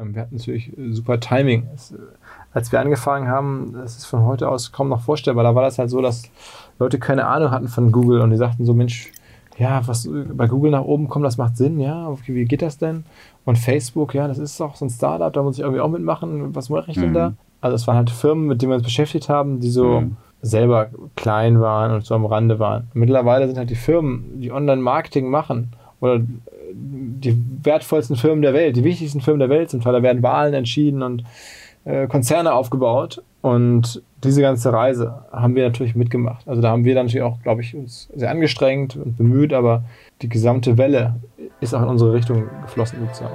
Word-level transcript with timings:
Ähm, 0.00 0.14
wir 0.14 0.22
hatten 0.22 0.36
natürlich 0.36 0.76
äh, 0.76 0.92
super 0.92 1.20
Timing. 1.20 1.68
Es, 1.74 1.92
äh, 1.92 1.98
als 2.52 2.72
wir 2.72 2.80
angefangen 2.80 3.28
haben, 3.28 3.72
das 3.74 3.98
ist 3.98 4.06
von 4.06 4.24
heute 4.24 4.48
aus 4.48 4.72
kaum 4.72 4.88
noch 4.88 5.02
vorstellbar, 5.02 5.44
da 5.44 5.54
war 5.54 5.62
das 5.62 5.78
halt 5.78 5.90
so, 5.90 6.00
dass 6.00 6.24
Leute 6.78 6.98
keine 6.98 7.26
Ahnung 7.26 7.50
hatten 7.50 7.68
von 7.68 7.92
Google 7.92 8.20
und 8.22 8.30
die 8.30 8.36
sagten 8.36 8.64
so, 8.64 8.74
Mensch, 8.74 9.12
ja, 9.56 9.86
was 9.86 10.08
bei 10.32 10.46
Google 10.48 10.70
nach 10.70 10.84
oben 10.84 11.08
kommen, 11.08 11.22
das 11.22 11.36
macht 11.36 11.56
Sinn, 11.56 11.78
ja, 11.78 12.08
okay, 12.08 12.34
wie 12.34 12.46
geht 12.46 12.62
das 12.62 12.78
denn? 12.78 13.04
Und 13.44 13.56
Facebook, 13.56 14.14
ja, 14.14 14.26
das 14.26 14.38
ist 14.38 14.58
doch 14.58 14.74
so 14.74 14.86
ein 14.86 14.90
Startup, 14.90 15.32
da 15.32 15.42
muss 15.42 15.56
ich 15.56 15.60
irgendwie 15.60 15.80
auch 15.80 15.90
mitmachen, 15.90 16.54
was 16.54 16.70
mache 16.70 16.90
ich 16.90 16.96
denn 16.96 17.10
mhm. 17.10 17.14
da? 17.14 17.32
Also 17.60 17.74
es 17.76 17.86
waren 17.86 17.96
halt 17.96 18.10
Firmen, 18.10 18.46
mit 18.46 18.62
denen 18.62 18.72
wir 18.72 18.76
uns 18.76 18.84
beschäftigt 18.84 19.28
haben, 19.28 19.60
die 19.60 19.70
so 19.70 20.00
mhm. 20.00 20.16
selber 20.40 20.88
klein 21.14 21.60
waren 21.60 21.92
und 21.92 22.04
so 22.04 22.14
am 22.14 22.24
Rande 22.24 22.58
waren. 22.58 22.88
Mittlerweile 22.94 23.46
sind 23.46 23.58
halt 23.58 23.70
die 23.70 23.74
Firmen, 23.74 24.40
die 24.40 24.50
Online-Marketing 24.50 25.28
machen 25.28 25.72
oder 26.00 26.20
die 26.72 27.36
wertvollsten 27.62 28.16
Firmen 28.16 28.42
der 28.42 28.54
Welt, 28.54 28.76
die 28.76 28.84
wichtigsten 28.84 29.20
Firmen 29.20 29.40
der 29.40 29.50
Welt 29.50 29.70
sind, 29.70 29.84
weil 29.84 29.92
da 29.92 30.02
werden 30.02 30.22
Wahlen 30.22 30.54
entschieden 30.54 31.02
und 31.02 31.24
äh, 31.84 32.06
Konzerne 32.06 32.52
aufgebaut. 32.52 33.22
Und 33.42 34.02
diese 34.22 34.42
ganze 34.42 34.72
Reise 34.72 35.24
haben 35.32 35.54
wir 35.54 35.64
natürlich 35.64 35.94
mitgemacht. 35.94 36.46
Also 36.46 36.60
da 36.60 36.70
haben 36.70 36.84
wir 36.84 36.94
dann 36.94 37.06
natürlich 37.06 37.24
auch, 37.24 37.40
glaube 37.42 37.62
ich, 37.62 37.74
uns 37.74 38.08
sehr 38.14 38.30
angestrengt 38.30 38.96
und 38.96 39.16
bemüht, 39.16 39.52
aber 39.52 39.84
die 40.20 40.28
gesamte 40.28 40.76
Welle 40.76 41.16
ist 41.60 41.74
auch 41.74 41.82
in 41.82 41.88
unsere 41.88 42.12
Richtung 42.12 42.44
geflossen 42.62 42.98
sozusagen. 43.00 43.34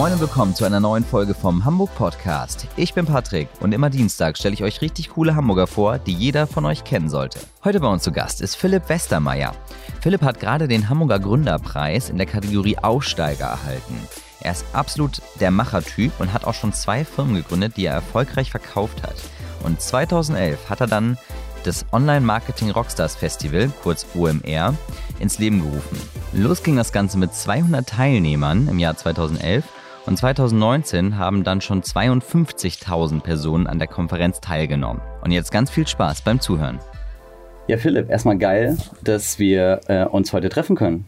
Moin 0.00 0.14
und 0.14 0.20
willkommen 0.20 0.54
zu 0.54 0.64
einer 0.64 0.80
neuen 0.80 1.04
Folge 1.04 1.34
vom 1.34 1.66
Hamburg 1.66 1.94
Podcast. 1.94 2.66
Ich 2.76 2.94
bin 2.94 3.04
Patrick 3.04 3.50
und 3.60 3.72
immer 3.72 3.90
Dienstag 3.90 4.38
stelle 4.38 4.54
ich 4.54 4.62
euch 4.62 4.80
richtig 4.80 5.10
coole 5.10 5.36
Hamburger 5.36 5.66
vor, 5.66 5.98
die 5.98 6.14
jeder 6.14 6.46
von 6.46 6.64
euch 6.64 6.84
kennen 6.84 7.10
sollte. 7.10 7.38
Heute 7.64 7.80
bei 7.80 7.86
uns 7.86 8.02
zu 8.02 8.10
Gast 8.10 8.40
ist 8.40 8.56
Philipp 8.56 8.88
Westermeier. 8.88 9.52
Philipp 10.00 10.22
hat 10.22 10.40
gerade 10.40 10.68
den 10.68 10.88
Hamburger 10.88 11.18
Gründerpreis 11.18 12.08
in 12.08 12.16
der 12.16 12.26
Kategorie 12.26 12.78
Aufsteiger 12.78 13.44
erhalten. 13.44 13.94
Er 14.40 14.52
ist 14.52 14.64
absolut 14.72 15.20
der 15.38 15.50
Machertyp 15.50 16.18
und 16.18 16.32
hat 16.32 16.46
auch 16.46 16.54
schon 16.54 16.72
zwei 16.72 17.04
Firmen 17.04 17.34
gegründet, 17.34 17.76
die 17.76 17.84
er 17.84 17.92
erfolgreich 17.92 18.50
verkauft 18.50 19.02
hat. 19.02 19.16
Und 19.64 19.82
2011 19.82 20.70
hat 20.70 20.80
er 20.80 20.86
dann 20.86 21.18
das 21.64 21.84
Online 21.92 22.22
Marketing 22.22 22.70
Rockstars 22.70 23.16
Festival, 23.16 23.70
kurz 23.82 24.06
OMR, 24.14 24.72
ins 25.18 25.38
Leben 25.38 25.60
gerufen. 25.60 26.00
Los 26.32 26.62
ging 26.62 26.76
das 26.76 26.90
Ganze 26.90 27.18
mit 27.18 27.34
200 27.34 27.86
Teilnehmern 27.86 28.66
im 28.66 28.78
Jahr 28.78 28.96
2011 28.96 29.62
und 30.06 30.16
2019 30.16 31.18
haben 31.18 31.44
dann 31.44 31.60
schon 31.60 31.82
52.000 31.82 33.20
Personen 33.20 33.66
an 33.66 33.78
der 33.78 33.88
Konferenz 33.88 34.40
teilgenommen. 34.40 35.02
Und 35.22 35.30
jetzt 35.30 35.52
ganz 35.52 35.70
viel 35.70 35.86
Spaß 35.86 36.22
beim 36.22 36.40
Zuhören. 36.40 36.78
Ja, 37.66 37.76
Philipp, 37.76 38.10
erstmal 38.10 38.38
geil, 38.38 38.76
dass 39.04 39.38
wir 39.38 39.80
äh, 39.88 40.04
uns 40.04 40.32
heute 40.32 40.48
treffen 40.48 40.74
können. 40.76 41.04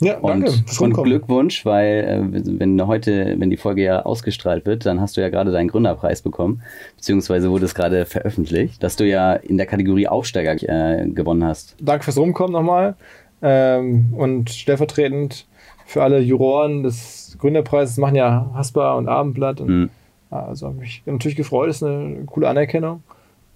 Ja, 0.00 0.18
danke. 0.20 0.50
Und, 0.50 0.96
und 0.96 1.02
Glückwunsch, 1.04 1.66
weil 1.66 2.32
äh, 2.34 2.58
wenn 2.58 2.84
heute, 2.86 3.36
wenn 3.38 3.50
die 3.50 3.58
Folge 3.58 3.82
ja 3.82 4.02
ausgestrahlt 4.02 4.64
wird, 4.64 4.86
dann 4.86 5.00
hast 5.00 5.16
du 5.16 5.20
ja 5.20 5.28
gerade 5.28 5.52
deinen 5.52 5.68
Gründerpreis 5.68 6.22
bekommen, 6.22 6.62
beziehungsweise 6.96 7.50
wurde 7.50 7.66
es 7.66 7.74
gerade 7.74 8.06
veröffentlicht, 8.06 8.82
dass 8.82 8.96
du 8.96 9.06
ja 9.06 9.34
in 9.34 9.58
der 9.58 9.66
Kategorie 9.66 10.08
Aufsteiger 10.08 10.54
äh, 10.62 11.06
gewonnen 11.06 11.44
hast. 11.44 11.76
Danke 11.80 12.04
fürs 12.04 12.16
Rumkommen 12.16 12.52
nochmal 12.52 12.96
ähm, 13.42 14.14
und 14.16 14.50
stellvertretend 14.50 15.46
für 15.90 16.04
alle 16.04 16.20
Juroren 16.20 16.84
des 16.84 17.36
Gründerpreises 17.40 17.96
machen 17.96 18.14
ja 18.14 18.48
Haspa 18.54 18.94
und 18.94 19.08
Abendblatt 19.08 19.60
und 19.60 19.68
mhm. 19.68 19.90
also 20.30 20.68
habe 20.68 20.78
mich 20.78 21.02
natürlich 21.04 21.36
gefreut, 21.36 21.68
das 21.68 21.76
ist 21.78 21.82
eine 21.82 22.24
coole 22.26 22.48
Anerkennung 22.48 23.02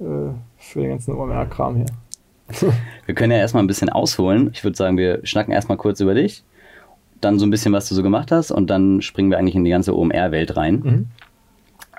äh, 0.01 0.05
für 0.59 0.81
den 0.81 0.91
ganzen 0.91 1.15
OMR-Kram 1.15 1.77
hier. 1.77 1.87
wir 3.07 3.15
können 3.15 3.31
ja 3.31 3.39
erstmal 3.39 3.63
ein 3.63 3.69
bisschen 3.69 3.89
ausholen. 3.89 4.51
Ich 4.53 4.65
würde 4.65 4.77
sagen, 4.77 4.99
wir 4.99 5.21
schnacken 5.25 5.53
erstmal 5.53 5.79
kurz 5.79 6.01
über 6.01 6.15
dich, 6.15 6.43
dann 7.21 7.39
so 7.39 7.47
ein 7.47 7.51
bisschen, 7.51 7.73
was 7.73 7.89
du 7.89 7.95
so 7.95 8.03
gemacht 8.03 8.33
hast 8.33 8.51
und 8.51 8.69
dann 8.69 9.01
springen 9.01 9.31
wir 9.31 9.39
eigentlich 9.39 9.55
in 9.55 9.65
die 9.65 9.71
ganze 9.71 9.97
OMR-Welt 9.97 10.57
rein. 10.57 10.75
Mhm. 10.85 11.07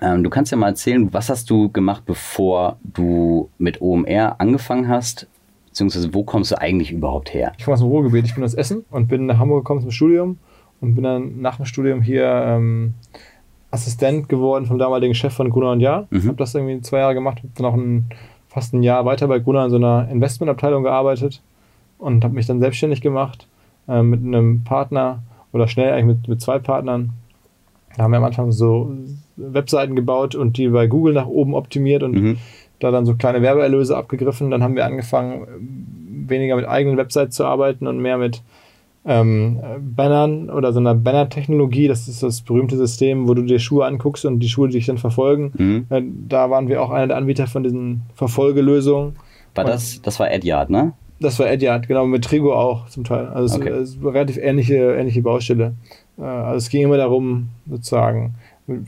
Ähm, 0.01 0.23
du 0.25 0.29
kannst 0.29 0.51
ja 0.51 0.57
mal 0.57 0.67
erzählen, 0.67 1.13
was 1.13 1.29
hast 1.29 1.49
du 1.49 1.69
gemacht, 1.69 2.03
bevor 2.05 2.77
du 2.83 3.49
mit 3.57 3.79
OMR 3.79 4.35
angefangen 4.41 4.89
hast? 4.89 5.27
Beziehungsweise 5.75 6.13
wo 6.13 6.23
kommst 6.23 6.51
du 6.51 6.61
eigentlich 6.61 6.93
überhaupt 6.93 7.33
her? 7.33 7.51
Ich 7.57 7.65
komme 7.65 7.73
aus 7.73 7.81
dem 7.81 7.89
Ruhrgebiet, 7.89 8.23
ich 8.23 8.33
bin 8.33 8.45
aus 8.45 8.53
Essen 8.53 8.85
und 8.91 9.09
bin 9.09 9.25
nach 9.25 9.39
Hamburg 9.39 9.65
gekommen 9.65 9.81
zum 9.81 9.91
Studium 9.91 10.37
und 10.79 10.95
bin 10.95 11.03
dann 11.03 11.41
nach 11.41 11.57
dem 11.57 11.65
Studium 11.65 12.01
hier 12.01 12.23
ähm, 12.25 12.93
Assistent 13.71 14.29
geworden 14.29 14.67
vom 14.67 14.77
damaligen 14.77 15.13
Chef 15.13 15.33
von 15.33 15.49
Gruner 15.49 15.71
und 15.71 15.81
Jahr. 15.81 16.07
Mhm. 16.11 16.29
Habe 16.29 16.37
das 16.37 16.55
irgendwie 16.55 16.79
zwei 16.79 16.99
Jahre 16.99 17.13
gemacht, 17.13 17.39
habe 17.39 17.49
dann 17.55 17.65
auch 17.65 17.73
ein 17.73 18.05
fast 18.47 18.73
ein 18.73 18.83
Jahr 18.83 19.03
weiter 19.03 19.27
bei 19.27 19.39
Gruner 19.39 19.65
in 19.65 19.69
so 19.69 19.75
einer 19.75 20.07
Investmentabteilung 20.09 20.83
gearbeitet 20.83 21.41
und 21.97 22.23
habe 22.23 22.35
mich 22.35 22.45
dann 22.45 22.61
selbstständig 22.61 23.01
gemacht 23.01 23.49
äh, 23.89 24.01
mit 24.01 24.21
einem 24.21 24.63
Partner 24.63 25.23
oder 25.51 25.67
schnell 25.67 25.91
eigentlich 25.91 26.19
mit, 26.19 26.27
mit 26.29 26.41
zwei 26.41 26.57
Partnern. 26.57 27.09
Da 27.97 28.03
haben 28.03 28.11
wir 28.11 28.17
am 28.19 28.23
Anfang 28.23 28.53
so 28.53 28.95
Webseiten 29.35 29.97
gebaut 29.97 30.35
und 30.35 30.57
die 30.57 30.69
bei 30.69 30.87
Google 30.87 31.15
nach 31.15 31.27
oben 31.27 31.53
optimiert 31.53 32.01
und 32.01 32.15
mhm. 32.15 32.37
Da 32.79 32.91
dann 32.91 33.05
so 33.05 33.15
kleine 33.15 33.41
Werbeerlöse 33.41 33.95
abgegriffen. 33.95 34.51
Dann 34.51 34.63
haben 34.63 34.75
wir 34.75 34.85
angefangen, 34.85 35.47
weniger 36.27 36.55
mit 36.55 36.67
eigenen 36.67 36.97
Websites 36.97 37.35
zu 37.35 37.45
arbeiten 37.45 37.87
und 37.87 37.99
mehr 37.99 38.17
mit 38.17 38.41
ähm, 39.05 39.59
Bannern 39.95 40.49
oder 40.49 40.73
so 40.73 40.79
einer 40.79 40.95
Banner-Technologie. 40.95 41.87
Das 41.87 42.07
ist 42.07 42.23
das 42.23 42.41
berühmte 42.41 42.75
System, 42.75 43.27
wo 43.27 43.33
du 43.33 43.43
dir 43.43 43.59
Schuhe 43.59 43.85
anguckst 43.85 44.25
und 44.25 44.39
die 44.39 44.49
Schuhe 44.49 44.69
dich 44.69 44.87
dann 44.87 44.97
verfolgen. 44.97 45.51
Mhm. 45.57 45.85
Äh, 45.89 46.01
da 46.27 46.49
waren 46.49 46.67
wir 46.67 46.81
auch 46.81 46.89
einer 46.89 47.07
der 47.07 47.17
Anbieter 47.17 47.47
von 47.47 47.63
diesen 47.63 48.01
Verfolgelösungen. 48.15 49.15
War 49.53 49.63
das, 49.63 50.01
das 50.01 50.19
war 50.19 50.31
Edyard, 50.31 50.69
ne? 50.69 50.93
Das 51.21 51.39
war 51.39 51.49
Edyard, 51.49 51.87
genau, 51.87 52.05
mit 52.05 52.25
Trigo 52.25 52.53
auch 52.53 52.89
zum 52.89 53.05
Teil. 53.05 53.27
Also 53.27 53.57
okay. 53.57 53.69
es, 53.69 53.91
es 53.91 54.03
war 54.03 54.13
relativ 54.13 54.37
ähnliche, 54.37 54.95
ähnliche 54.95 55.21
Baustelle. 55.21 55.73
Äh, 56.17 56.23
also 56.23 56.57
es 56.57 56.69
ging 56.69 56.83
immer 56.83 56.97
darum, 56.97 57.49
sozusagen, 57.69 58.35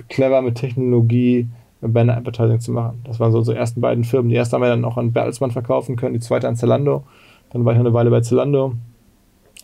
clever 0.10 0.42
mit 0.42 0.56
Technologie 0.56 1.48
Banner-Advertising 1.82 2.60
zu 2.60 2.72
machen. 2.72 3.02
Das 3.04 3.20
waren 3.20 3.32
so 3.32 3.40
unsere 3.40 3.58
ersten 3.58 3.82
beiden 3.82 4.04
Firmen. 4.04 4.30
Die 4.30 4.36
erste 4.36 4.56
haben 4.56 4.64
wir 4.64 4.70
dann 4.70 4.86
auch 4.86 4.98
an 4.98 5.12
Bertelsmann 5.12 5.52
verkaufen 5.52 5.96
können, 5.96 6.14
die 6.14 6.20
zweite 6.20 6.48
an 6.48 6.56
Zalando. 6.56 7.04
Dann 7.52 7.66
war 7.66 7.74
ich 7.74 7.78
noch 7.78 7.86
eine 7.86 7.94
Weile 7.94 8.10
bei 8.10 8.22
Zalando 8.22 8.74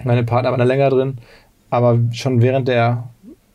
meine 0.04 0.24
Partner 0.24 0.52
waren 0.52 0.60
da 0.60 0.66
länger 0.66 0.90
drin, 0.90 1.18
aber 1.70 2.00
schon 2.12 2.42
während 2.42 2.68
der 2.68 3.10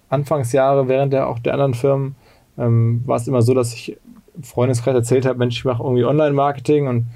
Anfangsjahre, 0.08 0.88
während 0.88 1.12
der 1.12 1.28
auch 1.28 1.38
der 1.38 1.52
anderen 1.54 1.74
Firmen, 1.74 2.14
ähm, 2.56 3.02
war 3.06 3.16
es 3.16 3.28
immer 3.28 3.42
so, 3.42 3.54
dass 3.54 3.74
ich 3.74 3.96
Freundeskreis 4.42 4.94
erzählt 4.94 5.26
habe, 5.26 5.38
Mensch, 5.38 5.58
ich 5.58 5.64
mache 5.64 5.82
irgendwie 5.82 6.04
Online-Marketing 6.04 6.86
und 6.86 7.06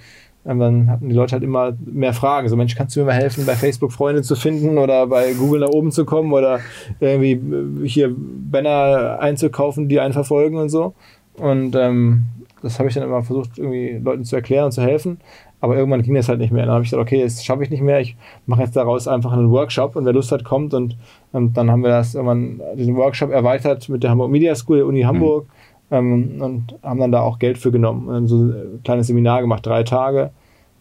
ähm, 0.45 0.59
dann 0.59 0.91
hatten 0.91 1.09
die 1.09 1.15
Leute 1.15 1.33
halt 1.33 1.45
immer 1.45 1.73
mehr 1.85 2.13
Fragen. 2.13 2.49
So, 2.49 2.57
Mensch, 2.57 2.75
kannst 2.75 2.97
du 2.97 3.01
mir 3.01 3.07
mal 3.07 3.13
helfen, 3.13 3.47
bei 3.47 3.55
Facebook 3.55 3.93
Freunde 3.93 4.23
zu 4.23 4.35
finden 4.35 4.77
oder 4.77 5.07
bei 5.07 5.33
Google 5.35 5.61
nach 5.61 5.69
oben 5.69 5.93
zu 5.93 6.05
kommen 6.05 6.33
oder 6.33 6.59
irgendwie 6.99 7.89
hier 7.89 8.13
Banner 8.15 9.19
einzukaufen, 9.21 9.89
die 9.89 10.01
einen 10.01 10.13
verfolgen 10.13 10.57
und 10.57 10.69
so. 10.69 10.95
Und 11.38 11.75
ähm, 11.76 12.25
das 12.62 12.78
habe 12.78 12.88
ich 12.88 12.94
dann 12.94 13.04
immer 13.04 13.22
versucht, 13.22 13.59
irgendwie 13.59 14.00
Leuten 14.03 14.25
zu 14.25 14.37
erklären 14.37 14.66
und 14.66 14.72
zu 14.72 14.82
helfen. 14.82 15.19
Aber 15.60 15.76
irgendwann 15.76 16.03
ging 16.03 16.15
das 16.15 16.28
halt 16.28 16.41
nicht 16.41 16.53
mehr. 16.53 16.65
Dann 16.65 16.75
habe 16.75 16.84
ich 16.84 16.91
gesagt, 16.91 17.03
okay, 17.03 17.22
das 17.22 17.44
schaffe 17.44 17.62
ich 17.62 17.70
nicht 17.70 17.82
mehr. 17.82 18.00
Ich 18.00 18.16
mache 18.47 18.62
jetzt 18.62 18.75
daraus 18.75 19.06
einfach 19.06 19.32
einen 19.32 19.50
Workshop 19.50 19.94
und 19.94 20.04
wer 20.04 20.12
Lust 20.12 20.32
hat, 20.32 20.44
kommt. 20.44 20.75
Und, 20.75 20.97
und 21.32 21.56
dann 21.56 21.70
haben 21.70 21.82
wir 21.82 21.91
das 21.91 22.15
irgendwann 22.15 22.60
diesen 22.76 22.97
Workshop 22.97 23.31
erweitert 23.31 23.88
mit 23.88 24.03
der 24.03 24.10
Hamburg 24.10 24.31
Media 24.31 24.54
School 24.54 24.78
der 24.78 24.87
Uni 24.87 25.03
Hamburg 25.03 25.47
mhm. 25.91 25.97
ähm, 25.97 26.43
und 26.43 26.78
haben 26.82 27.00
dann 27.00 27.12
da 27.12 27.20
auch 27.20 27.38
Geld 27.38 27.59
für 27.59 27.70
genommen. 27.70 28.09
Und 28.09 28.26
so 28.26 28.37
ein 28.37 28.81
kleines 28.82 29.06
Seminar 29.06 29.41
gemacht, 29.41 29.64
drei 29.64 29.84
Tage. 29.84 30.31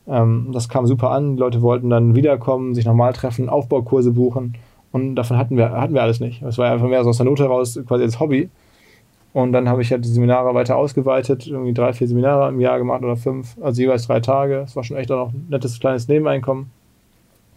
Ähm, 0.07 0.49
das 0.51 0.67
kam 0.67 0.87
super 0.87 1.11
an. 1.11 1.35
Die 1.35 1.39
Leute 1.39 1.61
wollten 1.61 1.89
dann 1.89 2.15
wiederkommen, 2.15 2.73
sich 2.73 2.85
nochmal 2.85 3.13
treffen, 3.13 3.49
Aufbaukurse 3.49 4.11
buchen. 4.11 4.55
Und 4.91 5.15
davon 5.15 5.37
hatten 5.37 5.57
wir, 5.57 5.71
hatten 5.71 5.93
wir 5.93 6.01
alles 6.01 6.19
nicht. 6.19 6.41
Es 6.41 6.57
war 6.57 6.71
einfach 6.71 6.87
mehr 6.87 7.03
so 7.03 7.11
aus 7.11 7.17
der 7.17 7.25
Not 7.25 7.39
heraus 7.39 7.79
quasi 7.87 8.03
als 8.03 8.19
Hobby. 8.19 8.49
Und 9.33 9.53
dann 9.53 9.69
habe 9.69 9.81
ich 9.81 9.91
halt 9.91 10.03
die 10.03 10.09
Seminare 10.09 10.53
weiter 10.53 10.75
ausgeweitet, 10.75 11.47
irgendwie 11.47 11.73
drei, 11.73 11.93
vier 11.93 12.07
Seminare 12.07 12.49
im 12.49 12.59
Jahr 12.59 12.77
gemacht 12.77 13.01
oder 13.03 13.15
fünf, 13.15 13.55
also 13.61 13.81
jeweils 13.81 14.07
drei 14.07 14.19
Tage. 14.19 14.55
Das 14.55 14.75
war 14.75 14.83
schon 14.83 14.97
echt 14.97 15.11
auch 15.11 15.27
noch 15.27 15.33
ein 15.33 15.47
nettes 15.49 15.79
kleines 15.79 16.07
Nebeneinkommen. 16.07 16.69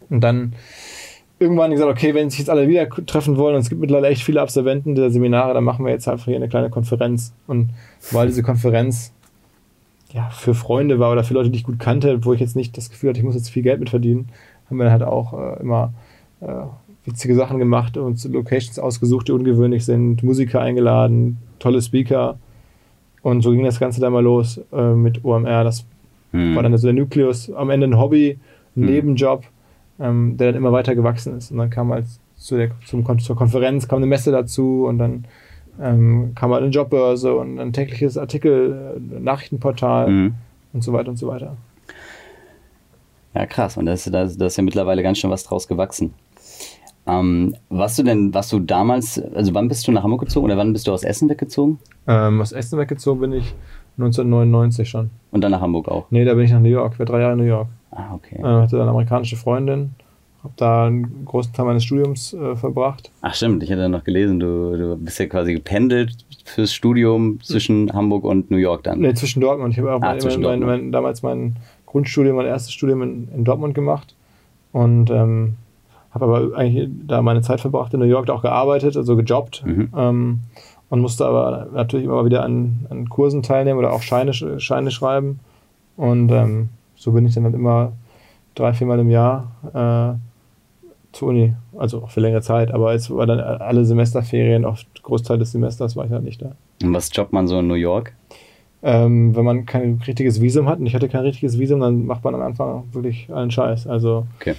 Und 0.09 0.21
dann 0.21 0.53
irgendwann 1.41 1.73
gesagt, 1.73 1.91
okay, 1.91 2.15
wenn 2.15 2.31
sich 2.31 2.39
jetzt 2.39 2.51
alle 2.51 2.69
wieder 2.69 2.89
treffen 2.89 3.37
wollen, 3.37 3.57
und 3.57 3.63
es 3.63 3.69
gibt 3.69 3.81
mittlerweile 3.81 4.09
echt 4.09 4.23
viele 4.23 4.41
Absolventen 4.41 4.95
der 4.95 5.11
Seminare, 5.11 5.53
dann 5.53 5.65
machen 5.65 5.85
wir 5.85 5.93
jetzt 5.93 6.07
einfach 6.07 6.27
hier 6.27 6.37
eine 6.37 6.49
kleine 6.49 6.71
Konferenz. 6.71 7.33
Und 7.49 7.71
weil 8.13 8.29
diese 8.29 8.45
Konferenz 8.45 9.13
ja 10.13 10.31
für 10.31 10.55
Freunde 10.55 11.01
war 11.01 11.11
oder 11.11 11.25
für 11.25 11.35
Leute, 11.35 11.51
die 11.51 11.59
ich 11.59 11.65
gut 11.65 11.81
kannte, 11.81 12.25
wo 12.25 12.33
ich 12.33 12.41
jetzt 12.41 12.55
nicht 12.55 12.77
das 12.77 12.89
Gefühl 12.89 13.11
hatte, 13.11 13.19
ich 13.19 13.25
muss 13.25 13.35
jetzt 13.35 13.51
viel 13.51 13.65
Geld 13.65 13.81
mit 13.81 13.91
verdienen, 13.91 14.29
haben 14.71 14.77
wir 14.77 14.85
dann 14.85 14.93
halt 14.93 15.03
auch 15.03 15.33
äh, 15.33 15.61
immer 15.61 15.93
äh, 16.41 16.47
witzige 17.05 17.35
Sachen 17.35 17.59
gemacht, 17.59 17.97
und 17.97 18.23
Locations 18.25 18.79
ausgesucht, 18.79 19.29
die 19.29 19.33
ungewöhnlich 19.33 19.85
sind, 19.85 20.23
Musiker 20.23 20.61
eingeladen, 20.61 21.39
tolle 21.59 21.83
Speaker. 21.83 22.39
Und 23.23 23.43
so 23.43 23.51
ging 23.53 23.65
das 23.65 23.81
Ganze 23.81 24.01
dann 24.01 24.13
mal 24.13 24.23
los 24.23 24.61
äh, 24.73 24.93
mit 24.93 25.25
OMR. 25.25 25.65
Das 25.65 25.87
hm. 26.33 26.55
war 26.55 26.63
dann 26.63 26.77
so 26.77 26.87
der 26.87 26.95
Nukleus. 26.95 27.51
Am 27.53 27.71
Ende 27.71 27.87
ein 27.87 27.99
Hobby, 27.99 28.39
ein 28.77 28.83
hm. 28.83 28.87
Nebenjob, 28.87 29.45
ähm, 29.99 30.37
der 30.37 30.53
dann 30.53 30.57
immer 30.57 30.73
weiter 30.73 30.95
gewachsen 30.95 31.37
ist. 31.37 31.51
Und 31.51 31.59
dann 31.59 31.71
kam 31.71 31.93
halt 31.93 32.07
zu 32.37 32.57
der, 32.57 32.71
zum, 32.87 33.19
zur 33.19 33.37
Konferenz, 33.37 33.89
kam 33.89 33.99
eine 33.99 34.07
Messe 34.07 34.31
dazu 34.31 34.85
und 34.87 34.99
dann 34.99 35.25
ähm, 35.81 36.33
kam 36.35 36.53
halt 36.53 36.63
eine 36.63 36.73
Jobbörse 36.73 37.35
und 37.35 37.59
ein 37.59 37.73
tägliches 37.73 38.19
Artikel, 38.19 38.97
äh, 38.97 39.21
Nachrichtenportal 39.21 40.07
hm. 40.07 40.35
und 40.73 40.85
so 40.85 40.93
weiter 40.93 41.09
und 41.09 41.17
so 41.17 41.29
weiter. 41.29 41.57
Ja, 43.35 43.47
krass. 43.47 43.77
Und 43.77 43.87
da 43.87 43.93
ist, 43.93 44.13
da 44.13 44.23
ist 44.23 44.57
ja 44.57 44.63
mittlerweile 44.63 45.03
ganz 45.03 45.19
schön 45.19 45.31
was 45.31 45.45
draus 45.45 45.67
gewachsen. 45.67 46.15
Ähm, 47.07 47.55
warst 47.69 47.99
du 47.99 48.03
denn, 48.03 48.33
warst 48.33 48.53
du 48.53 48.61
damals, 48.61 49.21
also 49.35 49.53
wann 49.55 49.69
bist 49.69 49.87
du 49.87 49.93
nach 49.93 50.03
Hamburg 50.03 50.21
gezogen 50.21 50.47
oder 50.47 50.57
wann 50.57 50.73
bist 50.73 50.87
du 50.87 50.93
aus 50.93 51.05
Essen 51.05 51.29
weggezogen? 51.29 51.79
Ähm, 52.07 52.41
aus 52.41 52.53
Essen 52.53 52.79
weggezogen 52.79 53.21
bin 53.21 53.33
ich 53.33 53.55
1999 53.99 54.89
schon. 54.89 55.11
Und 55.31 55.43
dann 55.43 55.53
nach 55.53 55.61
Hamburg 55.61 55.89
auch? 55.89 56.07
Nee, 56.11 56.25
da 56.25 56.35
bin 56.35 56.45
ich 56.45 56.53
nach 56.53 56.61
New 56.61 56.69
York, 56.69 56.99
war 56.99 57.07
drei 57.07 57.21
Jahre 57.21 57.33
in 57.35 57.39
New 57.39 57.45
York. 57.45 57.69
Ah, 57.91 58.15
okay. 58.15 58.37
Äh, 58.39 58.43
hatte 58.43 58.81
eine 58.81 58.91
amerikanische 58.91 59.37
Freundin, 59.37 59.91
habe 60.43 60.55
da 60.57 60.87
einen 60.87 61.25
großen 61.27 61.53
Teil 61.53 61.67
meines 61.67 61.85
Studiums 61.85 62.33
äh, 62.33 62.57
verbracht. 62.57 63.11
Ach 63.21 63.35
stimmt, 63.35 63.63
ich 63.63 63.71
hatte 63.71 63.89
noch 63.89 64.05
gelesen, 64.05 64.41
du, 64.41 64.77
du 64.77 64.97
bist 64.97 65.19
ja 65.19 65.27
quasi 65.27 65.53
gependelt 65.53 66.25
fürs 66.45 66.73
Studium 66.73 67.39
zwischen 67.43 67.93
Hamburg 67.93 68.25
und 68.25 68.51
New 68.51 68.57
York 68.57 68.83
dann. 68.85 69.01
Nee, 69.01 69.15
zwischen 69.15 69.41
Dortmund. 69.41 69.73
Ich 69.75 69.79
habe 69.79 69.95
auch 69.95 70.03
Ah, 70.03 70.17
mein, 70.23 70.41
mein, 70.41 70.61
mein, 70.61 70.93
damals 70.93 71.23
mein 71.23 71.57
Grundstudium, 71.87 72.37
mein 72.37 72.47
erstes 72.47 72.73
Studium 72.73 73.03
in, 73.03 73.29
in 73.35 73.45
Dortmund 73.45 73.75
gemacht 73.75 74.15
und 74.73 75.11
ähm, 75.11 75.57
habe 76.15 76.25
aber 76.25 76.57
eigentlich 76.57 76.89
da 77.07 77.21
meine 77.23 77.43
Zeit 77.43 77.61
verbracht 77.61 77.93
in 77.93 78.01
New 78.01 78.07
York, 78.07 78.27
da 78.27 78.35
auch 78.35 78.43
gearbeitet, 78.43 78.97
also 78.97 79.17
gejobbt 79.17 79.65
Mhm. 79.67 79.89
ähm, 79.97 80.41
und 80.91 81.01
musste 81.01 81.27
aber 81.27 81.67
natürlich 81.75 82.07
immer 82.07 82.25
wieder 82.25 82.45
an, 82.45 82.87
an 82.91 83.09
Kursen 83.09 83.43
teilnehmen 83.43 83.79
oder 83.79 83.93
auch 83.93 84.03
Scheine, 84.03 84.31
sch- 84.31 84.61
Scheine 84.61 84.91
schreiben 84.91 85.41
und 85.97 86.31
ähm, 86.31 86.69
so 86.97 87.13
bin 87.13 87.27
ich 87.27 87.35
dann 87.35 87.45
halt 87.45 87.55
immer 87.55 87.93
drei, 88.55 88.73
viermal 88.73 89.01
im 89.01 89.11
Jahr 89.11 89.51
äh, 89.75 90.19
zur 91.13 91.29
Uni, 91.29 91.55
also 91.77 92.03
auch 92.03 92.11
für 92.11 92.21
längere 92.21 92.43
Zeit, 92.43 92.73
aber 92.73 92.95
es 92.95 93.11
war 93.11 93.27
dann 93.27 93.41
alle 93.41 93.85
Semesterferien, 93.85 94.65
oft 94.65 94.87
Großteil 95.03 95.39
des 95.39 95.53
Semesters 95.53 95.97
war 95.97 96.05
ich 96.07 96.11
halt 96.13 96.25
nicht 96.25 96.43
da. 96.43 96.53
Und 96.83 96.93
was 96.95 97.11
jobbt 97.15 97.33
man 97.33 97.47
so 97.49 97.59
in 97.61 97.67
New 97.69 97.75
York? 97.75 98.15
Ähm, 98.83 99.35
wenn 99.35 99.45
man 99.45 99.65
kein 99.65 100.01
richtiges 100.07 100.41
Visum 100.41 100.69
hat, 100.69 100.79
und 100.79 100.87
ich 100.87 100.95
hatte 100.95 101.09
kein 101.09 101.23
richtiges 101.23 101.59
Visum, 101.59 101.81
dann 101.81 102.05
macht 102.05 102.23
man 102.25 102.35
am 102.35 102.43
Anfang 102.43 102.85
wirklich 102.93 103.33
allen 103.33 103.51
Scheiß. 103.51 103.87
Also 103.87 104.27
Okay. 104.41 104.55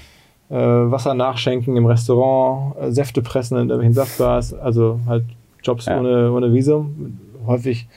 Äh, 0.49 0.55
Wasser 0.55 1.13
nachschenken 1.13 1.75
im 1.75 1.85
Restaurant, 1.85 2.75
äh, 2.79 2.91
Säfte 2.91 3.21
pressen 3.21 3.57
in 3.57 3.69
irgendwelchen 3.69 3.93
Saftbars, 3.93 4.53
also 4.53 4.99
halt 5.07 5.23
Jobs 5.63 5.85
Ja. 5.85 5.99
ohne, 5.99 6.31
ohne 6.31 6.53
Visum. 6.53 7.19
Häufig 7.47 7.87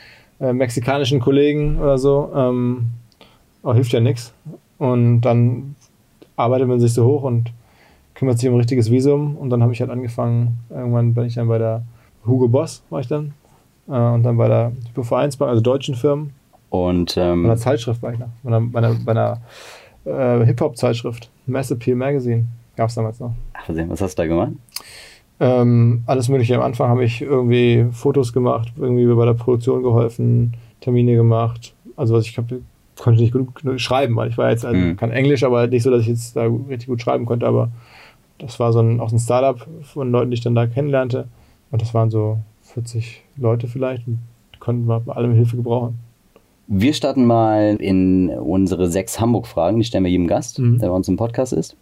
äh, 0.41 0.53
mexikanischen 0.53 1.21
Kollegen 1.21 1.79
oder 1.79 1.99
so. 1.99 2.31
Ähm, 2.35 2.87
aber 3.63 3.75
hilft 3.75 3.93
ja 3.93 4.01
nichts. 4.01 4.33
Und 4.79 5.21
dann 5.23 5.75
arbeitet 6.37 6.69
man 6.69 6.81
sich 6.81 6.93
so 6.95 7.05
hoch 7.05 7.25
und 7.25 7.53
kümmert 8.15 8.39
sich 8.39 8.49
um 8.49 8.55
ein 8.55 8.59
richtiges 8.59 8.91
Visum. 8.91 9.37
Und 9.37 9.51
dann 9.51 9.63
habe 9.63 9.73
ich 9.73 9.81
halt 9.81 9.91
angefangen, 9.91 10.59
irgendwann 10.71 11.15
bin 11.15 11.25
ich 11.25 11.35
dann 11.35 11.49
bei 11.49 11.59
der 11.59 11.83
Hugo 12.27 12.49
Boss, 12.49 12.83
war 12.91 13.01
ich 13.01 13.09
dann. 13.09 13.35
Äh, 13.89 13.93
und 13.93 14.23
dann 14.23 14.37
bei 14.37 14.49
der 14.49 14.73
Hypo 14.89 15.03
Vereinsbank, 15.03 15.51
also 15.51 15.61
deutschen 15.63 15.95
Firmen. 15.95 16.33
Und 16.71 17.15
Bei 17.15 17.23
ähm, 17.23 17.45
einer 17.45 17.57
Zeitschrift 17.57 18.03
war 18.03 18.13
ich 18.13 18.19
noch. 18.19 18.29
Bei 18.43 18.49
einer, 18.55 18.61
bei 18.61 18.79
einer, 18.79 18.95
bei 19.05 19.13
einer 19.13 19.41
äh, 20.41 20.45
Hip-Hop-Zeitschrift. 20.47 21.31
Mass 21.49 21.71
Appeal 21.71 21.97
Magazine. 21.97 22.47
Gab 22.77 22.89
es 22.89 22.95
damals 22.95 23.19
noch. 23.21 23.33
ach, 23.55 23.69
was 23.69 23.77
was 23.89 24.01
hast 24.03 24.19
du 24.19 24.23
da 24.23 24.27
gemacht? 24.29 24.53
Ähm, 25.41 26.03
alles 26.07 26.29
Mögliche. 26.29 26.57
Am 26.57 26.63
Anfang 26.63 26.89
habe 26.89 27.05
ich 27.05 27.23
irgendwie 27.23 27.87
Fotos 27.93 28.33
gemacht, 28.33 28.73
irgendwie 28.77 29.07
bei 29.07 29.25
der 29.25 29.35
Produktion 29.35 29.83
geholfen, 29.83 30.55
Termine 30.81 31.15
gemacht. 31.15 31.75
Also 31.97 32.15
was 32.15 32.27
ich 32.27 32.37
hab, 32.39 32.47
konnte 32.99 33.21
nicht 33.21 33.33
gut 33.33 33.55
genug 33.55 33.79
schreiben, 33.81 34.17
weil 34.17 34.31
ich 34.31 34.39
war 34.39 34.51
jetzt, 34.51 34.65
also, 34.65 34.79
Mhm. 34.79 34.97
kann 34.97 35.11
Englisch, 35.13 35.45
aber 35.45 35.67
nicht 35.69 35.83
so, 35.85 35.91
dass 35.91 36.03
ich 36.03 36.09
jetzt 36.09 36.35
da 36.37 36.43
richtig 36.69 36.89
gut 36.89 37.01
schreiben 37.01 37.25
konnte. 37.25 37.47
Aber 37.47 37.71
das 38.39 38.59
war 38.59 38.73
so 38.73 38.81
ein, 38.81 39.01
auch 39.01 39.13
ein 39.13 39.19
Startup 39.19 39.65
von 39.83 40.11
Leuten, 40.11 40.31
die 40.31 40.35
ich 40.35 40.41
dann 40.43 40.55
da 40.55 40.67
kennenlernte. 40.67 41.29
Und 41.71 41.83
das 41.83 41.95
waren 41.95 42.11
so 42.11 42.39
40 42.63 43.23
Leute 43.37 43.67
vielleicht 43.69 44.07
und 44.09 44.19
konnten 44.59 44.87
wir 44.89 45.01
bei 45.01 45.13
allem 45.15 45.35
Hilfe 45.35 45.57
gebrauchen. 45.57 45.99
Wir 46.71 46.93
starten 46.93 47.25
mal 47.25 47.77
in 47.81 48.29
unsere 48.29 48.91
sechs 48.91 49.19
Hamburg-Fragen. 49.21 49.79
Die 49.79 49.85
stellen 49.85 50.05
wir 50.05 50.11
jedem 50.11 50.27
Gast, 50.27 50.59
Mhm. 50.59 50.79
der 50.79 50.89
bei 50.89 50.95
uns 50.95 51.09
im 51.09 51.17
Podcast 51.17 51.55
ist. 51.55 51.77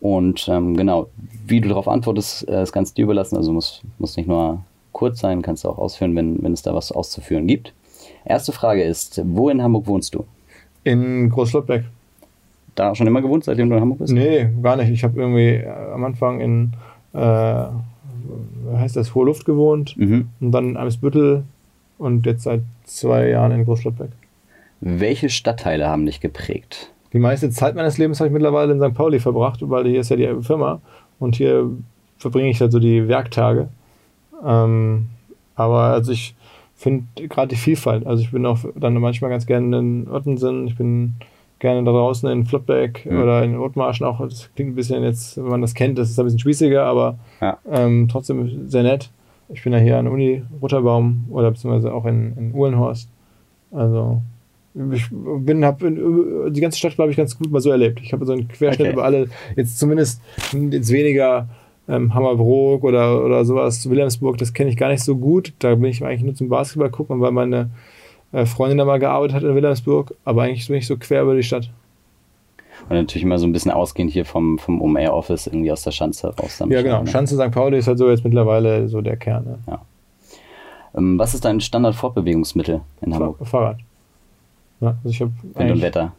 Und 0.00 0.48
ähm, 0.50 0.76
genau, 0.76 1.08
wie 1.46 1.60
du 1.62 1.68
darauf 1.68 1.88
antwortest, 1.88 2.46
äh, 2.48 2.52
das 2.52 2.72
kannst 2.72 2.92
du 2.92 3.00
dir 3.00 3.04
überlassen. 3.04 3.36
Also 3.36 3.52
muss, 3.52 3.82
muss 3.98 4.16
nicht 4.16 4.28
nur 4.28 4.60
kurz 4.92 5.20
sein, 5.20 5.40
kannst 5.42 5.64
du 5.64 5.68
auch 5.68 5.78
ausführen, 5.78 6.14
wenn, 6.14 6.42
wenn 6.42 6.52
es 6.52 6.62
da 6.62 6.74
was 6.74 6.92
auszuführen 6.92 7.46
gibt. 7.46 7.72
Erste 8.24 8.52
Frage 8.52 8.82
ist, 8.82 9.20
wo 9.24 9.48
in 9.48 9.62
Hamburg 9.62 9.86
wohnst 9.86 10.14
du? 10.14 10.24
In 10.84 11.30
Großlottbeck. 11.30 11.84
Da 12.74 12.94
schon 12.94 13.06
immer 13.06 13.20
gewohnt, 13.22 13.44
seitdem 13.44 13.68
du 13.70 13.76
in 13.76 13.80
Hamburg 13.82 13.98
bist? 14.00 14.12
Nee, 14.12 14.48
gar 14.62 14.76
nicht. 14.76 14.90
Ich 14.90 15.04
habe 15.04 15.18
irgendwie 15.20 15.54
äh, 15.64 15.68
am 15.94 16.04
Anfang 16.04 16.40
in, 16.40 16.72
äh, 17.14 17.18
wie 17.18 18.76
heißt 18.76 18.96
das, 18.96 19.14
Hohe 19.14 19.24
Luft 19.26 19.44
gewohnt 19.46 19.96
Mhm. 19.96 20.28
und 20.40 20.52
dann 20.52 20.68
in 20.70 20.76
Eimsbüttel 20.76 21.44
und 22.00 22.26
jetzt 22.26 22.42
seit 22.44 22.62
zwei 22.84 23.28
Jahren 23.28 23.52
in 23.52 23.64
Großschlottbeck. 23.64 24.10
Welche 24.80 25.28
Stadtteile 25.28 25.86
haben 25.88 26.06
dich 26.06 26.20
geprägt? 26.20 26.90
Die 27.12 27.18
meiste 27.18 27.50
Zeit 27.50 27.74
meines 27.74 27.98
Lebens 27.98 28.18
habe 28.20 28.28
ich 28.28 28.32
mittlerweile 28.32 28.72
in 28.72 28.80
St. 28.80 28.94
Pauli 28.94 29.20
verbracht, 29.20 29.60
weil 29.62 29.86
hier 29.86 30.00
ist 30.00 30.10
ja 30.10 30.16
die 30.16 30.28
Firma 30.42 30.80
und 31.18 31.36
hier 31.36 31.70
verbringe 32.18 32.48
ich 32.50 32.60
halt 32.60 32.72
so 32.72 32.78
die 32.78 33.06
Werktage. 33.08 33.68
Ähm, 34.44 35.06
aber 35.54 35.80
also 35.84 36.12
ich 36.12 36.34
finde 36.76 37.04
gerade 37.28 37.48
die 37.48 37.56
Vielfalt. 37.56 38.06
Also 38.06 38.22
ich 38.22 38.30
bin 38.30 38.46
auch 38.46 38.58
dann 38.76 38.94
manchmal 38.94 39.30
ganz 39.30 39.46
gerne 39.46 39.78
in 39.78 40.08
Ottensen, 40.10 40.66
ich 40.66 40.76
bin 40.76 41.14
gerne 41.58 41.84
da 41.84 41.90
draußen 41.90 42.26
in 42.30 42.46
Flottbeck 42.46 43.04
Mhm. 43.04 43.20
oder 43.22 43.44
in 43.44 43.58
Othmarschen 43.58 44.06
auch. 44.06 44.20
Das 44.20 44.48
klingt 44.54 44.72
ein 44.72 44.76
bisschen 44.76 45.02
jetzt, 45.02 45.36
wenn 45.36 45.44
man 45.50 45.60
das 45.60 45.74
kennt, 45.74 45.98
das 45.98 46.08
ist 46.10 46.18
ein 46.18 46.24
bisschen 46.24 46.38
spießiger, 46.38 46.84
aber 46.86 47.18
Ja. 47.42 47.58
ähm, 47.70 48.08
trotzdem 48.10 48.68
sehr 48.70 48.82
nett. 48.82 49.10
Ich 49.52 49.62
bin 49.64 49.72
ja 49.72 49.78
hier 49.78 49.98
an 49.98 50.04
der 50.04 50.14
Uni 50.14 50.42
Rutterbaum 50.62 51.26
oder 51.30 51.50
beziehungsweise 51.50 51.92
auch 51.92 52.06
in, 52.06 52.36
in 52.36 52.54
Uhlenhorst. 52.54 53.08
Also 53.72 54.22
ich 54.92 55.08
bin, 55.10 55.64
habe 55.64 56.50
die 56.50 56.60
ganze 56.60 56.78
Stadt, 56.78 56.94
glaube 56.94 57.10
ich, 57.10 57.16
ganz 57.16 57.36
gut 57.36 57.50
mal 57.50 57.60
so 57.60 57.70
erlebt. 57.70 58.00
Ich 58.02 58.12
habe 58.12 58.24
so 58.24 58.32
einen 58.32 58.46
Querschnitt 58.46 58.86
Okay. 58.86 58.92
über 58.92 59.04
alle, 59.04 59.28
jetzt 59.56 59.78
zumindest 59.78 60.22
jetzt 60.52 60.92
weniger 60.92 61.48
ähm, 61.88 62.14
Hammerbrook 62.14 62.84
oder, 62.84 63.24
oder 63.24 63.44
sowas, 63.44 63.90
Wilhelmsburg, 63.90 64.38
das 64.38 64.52
kenne 64.52 64.70
ich 64.70 64.76
gar 64.76 64.88
nicht 64.88 65.02
so 65.02 65.16
gut. 65.16 65.52
Da 65.58 65.74
bin 65.74 65.86
ich 65.86 66.04
eigentlich 66.04 66.22
nur 66.22 66.34
zum 66.34 66.48
Basketball 66.48 66.90
gucken, 66.90 67.20
weil 67.20 67.32
meine 67.32 67.70
äh, 68.30 68.46
Freundin 68.46 68.78
da 68.78 68.84
mal 68.84 69.00
gearbeitet 69.00 69.34
hat 69.34 69.42
in 69.42 69.54
Wilhelmsburg. 69.56 70.14
Aber 70.24 70.42
eigentlich 70.42 70.68
bin 70.68 70.76
ich 70.76 70.86
so 70.86 70.96
quer 70.96 71.22
über 71.22 71.34
die 71.34 71.42
Stadt. 71.42 71.68
Und 72.88 72.96
natürlich 72.96 73.22
immer 73.22 73.38
so 73.38 73.46
ein 73.46 73.52
bisschen 73.52 73.70
ausgehend 73.70 74.12
hier 74.12 74.24
vom, 74.24 74.58
vom 74.58 74.80
OMR-Office 74.80 75.46
irgendwie 75.46 75.70
aus 75.70 75.82
der 75.82 75.92
Schanze 75.92 76.34
raus. 76.36 76.58
dann 76.58 76.70
Ja, 76.70 76.82
genau. 76.82 77.02
ne? 77.02 77.06
Schanze 77.06 77.36
St. 77.36 77.50
Pauli 77.52 77.78
ist 77.78 77.86
halt 77.86 77.98
so 77.98 78.08
jetzt 78.10 78.24
mittlerweile 78.24 78.88
so 78.88 79.00
der 79.00 79.16
Kern. 79.16 79.44
Ne? 79.66 79.78
Ähm, 80.96 81.18
was 81.18 81.34
ist 81.34 81.44
dein 81.44 81.60
Standard-Fortbewegungsmittel 81.60 82.80
in 83.02 83.14
Hamburg? 83.14 83.38
Fahr 83.38 83.46
Fahrrad. 83.46 83.76
Ja, 84.80 84.88
also 84.88 85.08
ich 85.08 85.20
habe 85.20 85.32
Wind 85.54 85.70
und 85.70 85.82
Wetter. 85.82 86.12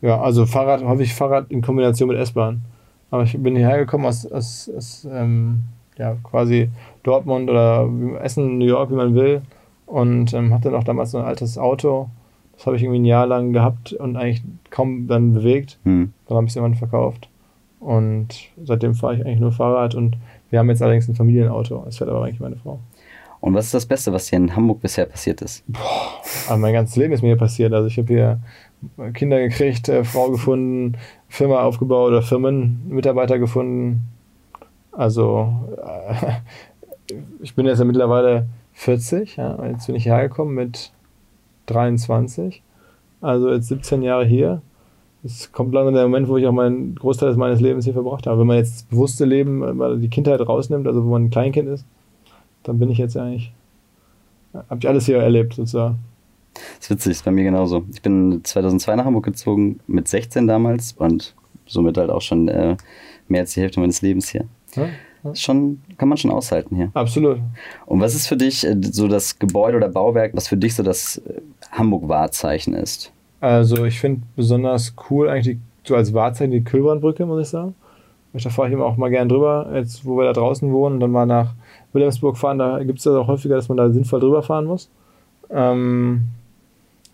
Ja, 0.00 0.20
also 0.20 0.46
Fahrrad, 0.46 0.84
häufig 0.84 1.14
Fahrrad 1.14 1.50
in 1.50 1.62
Kombination 1.62 2.08
mit 2.08 2.18
S-Bahn. 2.18 2.62
Aber 3.10 3.22
ich 3.24 3.36
bin 3.42 3.56
hierher 3.56 3.78
gekommen 3.78 4.06
aus, 4.06 4.30
aus, 4.30 4.70
aus 4.76 5.08
ähm, 5.10 5.64
ja, 5.96 6.16
quasi 6.22 6.70
Dortmund 7.02 7.50
oder 7.50 7.88
Essen, 8.22 8.58
New 8.58 8.66
York, 8.66 8.90
wie 8.90 8.94
man 8.94 9.14
will. 9.14 9.42
Und 9.86 10.34
ähm, 10.34 10.52
hatte 10.52 10.70
noch 10.70 10.84
damals 10.84 11.12
so 11.12 11.18
ein 11.18 11.24
altes 11.24 11.58
Auto. 11.58 12.10
Das 12.58 12.66
habe 12.66 12.76
ich 12.76 12.82
irgendwie 12.82 12.98
ein 12.98 13.04
Jahr 13.04 13.26
lang 13.26 13.52
gehabt 13.52 13.92
und 13.92 14.16
eigentlich 14.16 14.42
kaum 14.70 15.06
dann 15.06 15.32
bewegt. 15.32 15.78
Hm. 15.84 16.12
Dann 16.26 16.36
habe 16.36 16.46
ich 16.46 16.50
es 16.50 16.56
irgendwann 16.56 16.76
verkauft. 16.76 17.28
Und 17.78 18.34
seitdem 18.64 18.96
fahre 18.96 19.14
ich 19.14 19.24
eigentlich 19.24 19.38
nur 19.38 19.52
Fahrrad. 19.52 19.94
Und 19.94 20.16
wir 20.50 20.58
haben 20.58 20.68
jetzt 20.68 20.82
allerdings 20.82 21.06
ein 21.06 21.14
Familienauto. 21.14 21.82
Das 21.84 21.98
fährt 21.98 22.10
aber 22.10 22.24
eigentlich 22.24 22.40
meine 22.40 22.56
Frau. 22.56 22.80
Und 23.40 23.54
was 23.54 23.66
ist 23.66 23.74
das 23.74 23.86
Beste, 23.86 24.12
was 24.12 24.26
dir 24.26 24.36
in 24.36 24.56
Hamburg 24.56 24.80
bisher 24.80 25.06
passiert 25.06 25.40
ist? 25.40 25.62
Aber 26.48 26.58
mein 26.58 26.72
ganzes 26.72 26.96
Leben 26.96 27.12
ist 27.12 27.22
mir 27.22 27.28
hier 27.28 27.36
passiert. 27.36 27.72
Also 27.72 27.86
ich 27.86 27.96
habe 27.96 28.12
hier 28.12 28.40
Kinder 29.14 29.38
gekriegt, 29.38 29.88
äh, 29.88 30.02
Frau 30.02 30.28
gefunden, 30.30 30.96
Firma 31.28 31.62
aufgebaut 31.62 32.08
oder 32.08 32.22
Firmen, 32.22 32.82
Mitarbeiter 32.88 33.38
gefunden. 33.38 34.08
Also 34.90 35.54
äh, 35.80 37.14
ich 37.40 37.54
bin 37.54 37.66
jetzt 37.66 37.78
ja 37.78 37.84
mittlerweile 37.84 38.48
40, 38.72 39.36
ja, 39.36 39.64
jetzt 39.66 39.86
bin 39.86 39.94
ich 39.94 40.06
hergekommen 40.06 40.56
mit 40.56 40.92
23. 41.70 42.62
Also 43.20 43.50
jetzt 43.50 43.68
17 43.68 44.02
Jahre 44.02 44.24
hier. 44.24 44.62
Es 45.24 45.50
kommt 45.52 45.74
langsam 45.74 45.94
der 45.94 46.04
Moment, 46.04 46.28
wo 46.28 46.36
ich 46.36 46.46
auch 46.46 46.52
meinen 46.52 46.94
Großteil 46.94 47.34
meines 47.36 47.60
Lebens 47.60 47.84
hier 47.84 47.94
verbracht 47.94 48.26
habe. 48.26 48.40
Wenn 48.40 48.46
man 48.46 48.56
jetzt 48.56 48.74
das 48.74 48.82
bewusste 48.84 49.24
Leben, 49.24 49.62
äh, 49.62 49.72
mal 49.72 49.98
die 49.98 50.08
Kindheit 50.08 50.40
rausnimmt, 50.40 50.86
also 50.86 51.04
wo 51.04 51.10
man 51.10 51.24
ein 51.24 51.30
Kleinkind 51.30 51.68
ist, 51.68 51.84
dann 52.62 52.78
bin 52.78 52.90
ich 52.90 52.98
jetzt 52.98 53.16
eigentlich, 53.16 53.52
habe 54.52 54.78
ich 54.78 54.88
alles 54.88 55.06
hier 55.06 55.18
erlebt 55.18 55.54
sozusagen. 55.54 55.98
Das 56.54 56.86
ist 56.86 56.90
witzig, 56.90 57.12
ist 57.12 57.24
bei 57.24 57.30
mir 57.30 57.44
genauso. 57.44 57.84
Ich 57.92 58.02
bin 58.02 58.40
2002 58.42 58.96
nach 58.96 59.04
Hamburg 59.04 59.24
gezogen, 59.24 59.80
mit 59.86 60.08
16 60.08 60.46
damals 60.46 60.92
und 60.92 61.34
somit 61.66 61.98
halt 61.98 62.10
auch 62.10 62.22
schon 62.22 62.48
äh, 62.48 62.76
mehr 63.28 63.42
als 63.42 63.54
die 63.54 63.60
Hälfte 63.60 63.80
meines 63.80 64.02
Lebens 64.02 64.28
hier. 64.28 64.44
Ja? 64.74 64.86
Schon, 65.34 65.82
kann 65.96 66.08
man 66.08 66.16
schon 66.18 66.30
aushalten 66.30 66.76
hier. 66.76 66.90
Absolut. 66.94 67.40
Und 67.86 68.00
was 68.00 68.14
ist 68.14 68.26
für 68.26 68.36
dich 68.36 68.64
äh, 68.64 68.76
so 68.80 69.08
das 69.08 69.38
Gebäude 69.38 69.76
oder 69.76 69.88
Bauwerk, 69.88 70.34
was 70.34 70.48
für 70.48 70.56
dich 70.56 70.74
so 70.74 70.82
das 70.82 71.18
äh, 71.18 71.40
Hamburg-Wahrzeichen 71.72 72.74
ist? 72.74 73.12
Also 73.40 73.84
ich 73.84 74.00
finde 74.00 74.22
besonders 74.36 74.94
cool 75.10 75.28
eigentlich 75.28 75.56
die, 75.56 75.60
so 75.84 75.96
als 75.96 76.12
Wahrzeichen 76.12 76.50
die 76.50 76.64
Kühlbrandbrücke, 76.64 77.26
muss 77.26 77.42
ich 77.42 77.48
sagen. 77.48 77.74
Da 78.32 78.50
fahre 78.50 78.68
ich 78.68 78.74
immer 78.74 78.84
auch 78.84 78.96
mal 78.96 79.08
gern 79.08 79.28
drüber, 79.28 79.70
jetzt 79.74 80.04
wo 80.04 80.16
wir 80.16 80.24
da 80.24 80.32
draußen 80.32 80.70
wohnen 80.72 80.96
und 80.96 81.00
dann 81.00 81.10
mal 81.10 81.26
nach 81.26 81.54
Wilhelmsburg 81.92 82.36
fahren, 82.36 82.58
da 82.58 82.82
gibt 82.84 82.98
es 82.98 83.04
das 83.04 83.14
auch 83.14 83.26
häufiger, 83.26 83.56
dass 83.56 83.68
man 83.68 83.78
da 83.78 83.90
sinnvoll 83.90 84.20
drüber 84.20 84.42
fahren 84.42 84.66
muss. 84.66 84.90
Ähm, 85.50 86.28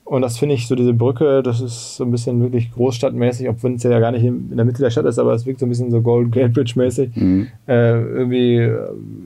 Und 0.04 0.20
das 0.20 0.38
finde 0.38 0.54
ich, 0.54 0.68
so 0.68 0.75
diese 0.75 0.92
Brücke, 0.92 1.42
das 1.42 1.62
ist 1.62 1.96
so 1.96 2.04
ein 2.04 2.11
bisschen 2.11 2.40
wirklich 2.42 2.70
großstadtmäßig, 2.73 3.49
obwohl 3.49 3.75
es 3.75 3.82
ja 3.82 3.99
gar 3.99 4.12
nicht 4.12 4.23
in 4.23 4.54
der 4.54 4.66
Mitte 4.66 4.82
der 4.82 4.90
Stadt 4.90 5.06
ist, 5.06 5.18
aber 5.18 5.32
es 5.32 5.46
wirkt 5.46 5.61
so 5.61 5.66
ein 5.66 5.70
bisschen 5.70 5.90
so 5.90 6.02
Golden 6.02 6.30
Gate 6.30 6.52
Bridge 6.52 6.75
mäßig. 6.76 7.16
Mhm. 7.16 7.46
Äh, 7.66 8.02
irgendwie, 8.02 8.70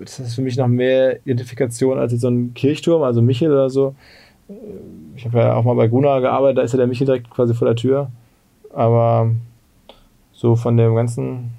das 0.01 0.21
ist 0.21 0.37
für 0.37 0.43
mich 0.43 0.57
noch 0.57 0.69
mehr 0.69 1.19
Identifikation 1.25 1.99
als 1.99 2.13
jetzt 2.13 2.21
so 2.21 2.29
ein 2.29 2.55
Kirchturm, 2.55 3.03
also 3.03 3.21
Michel 3.21 3.51
oder 3.51 3.71
so. 3.71 3.95
Ich 5.17 5.25
habe 5.25 5.39
ja 5.39 5.55
auch 5.57 5.65
mal 5.65 5.75
bei 5.75 5.89
Gruna 5.89 6.21
gearbeitet, 6.21 6.59
da 6.59 6.63
ist 6.63 6.73
ja 6.73 6.79
der 6.79 6.87
Michel 6.87 7.07
direkt 7.07 7.29
quasi 7.29 7.55
vor 7.55 7.67
der 7.67 7.77
Tür. 7.77 8.11
Aber 8.73 9.33
so 10.33 10.55
von 10.55 10.77
dem 10.77 10.95
ganzen, 10.95 11.51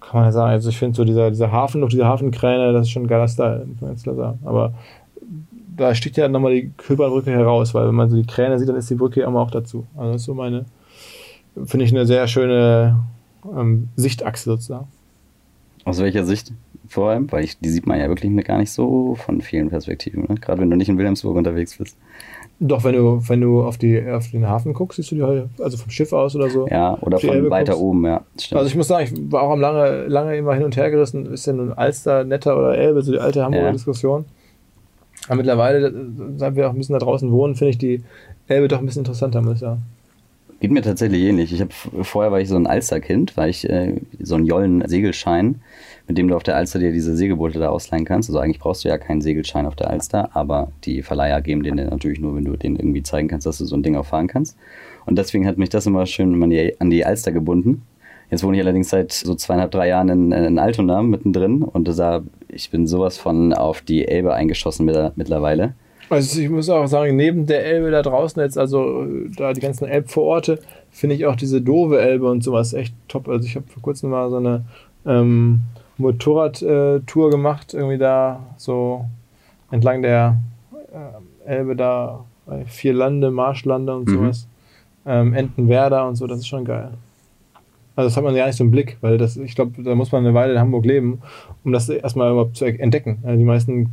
kann 0.00 0.20
man 0.20 0.24
ja 0.24 0.32
sagen, 0.32 0.50
also 0.50 0.68
ich 0.68 0.78
finde 0.78 0.94
so 0.94 1.04
dieser, 1.04 1.30
dieser 1.30 1.50
Hafen, 1.50 1.80
noch 1.80 1.88
diese 1.88 2.04
Hafenkräne, 2.04 2.74
das 2.74 2.82
ist 2.82 2.90
schon 2.90 3.04
ein 3.04 3.08
geiler 3.08 3.28
Style, 3.28 3.64
muss 3.66 3.80
man 3.80 3.90
jetzt 3.92 4.04
sagen. 4.04 4.38
Aber 4.44 4.74
da 5.76 5.94
sticht 5.94 6.16
ja 6.16 6.28
nochmal 6.28 6.54
die 6.54 6.72
Köpernbrücke 6.76 7.30
heraus, 7.30 7.74
weil 7.74 7.88
wenn 7.88 7.94
man 7.94 8.10
so 8.10 8.16
die 8.16 8.26
Kräne 8.26 8.58
sieht, 8.58 8.68
dann 8.68 8.76
ist 8.76 8.90
die 8.90 8.94
Brücke 8.94 9.22
immer 9.22 9.40
auch 9.40 9.50
dazu. 9.50 9.86
Also 9.96 10.12
das 10.12 10.22
ist 10.22 10.26
so 10.26 10.34
meine, 10.34 10.64
finde 11.64 11.84
ich 11.84 11.92
eine 11.92 12.06
sehr 12.06 12.26
schöne 12.28 13.04
ähm, 13.54 13.88
Sichtachse 13.96 14.50
sozusagen. 14.50 14.88
Aus 15.84 16.00
welcher 16.00 16.24
Sicht 16.24 16.52
vor 16.88 17.10
allem? 17.10 17.30
Weil 17.30 17.44
ich, 17.44 17.58
die 17.58 17.68
sieht 17.68 17.86
man 17.86 17.98
ja 17.98 18.08
wirklich 18.08 18.32
gar 18.44 18.58
nicht 18.58 18.72
so 18.72 19.14
von 19.14 19.40
vielen 19.40 19.70
Perspektiven, 19.70 20.26
ne? 20.28 20.36
gerade 20.36 20.60
wenn 20.60 20.70
du 20.70 20.76
nicht 20.76 20.88
in 20.88 20.98
Wilhelmsburg 20.98 21.36
unterwegs 21.36 21.76
bist. 21.76 21.96
Doch, 22.58 22.84
wenn 22.84 22.94
du, 22.94 23.20
wenn 23.28 23.42
du 23.42 23.62
auf, 23.62 23.76
die, 23.76 24.02
auf 24.08 24.30
den 24.30 24.48
Hafen 24.48 24.72
guckst, 24.72 24.96
siehst 24.96 25.10
du 25.10 25.16
die 25.16 25.62
also 25.62 25.76
vom 25.76 25.90
Schiff 25.90 26.12
aus 26.14 26.34
oder 26.34 26.48
so. 26.48 26.66
Ja, 26.68 26.96
oder 27.02 27.18
von 27.18 27.28
Elbe 27.28 27.50
weiter 27.50 27.72
guckst. 27.72 27.84
oben, 27.84 28.06
ja. 28.06 28.22
Stimmt. 28.40 28.58
Also 28.58 28.70
ich 28.70 28.76
muss 28.76 28.88
sagen, 28.88 29.04
ich 29.04 29.32
war 29.32 29.42
auch 29.42 29.56
lange, 29.56 30.06
lange 30.06 30.36
immer 30.36 30.54
hin 30.54 30.64
und 30.64 30.74
her 30.74 30.90
gerissen, 30.90 31.26
ist 31.26 31.46
denn 31.46 31.56
nun 31.56 31.74
Alster 31.74 32.24
netter 32.24 32.56
oder 32.56 32.76
Elbe, 32.78 33.02
so 33.02 33.12
die 33.12 33.18
alte 33.18 33.44
Hamburger 33.44 33.66
ja. 33.66 33.72
Diskussion. 33.72 34.24
Aber 35.28 35.36
mittlerweile, 35.36 35.92
seit 36.36 36.56
wir 36.56 36.68
auch 36.68 36.72
ein 36.72 36.78
bisschen 36.78 36.94
da 36.94 36.98
draußen 36.98 37.30
wohnen, 37.30 37.54
finde 37.54 37.70
ich 37.70 37.78
die 37.78 38.02
Elbe 38.48 38.68
doch 38.68 38.78
ein 38.78 38.86
bisschen 38.86 39.00
interessanter, 39.00 39.42
muss 39.42 39.54
ich 39.54 39.60
sagen. 39.60 39.82
Geht 40.60 40.70
mir 40.70 40.80
tatsächlich 40.80 41.22
ähnlich. 41.22 41.52
Ich 41.52 41.60
habe 41.60 41.72
vorher 42.02 42.32
war 42.32 42.40
ich 42.40 42.48
so 42.48 42.56
ein 42.56 42.66
Alsterkind, 42.66 43.36
weil 43.36 43.50
ich 43.50 43.68
äh, 43.68 44.00
so 44.20 44.36
einen 44.36 44.46
Jollen-Segelschein, 44.46 45.60
mit 46.08 46.16
dem 46.16 46.28
du 46.28 46.36
auf 46.36 46.44
der 46.44 46.56
Alster 46.56 46.78
dir 46.78 46.92
diese 46.92 47.14
Segelboote 47.14 47.58
da 47.58 47.68
ausleihen 47.68 48.06
kannst. 48.06 48.30
Also 48.30 48.38
eigentlich 48.38 48.58
brauchst 48.58 48.84
du 48.84 48.88
ja 48.88 48.96
keinen 48.96 49.20
Segelschein 49.20 49.66
auf 49.66 49.76
der 49.76 49.90
Alster, 49.90 50.34
aber 50.34 50.72
die 50.84 51.02
Verleiher 51.02 51.42
geben 51.42 51.62
den 51.62 51.76
natürlich 51.76 52.20
nur, 52.20 52.36
wenn 52.36 52.44
du 52.46 52.56
den 52.56 52.76
irgendwie 52.76 53.02
zeigen 53.02 53.28
kannst, 53.28 53.46
dass 53.46 53.58
du 53.58 53.66
so 53.66 53.76
ein 53.76 53.82
Ding 53.82 53.96
auch 53.96 54.06
fahren 54.06 54.28
kannst. 54.28 54.56
Und 55.04 55.18
deswegen 55.18 55.46
hat 55.46 55.58
mich 55.58 55.68
das 55.68 55.86
immer 55.86 56.06
schön 56.06 56.42
an 56.78 56.90
die 56.90 57.04
Alster 57.04 57.32
gebunden. 57.32 57.82
Jetzt 58.30 58.42
wohne 58.42 58.56
ich 58.56 58.62
allerdings 58.62 58.88
seit 58.88 59.12
so 59.12 59.34
zweieinhalb, 59.34 59.70
drei 59.70 59.88
Jahren 59.88 60.08
in, 60.08 60.32
in 60.32 60.58
Altona 60.58 61.02
mittendrin 61.02 61.62
und 61.62 61.86
da, 61.98 62.22
ich 62.48 62.70
bin 62.70 62.86
sowas 62.86 63.18
von 63.18 63.52
auf 63.52 63.82
die 63.82 64.06
Elbe 64.06 64.34
eingeschossen 64.34 64.84
mittlerweile. 65.14 65.74
Also 66.08 66.40
ich 66.40 66.48
muss 66.48 66.68
auch 66.68 66.86
sagen, 66.86 67.16
neben 67.16 67.46
der 67.46 67.64
Elbe 67.64 67.90
da 67.90 68.02
draußen 68.02 68.40
jetzt, 68.40 68.58
also 68.58 69.06
da 69.36 69.52
die 69.52 69.60
ganzen 69.60 69.86
Elbvororte, 69.86 70.60
finde 70.90 71.16
ich 71.16 71.26
auch 71.26 71.36
diese 71.36 71.60
doofe 71.60 72.00
Elbe 72.00 72.30
und 72.30 72.44
sowas 72.44 72.74
echt 72.74 72.94
top. 73.08 73.28
Also 73.28 73.46
ich 73.46 73.56
habe 73.56 73.66
vor 73.66 73.82
kurzem 73.82 74.10
mal 74.10 74.30
so 74.30 74.36
eine 74.36 74.64
ähm, 75.04 75.62
Motorradtour 75.98 77.30
gemacht, 77.30 77.74
irgendwie 77.74 77.98
da 77.98 78.40
so 78.56 79.04
entlang 79.70 80.02
der 80.02 80.36
äh, 81.46 81.50
Elbe 81.50 81.74
da, 81.74 82.24
vier 82.66 82.94
Lande, 82.94 83.30
Marschlande 83.30 83.96
und 83.96 84.08
mhm. 84.08 84.14
sowas. 84.14 84.46
Ähm, 85.04 85.34
Entenwerder 85.34 86.06
und 86.06 86.16
so, 86.16 86.26
das 86.26 86.38
ist 86.38 86.48
schon 86.48 86.64
geil. 86.64 86.90
Also 87.96 88.08
das 88.08 88.16
hat 88.16 88.24
man 88.24 88.36
ja 88.36 88.46
nicht 88.46 88.56
so 88.56 88.64
im 88.64 88.70
Blick, 88.70 88.98
weil 89.00 89.16
das, 89.16 89.36
ich 89.38 89.54
glaube, 89.54 89.82
da 89.82 89.94
muss 89.94 90.12
man 90.12 90.24
eine 90.24 90.34
Weile 90.34 90.52
in 90.52 90.60
Hamburg 90.60 90.84
leben, 90.84 91.22
um 91.64 91.72
das 91.72 91.88
erstmal 91.88 92.30
überhaupt 92.30 92.56
zu 92.56 92.66
entdecken. 92.66 93.18
Also 93.24 93.38
die 93.38 93.44
meisten 93.44 93.90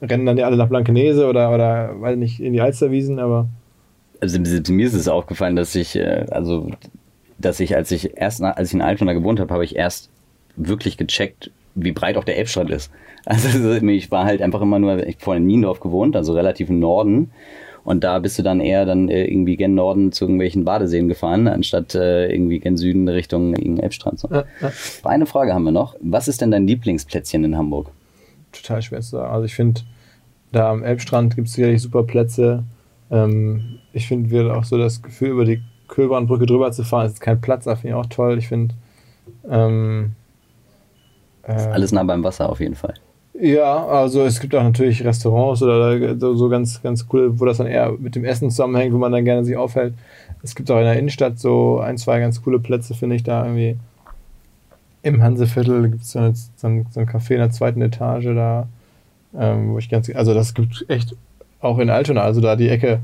rennen 0.00 0.26
dann 0.26 0.38
ja 0.38 0.46
alle 0.46 0.56
nach 0.56 0.68
Blankenese 0.68 1.26
oder, 1.26 1.52
oder 1.52 2.00
weiß 2.00 2.16
nicht, 2.16 2.40
in 2.40 2.52
die 2.52 2.60
Alsterwiesen, 2.60 3.18
aber. 3.18 3.48
Also 4.20 4.38
mir 4.38 4.86
ist 4.86 4.94
es 4.94 5.08
aufgefallen, 5.08 5.56
dass 5.56 5.74
ich, 5.74 5.96
äh, 5.96 6.26
also, 6.30 6.70
dass 7.38 7.58
ich, 7.58 7.74
als 7.74 7.90
ich 7.90 8.16
erst, 8.16 8.42
als 8.42 8.68
ich 8.68 8.74
in 8.74 8.82
Altona 8.82 9.12
gewohnt 9.12 9.40
habe, 9.40 9.52
habe 9.52 9.64
ich 9.64 9.74
erst 9.74 10.08
wirklich 10.54 10.96
gecheckt, 10.96 11.50
wie 11.74 11.92
breit 11.92 12.16
auch 12.16 12.24
der 12.24 12.38
Elbstrand 12.38 12.70
ist. 12.70 12.90
Also 13.24 13.70
ich 13.70 14.10
war 14.10 14.24
halt 14.24 14.42
einfach 14.42 14.60
immer 14.60 14.80
nur, 14.80 15.06
ich 15.06 15.18
vorhin 15.20 15.44
in 15.44 15.46
Niendorf 15.46 15.78
gewohnt, 15.78 16.16
also 16.16 16.32
relativ 16.32 16.70
im 16.70 16.80
Norden. 16.80 17.30
Und 17.84 18.04
da 18.04 18.18
bist 18.20 18.38
du 18.38 18.42
dann 18.42 18.60
eher 18.60 18.86
dann 18.86 19.08
äh, 19.08 19.24
irgendwie 19.24 19.56
gen 19.56 19.74
Norden 19.74 20.12
zu 20.12 20.24
irgendwelchen 20.24 20.64
Badeseen 20.64 21.08
gefahren, 21.08 21.48
anstatt 21.48 21.94
äh, 21.94 22.32
irgendwie 22.32 22.60
gen 22.60 22.76
Süden 22.76 23.08
Richtung 23.08 23.54
Elbstrand. 23.54 24.20
So. 24.20 24.28
Ja, 24.30 24.44
ja. 24.60 24.72
Eine 25.02 25.26
Frage 25.26 25.52
haben 25.52 25.64
wir 25.64 25.72
noch. 25.72 25.96
Was 26.00 26.28
ist 26.28 26.40
denn 26.40 26.52
dein 26.52 26.66
Lieblingsplätzchen 26.66 27.42
in 27.42 27.56
Hamburg? 27.56 27.90
Total 28.52 28.82
schwer 28.82 29.00
zu 29.00 29.10
sagen. 29.10 29.32
Also 29.32 29.46
ich 29.46 29.54
finde, 29.54 29.80
da 30.52 30.70
am 30.70 30.84
Elbstrand 30.84 31.34
gibt 31.34 31.48
es 31.48 31.54
sicherlich 31.54 31.82
super 31.82 32.04
Plätze. 32.04 32.62
Ähm, 33.10 33.78
ich 33.92 34.06
finde, 34.06 34.30
wir 34.30 34.56
auch 34.56 34.64
so 34.64 34.78
das 34.78 35.02
Gefühl, 35.02 35.30
über 35.30 35.44
die 35.44 35.62
Kölbrandbrücke 35.88 36.46
drüber 36.46 36.70
zu 36.72 36.84
fahren, 36.84 37.06
ist 37.06 37.20
kein 37.20 37.40
Platz, 37.40 37.64
da 37.64 37.74
finde 37.74 37.88
ich 37.88 37.94
auch 37.94 38.06
toll. 38.06 38.38
Ich 38.38 38.48
finde. 38.48 38.74
Ähm, 39.48 40.12
äh, 41.42 41.52
alles 41.52 41.92
nah 41.92 42.04
beim 42.04 42.22
Wasser 42.22 42.48
auf 42.48 42.60
jeden 42.60 42.76
Fall. 42.76 42.94
Ja, 43.42 43.84
also 43.88 44.22
es 44.22 44.38
gibt 44.38 44.54
auch 44.54 44.62
natürlich 44.62 45.04
Restaurants 45.04 45.64
oder 45.64 46.16
so 46.16 46.48
ganz, 46.48 46.80
ganz 46.80 47.06
cool, 47.12 47.40
wo 47.40 47.44
das 47.44 47.56
dann 47.56 47.66
eher 47.66 47.90
mit 47.98 48.14
dem 48.14 48.24
Essen 48.24 48.50
zusammenhängt, 48.50 48.94
wo 48.94 48.98
man 48.98 49.10
dann 49.10 49.24
gerne 49.24 49.44
sich 49.44 49.56
aufhält. 49.56 49.94
Es 50.44 50.54
gibt 50.54 50.70
auch 50.70 50.78
in 50.78 50.84
der 50.84 50.96
Innenstadt 50.96 51.40
so 51.40 51.80
ein, 51.80 51.98
zwei 51.98 52.20
ganz 52.20 52.40
coole 52.40 52.60
Plätze, 52.60 52.94
finde 52.94 53.16
ich, 53.16 53.24
da 53.24 53.44
irgendwie. 53.44 53.76
Im 55.02 55.20
Hanseviertel 55.24 55.90
gibt 55.90 56.04
es 56.04 56.12
so, 56.12 56.20
so, 56.54 56.68
ein, 56.68 56.86
so 56.92 57.00
ein 57.00 57.08
Café 57.08 57.32
in 57.32 57.38
der 57.38 57.50
zweiten 57.50 57.82
Etage 57.82 58.26
da, 58.26 58.68
ähm, 59.36 59.72
wo 59.72 59.78
ich 59.78 59.88
ganz, 59.88 60.08
also 60.10 60.34
das 60.34 60.54
gibt 60.54 60.84
echt 60.86 61.16
auch 61.60 61.80
in 61.80 61.90
Altona, 61.90 62.20
also 62.20 62.40
da 62.40 62.54
die 62.54 62.68
Ecke, 62.68 63.00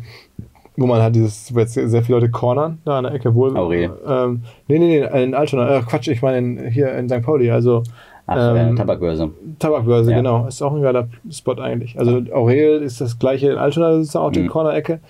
wo 0.77 0.87
man 0.87 1.03
hat 1.03 1.17
dieses, 1.17 1.53
wo 1.53 1.59
jetzt 1.59 1.75
sehr 1.75 2.03
viele 2.05 2.21
Leute 2.21 2.31
cornern, 2.31 2.79
da 2.85 2.99
an 2.99 3.05
der 3.05 3.15
Ecke 3.15 3.35
wohl. 3.35 3.57
Aurel. 3.57 3.91
Ähm, 4.07 4.45
nee, 4.69 4.79
nee, 4.79 5.01
nee, 5.01 5.25
in 5.25 5.35
Altona, 5.35 5.79
äh, 5.79 5.83
Quatsch, 5.83 6.07
ich 6.07 6.23
meine 6.23 6.39
in, 6.39 6.71
hier 6.71 6.93
in 6.93 7.09
St. 7.09 7.23
Pauli, 7.23 7.51
also 7.51 7.83
Ach, 8.29 8.55
äh, 8.55 8.69
ähm, 8.69 8.77
Tabakbörse. 8.77 9.31
Tabakbörse, 9.59 10.11
ja. 10.11 10.19
genau. 10.19 10.47
Ist 10.47 10.63
auch 10.63 10.75
ein 10.75 10.83
geiler 10.83 11.09
Spot 11.31 11.55
eigentlich. 11.55 11.99
Also 11.99 12.23
Aurel 12.33 12.83
ist 12.83 13.01
das 13.01 13.19
gleiche 13.19 13.51
in 13.51 13.57
Altona, 13.57 13.93
das 13.93 14.09
ist 14.09 14.17
auch 14.17 14.31
die 14.31 14.43
mhm. 14.43 14.49
Corner-Ecke. 14.49 15.01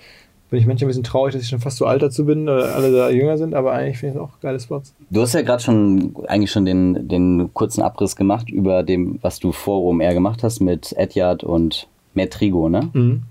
Bin 0.49 0.59
ich 0.59 0.65
manchmal 0.65 0.85
ein 0.85 0.87
bisschen 0.87 1.03
traurig, 1.03 1.33
dass 1.33 1.43
ich 1.43 1.49
schon 1.49 1.59
fast 1.59 1.77
so 1.77 1.85
alt 1.85 2.01
dazu 2.01 2.25
bin, 2.25 2.47
oder 2.47 2.73
alle 2.73 2.91
da 2.91 3.09
jünger 3.09 3.37
sind, 3.37 3.53
aber 3.53 3.73
eigentlich 3.73 3.99
finde 3.99 4.15
ich 4.15 4.21
es 4.21 4.25
auch 4.25 4.39
geile 4.39 4.59
Spots. 4.59 4.95
Du 5.09 5.21
hast 5.21 5.33
ja 5.33 5.41
gerade 5.41 5.61
schon 5.61 6.15
eigentlich 6.27 6.49
schon 6.49 6.65
den, 6.65 7.09
den 7.09 7.53
kurzen 7.53 7.81
Abriss 7.81 8.15
gemacht 8.15 8.49
über 8.49 8.83
dem, 8.83 9.19
was 9.21 9.39
du 9.39 9.51
vor 9.51 9.83
OMR 9.83 10.13
gemacht 10.13 10.41
hast 10.41 10.61
mit 10.61 10.95
Edyard 10.97 11.43
und 11.43 11.87
Metrigo, 12.13 12.69
ne? 12.69 12.89
Mhm. 12.93 13.23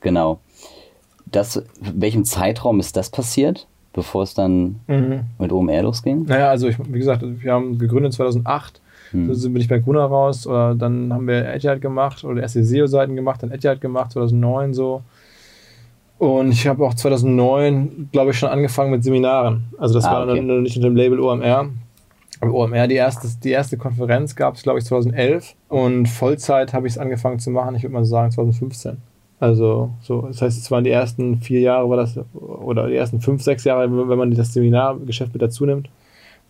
Genau. 0.00 0.38
Das, 1.26 1.60
welchem 1.80 2.24
Zeitraum 2.24 2.78
ist 2.78 2.96
das 2.96 3.10
passiert, 3.10 3.66
bevor 3.92 4.22
es 4.22 4.34
dann 4.34 4.76
mhm. 4.86 5.24
mit 5.40 5.50
OMR 5.50 5.82
losging? 5.82 6.24
Naja, 6.26 6.50
also 6.50 6.68
ich, 6.68 6.78
wie 6.78 6.98
gesagt, 6.98 7.24
wir 7.24 7.52
haben 7.52 7.78
gegründet 7.78 8.12
2008 8.12 8.80
hm. 9.14 9.34
So 9.34 9.48
bin 9.50 9.60
ich 9.60 9.68
bei 9.68 9.78
Gruner 9.78 10.04
raus. 10.04 10.46
Oder 10.46 10.74
dann 10.74 11.12
haben 11.12 11.26
wir 11.26 11.46
Etihad 11.46 11.80
gemacht 11.80 12.24
oder 12.24 12.42
erst 12.42 12.56
die 12.56 12.64
SEO-Seiten 12.64 13.16
gemacht, 13.16 13.42
dann 13.42 13.50
Etihad 13.50 13.80
gemacht, 13.80 14.12
2009 14.12 14.74
so. 14.74 15.02
Und 16.18 16.52
ich 16.52 16.66
habe 16.66 16.84
auch 16.84 16.94
2009, 16.94 18.10
glaube 18.12 18.30
ich, 18.30 18.38
schon 18.38 18.48
angefangen 18.48 18.90
mit 18.90 19.02
Seminaren. 19.02 19.64
Also 19.78 19.94
das 19.94 20.04
ah, 20.04 20.12
war 20.12 20.28
okay. 20.28 20.36
dann 20.36 20.62
nicht 20.62 20.76
unter 20.76 20.88
dem 20.88 20.96
Label 20.96 21.20
OMR. 21.20 21.70
Aber 22.40 22.52
OMR, 22.52 22.88
die 22.88 22.94
erste, 22.94 23.28
die 23.42 23.50
erste 23.50 23.76
Konferenz 23.76 24.36
gab 24.36 24.54
es, 24.54 24.62
glaube 24.62 24.78
ich, 24.78 24.84
2011. 24.84 25.54
Und 25.68 26.08
Vollzeit 26.08 26.72
habe 26.72 26.86
ich 26.86 26.94
es 26.94 26.98
angefangen 26.98 27.38
zu 27.38 27.50
machen, 27.50 27.74
ich 27.76 27.82
würde 27.82 27.94
mal 27.94 28.04
sagen 28.04 28.30
2015. 28.30 28.98
Also, 29.40 29.90
so, 30.00 30.22
das 30.22 30.40
heißt, 30.40 30.58
es 30.58 30.70
waren 30.70 30.84
die 30.84 30.90
ersten 30.90 31.40
vier 31.40 31.60
Jahre, 31.60 31.90
war 31.90 31.96
das, 31.96 32.18
oder 32.34 32.88
die 32.88 32.94
ersten 32.94 33.20
fünf, 33.20 33.42
sechs 33.42 33.64
Jahre, 33.64 34.08
wenn 34.08 34.18
man 34.18 34.30
das 34.30 34.52
Seminargeschäft 34.52 35.32
mit 35.32 35.42
dazu 35.42 35.66
nimmt, 35.66 35.90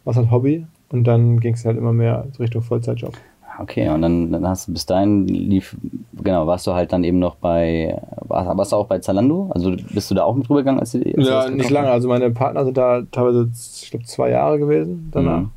war 0.04 0.12
es 0.12 0.16
halt 0.16 0.30
Hobby. 0.30 0.66
Und 0.90 1.04
dann 1.04 1.40
ging 1.40 1.54
es 1.54 1.64
halt 1.64 1.76
immer 1.76 1.92
mehr 1.92 2.26
Richtung 2.38 2.62
Vollzeitjob. 2.62 3.14
Okay, 3.58 3.88
und 3.88 4.02
dann, 4.02 4.32
dann 4.32 4.48
hast 4.48 4.66
du 4.66 4.72
bis 4.72 4.84
dahin 4.84 5.28
lief, 5.28 5.76
genau, 6.22 6.46
warst 6.46 6.66
du 6.66 6.74
halt 6.74 6.92
dann 6.92 7.04
eben 7.04 7.20
noch 7.20 7.36
bei, 7.36 8.00
warst, 8.22 8.56
warst 8.58 8.72
du 8.72 8.76
auch 8.76 8.86
bei 8.86 8.98
Zalando? 8.98 9.50
Also 9.54 9.76
bist 9.92 10.10
du 10.10 10.14
da 10.16 10.24
auch 10.24 10.34
mit 10.34 10.50
rübergegangen? 10.50 10.80
Als, 10.80 10.94
als 10.94 11.04
ja, 11.16 11.48
nicht 11.48 11.70
lange. 11.70 11.90
Also 11.90 12.08
meine 12.08 12.30
Partner 12.30 12.64
sind 12.64 12.76
da 12.76 13.02
teilweise, 13.12 13.48
ich 13.82 13.90
glaube, 13.90 14.06
zwei 14.06 14.30
Jahre 14.30 14.58
gewesen 14.58 15.08
danach. 15.12 15.42
Mhm. 15.42 15.50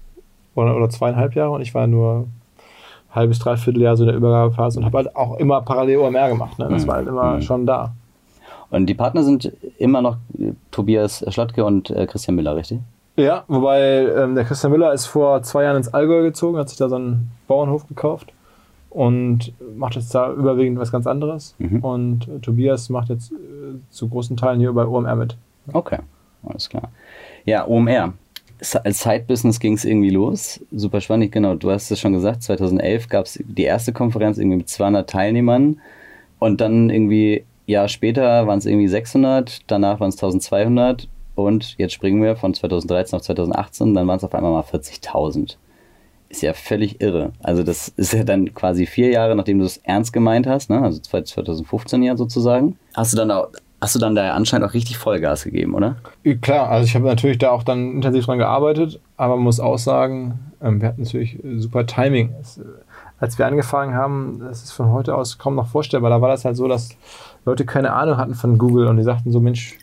Oder, 0.54 0.76
oder 0.76 0.90
zweieinhalb 0.90 1.36
Jahre 1.36 1.52
und 1.52 1.62
ich 1.62 1.74
war 1.74 1.88
nur 1.88 2.26
ein 3.10 3.16
halbes, 3.16 3.40
dreiviertel 3.40 3.82
Jahr 3.82 3.96
so 3.96 4.04
in 4.04 4.08
der 4.08 4.18
Übergabephase 4.18 4.80
und 4.80 4.86
habe 4.86 4.98
halt 4.98 5.16
auch 5.16 5.38
immer 5.38 5.62
parallel 5.62 5.98
OMR 5.98 6.30
gemacht. 6.30 6.60
Ne? 6.60 6.68
Das 6.70 6.84
mhm. 6.84 6.88
war 6.88 6.96
halt 6.98 7.08
immer 7.08 7.36
mhm. 7.36 7.42
schon 7.42 7.66
da. 7.66 7.94
Und 8.70 8.88
die 8.88 8.96
Partner 8.96 9.24
sind 9.24 9.52
immer 9.78 10.02
noch 10.02 10.18
Tobias 10.72 11.26
Schlottke 11.30 11.64
und 11.64 11.90
äh, 11.90 12.06
Christian 12.06 12.36
Müller, 12.36 12.56
richtig? 12.56 12.80
Ja, 13.18 13.46
wobei 13.48 13.82
ähm, 13.82 14.36
der 14.36 14.46
Christian 14.46 14.72
Müller 14.72 14.94
ist 14.94 15.08
vor 15.08 15.42
zwei 15.42 15.64
Jahren 15.64 15.78
ins 15.78 15.92
Allgäu 15.92 16.22
gezogen, 16.22 16.60
hat 16.60 16.70
sich 16.70 16.78
da 16.78 16.88
so 16.88 16.98
einen 16.98 17.32
Bauernhof 17.48 17.88
gekauft 17.88 18.32
und 18.92 19.54
macht 19.76 19.96
jetzt 19.96 20.14
da 20.14 20.32
überwiegend 20.32 20.80
was 20.80 20.92
ganz 20.92 21.08
anderes. 21.08 21.56
Mhm. 21.58 21.80
Und 21.80 22.28
äh, 22.28 22.40
Tobias 22.40 22.90
macht 22.90 23.10
jetzt 23.10 23.32
äh, 23.32 23.36
zu 23.90 24.08
großen 24.08 24.38
Teilen 24.38 24.60
hier 24.60 24.72
bei 24.72 24.86
OMR 24.86 25.16
mit. 25.16 25.36
Okay, 25.74 25.98
alles 26.48 26.70
klar. 26.70 26.92
Ja, 27.46 27.68
OMR. 27.68 28.14
Als 28.84 29.02
Side-Business 29.02 29.60
ging 29.60 29.74
es 29.74 29.86
irgendwie 29.86 30.10
los. 30.10 30.60
Super 30.72 31.02
spannend, 31.02 31.32
genau. 31.32 31.56
Du 31.56 31.72
hast 31.72 31.92
es 31.92 32.00
schon 32.00 32.14
gesagt, 32.14 32.44
2011 32.44 33.10
gab 33.10 33.26
es 33.26 33.40
die 33.44 33.64
erste 33.64 33.94
Konferenz 33.94 34.38
irgendwie 34.38 34.58
mit 34.58 34.70
200 34.70 35.10
Teilnehmern 35.10 35.80
und 36.40 36.62
dann 36.62 36.90
irgendwie 36.90 37.46
Jahr 37.68 37.88
später 37.88 38.48
waren 38.48 38.60
es 38.60 38.66
irgendwie 38.66 38.88
600, 38.88 39.62
danach 39.68 40.00
waren 40.00 40.10
es 40.10 40.16
1200 40.16 41.08
und 41.38 41.77
jetzt 41.77 41.94
springen 41.94 42.22
wir 42.22 42.36
von 42.36 42.53
2013 42.53 43.17
auf 43.17 43.24
2018, 43.24 43.94
dann 43.94 44.08
waren 44.08 44.17
es 44.17 44.24
auf 44.24 44.34
einmal 44.34 44.51
mal 44.51 44.63
40.000. 44.63 45.58
Ist 46.29 46.41
ja 46.41 46.53
völlig 46.53 47.00
irre. 47.00 47.32
Also 47.41 47.63
das 47.63 47.89
ist 47.89 48.13
ja 48.13 48.24
dann 48.24 48.53
quasi 48.53 48.86
vier 48.86 49.12
Jahre, 49.12 49.36
nachdem 49.36 49.60
du 49.60 49.65
es 49.65 49.77
ernst 49.77 50.12
gemeint 50.12 50.48
hast, 50.48 50.70
ne? 50.70 50.82
also 50.82 51.00
2015 51.00 52.03
ja 52.03 52.17
sozusagen. 52.17 52.77
Hast 52.96 53.13
du 53.13 53.17
dann 53.17 53.32
auch, 53.32 53.50
hast 53.79 53.96
du 53.96 54.00
dann 54.00 54.15
da 54.15 54.34
anscheinend 54.34 54.67
auch 54.67 54.74
richtig 54.74 54.98
Vollgas 54.98 55.44
gegeben, 55.44 55.75
oder? 55.75 55.98
Klar, 56.41 56.70
also 56.70 56.86
ich 56.86 56.96
habe 56.96 57.06
natürlich 57.06 57.38
da 57.38 57.51
auch 57.51 57.63
dann 57.63 57.91
intensiv 57.91 58.25
dran 58.25 58.39
gearbeitet, 58.39 59.00
aber 59.15 59.36
man 59.36 59.44
muss 59.44 59.60
auch 59.60 59.77
sagen, 59.77 60.39
ähm, 60.62 60.82
wir 60.82 60.89
hatten 60.89 61.03
natürlich 61.03 61.39
super 61.58 61.86
Timing. 61.86 62.34
Es, 62.41 62.60
als 63.20 63.38
wir 63.38 63.46
angefangen 63.46 63.94
haben, 63.94 64.39
das 64.39 64.63
ist 64.63 64.72
von 64.72 64.91
heute 64.91 65.15
aus 65.15 65.38
kaum 65.38 65.56
noch 65.56 65.67
vorstellbar. 65.67 66.10
Da 66.10 66.22
war 66.22 66.29
das 66.29 66.46
halt 66.46 66.58
so, 66.58 66.67
dass 66.67 66.89
Leute 67.46 67.65
keine 67.65 67.94
Ahnung 67.94 68.17
hatten 68.17 68.36
von 68.36 68.58
Google 68.58 68.88
und 68.88 68.98
die 68.98 69.03
sagten 69.03 69.32
so, 69.32 69.39
Mensch, 69.39 69.77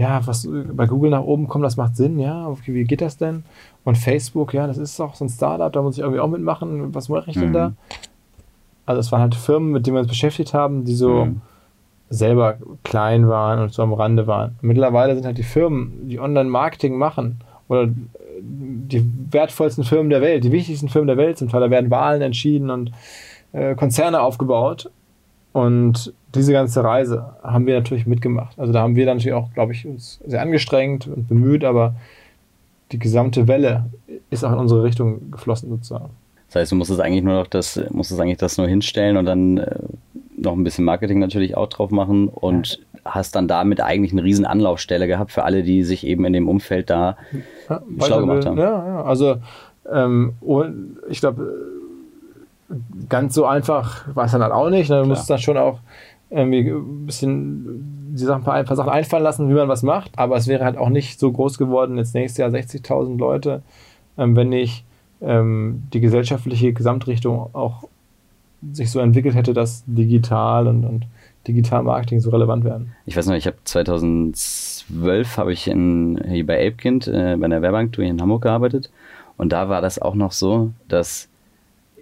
ja, 0.00 0.26
was 0.26 0.48
bei 0.72 0.86
Google 0.86 1.10
nach 1.10 1.22
oben 1.22 1.46
kommt, 1.46 1.62
das 1.62 1.76
macht 1.76 1.94
Sinn, 1.94 2.18
ja, 2.18 2.48
okay, 2.48 2.72
wie 2.72 2.84
geht 2.84 3.02
das 3.02 3.18
denn? 3.18 3.44
Und 3.84 3.98
Facebook, 3.98 4.54
ja, 4.54 4.66
das 4.66 4.78
ist 4.78 4.98
doch 4.98 5.14
so 5.14 5.26
ein 5.26 5.28
Startup, 5.28 5.70
da 5.70 5.82
muss 5.82 5.96
ich 5.96 6.00
irgendwie 6.00 6.20
auch 6.20 6.28
mitmachen, 6.28 6.94
was 6.94 7.10
mache 7.10 7.28
ich 7.28 7.36
denn 7.36 7.50
mhm. 7.50 7.52
da? 7.52 7.72
Also 8.86 9.00
es 9.00 9.12
waren 9.12 9.20
halt 9.20 9.34
Firmen, 9.34 9.72
mit 9.72 9.86
denen 9.86 9.96
wir 9.96 10.00
uns 10.00 10.08
beschäftigt 10.08 10.54
haben, 10.54 10.86
die 10.86 10.94
so 10.94 11.26
mhm. 11.26 11.42
selber 12.08 12.56
klein 12.82 13.28
waren 13.28 13.58
und 13.58 13.74
so 13.74 13.82
am 13.82 13.92
Rande 13.92 14.26
waren. 14.26 14.56
mittlerweile 14.62 15.14
sind 15.14 15.26
halt 15.26 15.36
die 15.36 15.42
Firmen, 15.42 16.08
die 16.08 16.18
Online-Marketing 16.18 16.96
machen 16.96 17.40
oder 17.68 17.90
die 18.40 19.04
wertvollsten 19.30 19.84
Firmen 19.84 20.08
der 20.08 20.22
Welt, 20.22 20.44
die 20.44 20.52
wichtigsten 20.52 20.88
Firmen 20.88 21.08
der 21.08 21.18
Welt 21.18 21.36
zum 21.36 21.50
Teil, 21.50 21.60
da 21.60 21.70
werden 21.70 21.90
Wahlen 21.90 22.22
entschieden 22.22 22.70
und 22.70 22.90
äh, 23.52 23.74
Konzerne 23.74 24.22
aufgebaut 24.22 24.90
und 25.52 26.12
diese 26.34 26.52
ganze 26.52 26.84
Reise 26.84 27.34
haben 27.42 27.66
wir 27.66 27.74
natürlich 27.74 28.06
mitgemacht. 28.06 28.58
Also 28.58 28.72
da 28.72 28.82
haben 28.82 28.94
wir 28.94 29.06
dann 29.06 29.16
natürlich 29.16 29.34
auch, 29.34 29.52
glaube 29.52 29.72
ich, 29.72 29.86
uns 29.86 30.20
sehr 30.26 30.42
angestrengt 30.42 31.08
und 31.08 31.28
bemüht, 31.28 31.64
aber 31.64 31.94
die 32.92 32.98
gesamte 32.98 33.48
Welle 33.48 33.86
ist 34.30 34.44
auch 34.44 34.52
in 34.52 34.58
unsere 34.58 34.82
Richtung 34.82 35.30
geflossen 35.30 35.70
sozusagen. 35.70 36.10
Das 36.48 36.56
heißt, 36.56 36.72
du 36.72 36.76
musstest 36.76 37.00
eigentlich 37.00 37.22
nur 37.22 37.34
noch 37.34 37.46
das, 37.46 37.80
musstest 37.90 38.20
eigentlich 38.20 38.38
das 38.38 38.58
nur 38.58 38.66
hinstellen 38.66 39.16
und 39.16 39.24
dann 39.24 39.58
äh, 39.58 39.76
noch 40.36 40.52
ein 40.52 40.64
bisschen 40.64 40.84
Marketing 40.84 41.18
natürlich 41.18 41.56
auch 41.56 41.68
drauf 41.68 41.90
machen 41.90 42.28
und 42.28 42.80
ja. 42.94 43.12
hast 43.12 43.36
dann 43.36 43.46
damit 43.46 43.80
eigentlich 43.80 44.12
eine 44.12 44.24
riesen 44.24 44.44
Anlaufstelle 44.44 45.06
gehabt 45.06 45.30
für 45.30 45.44
alle, 45.44 45.62
die 45.62 45.84
sich 45.84 46.06
eben 46.06 46.24
in 46.24 46.32
dem 46.32 46.48
Umfeld 46.48 46.90
da 46.90 47.16
ja, 47.68 47.82
schlau 48.04 48.20
gemacht 48.20 48.46
haben. 48.46 48.58
Ja, 48.58 48.86
ja. 48.86 49.02
Also 49.04 49.36
ähm, 49.92 50.34
ich 51.08 51.20
glaube, 51.20 51.54
ganz 53.08 53.34
so 53.34 53.46
einfach 53.46 54.06
war 54.14 54.26
es 54.26 54.32
dann 54.32 54.42
halt 54.42 54.52
auch 54.52 54.70
nicht. 54.70 54.90
Ne? 54.90 55.02
Du 55.02 55.08
musst 55.08 55.28
dann 55.28 55.38
schon 55.38 55.56
auch 55.56 55.80
irgendwie 56.30 56.70
ein 56.70 57.06
bisschen 57.06 58.12
die 58.14 58.24
Sachen, 58.24 58.46
ein 58.46 58.64
paar 58.64 58.76
Sachen 58.76 58.90
einfallen 58.90 59.24
lassen, 59.24 59.48
wie 59.48 59.54
man 59.54 59.68
was 59.68 59.82
macht. 59.82 60.12
Aber 60.18 60.36
es 60.36 60.46
wäre 60.46 60.64
halt 60.64 60.76
auch 60.76 60.88
nicht 60.88 61.18
so 61.18 61.30
groß 61.32 61.58
geworden, 61.58 61.98
jetzt 61.98 62.14
nächstes 62.14 62.38
Jahr 62.38 62.50
60.000 62.50 63.18
Leute, 63.18 63.62
ähm, 64.16 64.36
wenn 64.36 64.48
nicht 64.48 64.84
ähm, 65.20 65.82
die 65.92 66.00
gesellschaftliche 66.00 66.72
Gesamtrichtung 66.72 67.50
auch 67.52 67.84
sich 68.72 68.90
so 68.90 69.00
entwickelt 69.00 69.34
hätte, 69.34 69.54
dass 69.54 69.84
digital 69.86 70.66
und, 70.66 70.84
und 70.84 71.06
Digital 71.48 71.82
Marketing 71.82 72.20
so 72.20 72.30
relevant 72.30 72.64
werden. 72.64 72.92
Ich 73.06 73.16
weiß 73.16 73.26
noch, 73.26 73.34
ich 73.34 73.46
habe 73.46 73.56
2012 73.64 75.38
habe 75.38 75.52
ich 75.52 75.68
in, 75.68 76.20
hier 76.28 76.46
bei 76.46 76.66
Apekind 76.66 77.08
äh, 77.08 77.36
bei 77.38 77.46
einer 77.46 77.62
Werbank 77.62 77.96
in 77.98 78.20
Hamburg 78.20 78.42
gearbeitet 78.42 78.90
und 79.38 79.52
da 79.52 79.70
war 79.70 79.80
das 79.80 80.00
auch 80.00 80.14
noch 80.14 80.32
so, 80.32 80.72
dass 80.88 81.29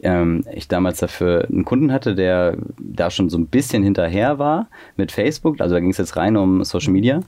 ähm, 0.03 0.45
ich 0.53 0.69
damals 0.69 0.99
dafür 0.99 1.47
einen 1.51 1.65
Kunden 1.65 1.93
hatte, 1.93 2.15
der 2.15 2.57
da 2.79 3.11
schon 3.11 3.31
so 3.31 3.39
ein 3.39 3.47
bisschen 3.47 3.83
hinterher 3.83 4.39
war 4.39 4.69
mit 4.97 5.13
Facebook. 5.13 5.61
Also 5.61 5.75
da 5.75 5.81
ging 5.81 5.91
es 5.91 5.99
jetzt 5.99 6.17
rein 6.17 6.37
um 6.37 6.65
Social 6.65 6.93
Media. 6.93 7.21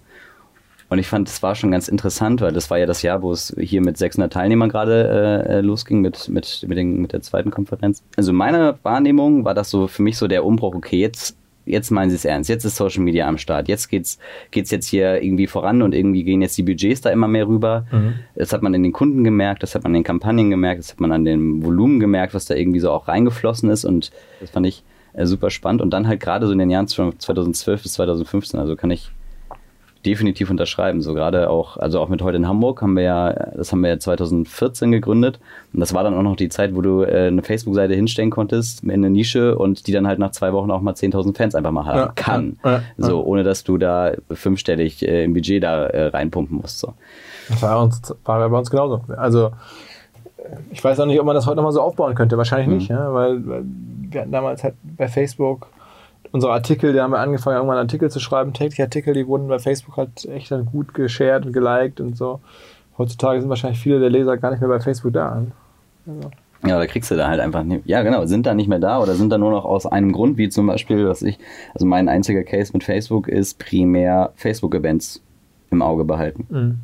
Und 0.90 0.98
ich 0.98 1.06
fand, 1.06 1.28
das 1.28 1.40
war 1.42 1.54
schon 1.54 1.70
ganz 1.70 1.86
interessant, 1.86 2.40
weil 2.40 2.52
das 2.52 2.68
war 2.68 2.76
ja 2.76 2.84
das 2.84 3.02
Jahr, 3.02 3.22
wo 3.22 3.30
es 3.30 3.54
hier 3.60 3.80
mit 3.80 3.96
600 3.96 4.32
Teilnehmern 4.32 4.68
gerade 4.68 5.46
äh, 5.48 5.60
losging 5.60 6.00
mit, 6.00 6.28
mit, 6.28 6.64
mit, 6.66 6.76
den, 6.76 7.00
mit 7.00 7.12
der 7.12 7.22
zweiten 7.22 7.52
Konferenz. 7.52 8.02
Also 8.16 8.32
meine 8.32 8.76
Wahrnehmung 8.82 9.44
war 9.44 9.54
das 9.54 9.70
so 9.70 9.86
für 9.86 10.02
mich 10.02 10.18
so 10.18 10.26
der 10.26 10.44
Umbruch, 10.44 10.74
okay, 10.74 10.98
jetzt 10.98 11.36
jetzt 11.70 11.90
meinen 11.90 12.10
sie 12.10 12.16
es 12.16 12.24
ernst, 12.24 12.50
jetzt 12.50 12.64
ist 12.64 12.76
Social 12.76 13.02
Media 13.02 13.26
am 13.28 13.38
Start, 13.38 13.68
jetzt 13.68 13.88
geht's, 13.88 14.18
geht's 14.50 14.70
jetzt 14.70 14.86
hier 14.86 15.22
irgendwie 15.22 15.46
voran 15.46 15.82
und 15.82 15.94
irgendwie 15.94 16.24
gehen 16.24 16.42
jetzt 16.42 16.56
die 16.58 16.62
Budgets 16.62 17.00
da 17.00 17.10
immer 17.10 17.28
mehr 17.28 17.46
rüber. 17.46 17.86
Mhm. 17.90 18.14
Das 18.34 18.52
hat 18.52 18.62
man 18.62 18.74
in 18.74 18.82
den 18.82 18.92
Kunden 18.92 19.24
gemerkt, 19.24 19.62
das 19.62 19.74
hat 19.74 19.82
man 19.82 19.92
in 19.92 20.00
den 20.00 20.04
Kampagnen 20.04 20.50
gemerkt, 20.50 20.80
das 20.80 20.92
hat 20.92 21.00
man 21.00 21.12
an 21.12 21.24
dem 21.24 21.64
Volumen 21.64 22.00
gemerkt, 22.00 22.34
was 22.34 22.44
da 22.44 22.54
irgendwie 22.54 22.80
so 22.80 22.90
auch 22.90 23.08
reingeflossen 23.08 23.70
ist 23.70 23.84
und 23.84 24.10
das 24.40 24.50
fand 24.50 24.66
ich 24.66 24.82
äh, 25.12 25.26
super 25.26 25.50
spannend 25.50 25.82
und 25.82 25.90
dann 25.90 26.06
halt 26.06 26.20
gerade 26.20 26.46
so 26.46 26.52
in 26.52 26.58
den 26.58 26.70
Jahren 26.70 26.88
2012 26.88 27.82
bis 27.82 27.92
2015, 27.94 28.58
also 28.60 28.76
kann 28.76 28.90
ich 28.90 29.10
definitiv 30.06 30.50
unterschreiben. 30.50 31.02
So 31.02 31.14
gerade 31.14 31.50
auch, 31.50 31.76
also 31.76 32.00
auch 32.00 32.08
mit 32.08 32.22
heute 32.22 32.36
in 32.36 32.48
Hamburg 32.48 32.80
haben 32.80 32.96
wir 32.96 33.02
ja, 33.02 33.32
das 33.32 33.70
haben 33.70 33.82
wir 33.82 33.90
ja 33.90 33.98
2014 33.98 34.92
gegründet. 34.92 35.40
Und 35.72 35.80
das 35.80 35.92
war 35.92 36.02
dann 36.02 36.14
auch 36.14 36.22
noch 36.22 36.36
die 36.36 36.48
Zeit, 36.48 36.74
wo 36.74 36.80
du 36.80 37.02
äh, 37.02 37.26
eine 37.26 37.42
Facebook-Seite 37.42 37.94
hinstellen 37.94 38.30
konntest 38.30 38.82
in 38.82 38.90
eine 38.90 39.10
Nische 39.10 39.58
und 39.58 39.86
die 39.86 39.92
dann 39.92 40.06
halt 40.06 40.18
nach 40.18 40.30
zwei 40.30 40.52
Wochen 40.52 40.70
auch 40.70 40.80
mal 40.80 40.94
10.000 40.94 41.36
Fans 41.36 41.54
einfach 41.54 41.70
mal 41.70 41.84
haben 41.84 41.98
ja, 41.98 42.12
kann. 42.14 42.58
Ja, 42.64 42.70
ja, 42.72 42.82
so, 42.96 43.22
ohne 43.22 43.44
dass 43.44 43.62
du 43.64 43.76
da 43.76 44.12
fünfstellig 44.30 45.06
äh, 45.06 45.24
im 45.24 45.34
Budget 45.34 45.62
da 45.62 45.86
äh, 45.86 46.06
reinpumpen 46.06 46.56
musst. 46.56 46.78
So. 46.78 46.94
Das 47.48 47.62
war, 47.62 47.82
uns, 47.82 48.14
war 48.24 48.48
bei 48.48 48.58
uns 48.58 48.70
genauso. 48.70 49.02
Also, 49.16 49.50
ich 50.70 50.82
weiß 50.82 50.98
auch 51.00 51.06
nicht, 51.06 51.20
ob 51.20 51.26
man 51.26 51.34
das 51.34 51.46
heute 51.46 51.56
nochmal 51.56 51.72
so 51.72 51.82
aufbauen 51.82 52.14
könnte. 52.14 52.38
Wahrscheinlich 52.38 52.68
mhm. 52.68 52.74
nicht, 52.74 52.88
ja? 52.88 53.12
weil, 53.12 53.46
weil 53.46 53.64
wir 53.64 54.20
hatten 54.22 54.32
damals 54.32 54.64
halt 54.64 54.74
bei 54.96 55.08
Facebook 55.08 55.68
unsere 56.32 56.52
Artikel, 56.52 56.92
da 56.92 57.02
haben 57.02 57.12
wir 57.12 57.18
angefangen, 57.18 57.56
irgendwann 57.56 57.78
Artikel 57.78 58.10
zu 58.10 58.20
schreiben, 58.20 58.52
tägliche 58.52 58.84
Artikel, 58.84 59.14
die 59.14 59.26
wurden 59.26 59.48
bei 59.48 59.58
Facebook 59.58 59.96
halt 59.96 60.24
echt 60.26 60.50
dann 60.50 60.66
gut 60.66 60.94
geshared 60.94 61.46
und 61.46 61.52
geliked 61.52 62.00
und 62.00 62.16
so. 62.16 62.40
Heutzutage 62.98 63.40
sind 63.40 63.48
wahrscheinlich 63.48 63.80
viele 63.80 63.98
der 63.98 64.10
Leser 64.10 64.36
gar 64.36 64.50
nicht 64.50 64.60
mehr 64.60 64.68
bei 64.68 64.80
Facebook 64.80 65.12
da. 65.12 65.42
Also. 66.06 66.30
Ja, 66.66 66.78
da 66.78 66.86
kriegst 66.86 67.10
du 67.10 67.16
da 67.16 67.28
halt 67.28 67.40
einfach 67.40 67.62
nicht. 67.62 67.86
Ja, 67.86 68.02
genau, 68.02 68.26
sind 68.26 68.46
da 68.46 68.54
nicht 68.54 68.68
mehr 68.68 68.78
da 68.78 69.00
oder 69.00 69.14
sind 69.14 69.30
da 69.30 69.38
nur 69.38 69.50
noch 69.50 69.64
aus 69.64 69.86
einem 69.86 70.12
Grund, 70.12 70.36
wie 70.36 70.50
zum 70.50 70.66
Beispiel, 70.66 71.08
was 71.08 71.22
ich, 71.22 71.38
also 71.72 71.86
mein 71.86 72.08
einziger 72.08 72.42
Case 72.42 72.72
mit 72.74 72.84
Facebook 72.84 73.28
ist 73.28 73.58
primär 73.58 74.32
Facebook-Events 74.36 75.22
im 75.70 75.82
Auge 75.82 76.04
behalten. 76.04 76.46
Mhm. 76.50 76.76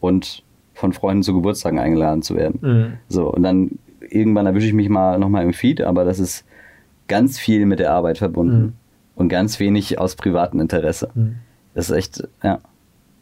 Und 0.00 0.42
von 0.74 0.92
Freunden 0.92 1.22
zu 1.22 1.32
Geburtstagen 1.34 1.78
eingeladen 1.78 2.22
zu 2.22 2.36
werden. 2.36 2.58
Mhm. 2.60 2.92
So, 3.08 3.32
und 3.32 3.42
dann 3.42 3.78
irgendwann 4.00 4.46
erwische 4.46 4.66
ich 4.66 4.74
mich 4.74 4.88
mal 4.88 5.18
nochmal 5.18 5.44
im 5.44 5.52
Feed, 5.52 5.80
aber 5.80 6.04
das 6.04 6.18
ist 6.18 6.44
ganz 7.08 7.38
viel 7.38 7.66
mit 7.66 7.78
der 7.78 7.92
Arbeit 7.92 8.18
verbunden. 8.18 8.60
Mhm 8.60 8.72
und 9.14 9.28
ganz 9.28 9.60
wenig 9.60 9.98
aus 9.98 10.16
privatem 10.16 10.60
Interesse. 10.60 11.10
Mhm. 11.14 11.36
Das 11.74 11.90
ist 11.90 11.96
echt, 11.96 12.28
ja, 12.42 12.58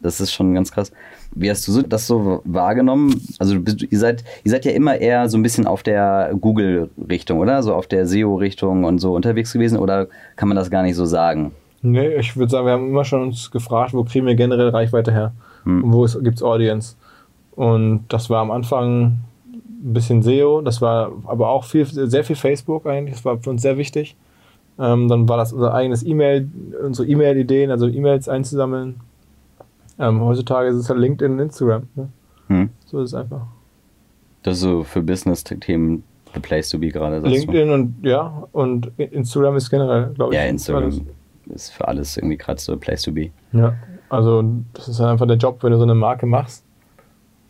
das 0.01 0.19
ist 0.19 0.33
schon 0.33 0.53
ganz 0.53 0.71
krass. 0.71 0.91
Wie 1.33 1.49
hast 1.49 1.67
du 1.67 1.81
das 1.83 2.07
so 2.07 2.41
wahrgenommen? 2.43 3.21
Also 3.39 3.55
ihr 3.55 3.99
seid, 3.99 4.23
ihr 4.43 4.51
seid 4.51 4.65
ja 4.65 4.71
immer 4.71 4.97
eher 4.97 5.29
so 5.29 5.37
ein 5.37 5.43
bisschen 5.43 5.67
auf 5.67 5.83
der 5.83 6.33
Google-Richtung, 6.39 7.39
oder? 7.39 7.63
So 7.63 7.73
auf 7.73 7.87
der 7.87 8.07
SEO-Richtung 8.07 8.83
und 8.83 8.99
so 8.99 9.13
unterwegs 9.13 9.53
gewesen, 9.53 9.77
oder 9.77 10.07
kann 10.35 10.47
man 10.47 10.57
das 10.57 10.69
gar 10.69 10.83
nicht 10.83 10.95
so 10.95 11.05
sagen? 11.05 11.51
Nee, 11.81 12.15
ich 12.15 12.35
würde 12.35 12.51
sagen, 12.51 12.65
wir 12.65 12.73
haben 12.73 12.89
immer 12.89 13.05
schon 13.05 13.23
uns 13.23 13.49
gefragt, 13.49 13.93
wo 13.93 14.03
kriegen 14.03 14.25
wir 14.25 14.35
generell 14.35 14.69
Reichweite 14.69 15.11
her? 15.11 15.33
Hm. 15.63 15.83
Und 15.83 15.93
wo 15.93 16.19
gibt 16.21 16.37
es 16.37 16.43
Audience? 16.43 16.95
Und 17.55 18.05
das 18.09 18.29
war 18.29 18.41
am 18.41 18.51
Anfang 18.51 19.17
ein 19.53 19.93
bisschen 19.93 20.21
SEO, 20.21 20.61
das 20.61 20.81
war 20.81 21.11
aber 21.25 21.49
auch 21.49 21.63
viel, 21.63 21.85
sehr 21.85 22.23
viel 22.23 22.35
Facebook 22.35 22.85
eigentlich, 22.85 23.15
das 23.15 23.25
war 23.25 23.37
für 23.39 23.49
uns 23.49 23.61
sehr 23.61 23.77
wichtig. 23.77 24.15
Ähm, 24.79 25.07
dann 25.07 25.29
war 25.29 25.37
das 25.37 25.53
unser 25.53 25.73
eigenes 25.73 26.03
E-Mail, 26.05 26.49
unsere 26.83 27.07
E-Mail-Ideen, 27.07 27.71
also 27.71 27.87
E-Mails 27.87 28.29
einzusammeln. 28.29 28.99
Ähm, 29.99 30.21
heutzutage 30.21 30.69
ist 30.69 30.77
es 30.77 30.89
halt 30.89 30.99
LinkedIn 30.99 31.33
und 31.33 31.39
Instagram. 31.39 31.83
Ne? 31.95 32.09
Hm. 32.47 32.69
So 32.85 33.01
ist 33.01 33.09
es 33.09 33.13
einfach. 33.13 33.41
Das 34.43 34.55
ist 34.55 34.61
so 34.61 34.83
für 34.83 35.01
Business-Themen 35.01 36.03
the 36.33 36.39
place 36.39 36.69
to 36.69 36.79
be 36.79 36.89
gerade. 36.89 37.19
LinkedIn 37.19 37.67
du? 37.67 37.73
und 37.73 37.95
ja, 38.01 38.47
und 38.51 38.91
Instagram 38.97 39.57
ist 39.57 39.69
generell, 39.69 40.11
glaube 40.13 40.33
ich. 40.33 40.39
Ja, 40.39 40.47
Instagram 40.47 40.83
alles. 40.83 41.01
ist 41.53 41.69
für 41.71 41.87
alles 41.87 42.17
irgendwie 42.17 42.37
gerade 42.37 42.59
so 42.59 42.73
the 42.73 42.79
place 42.79 43.03
to 43.03 43.11
be. 43.11 43.29
Ja, 43.51 43.75
also 44.09 44.43
das 44.73 44.87
ist 44.87 44.99
halt 44.99 45.11
einfach 45.11 45.27
der 45.27 45.37
Job, 45.37 45.61
wenn 45.63 45.71
du 45.71 45.77
so 45.77 45.83
eine 45.83 45.95
Marke 45.95 46.25
machst, 46.25 46.63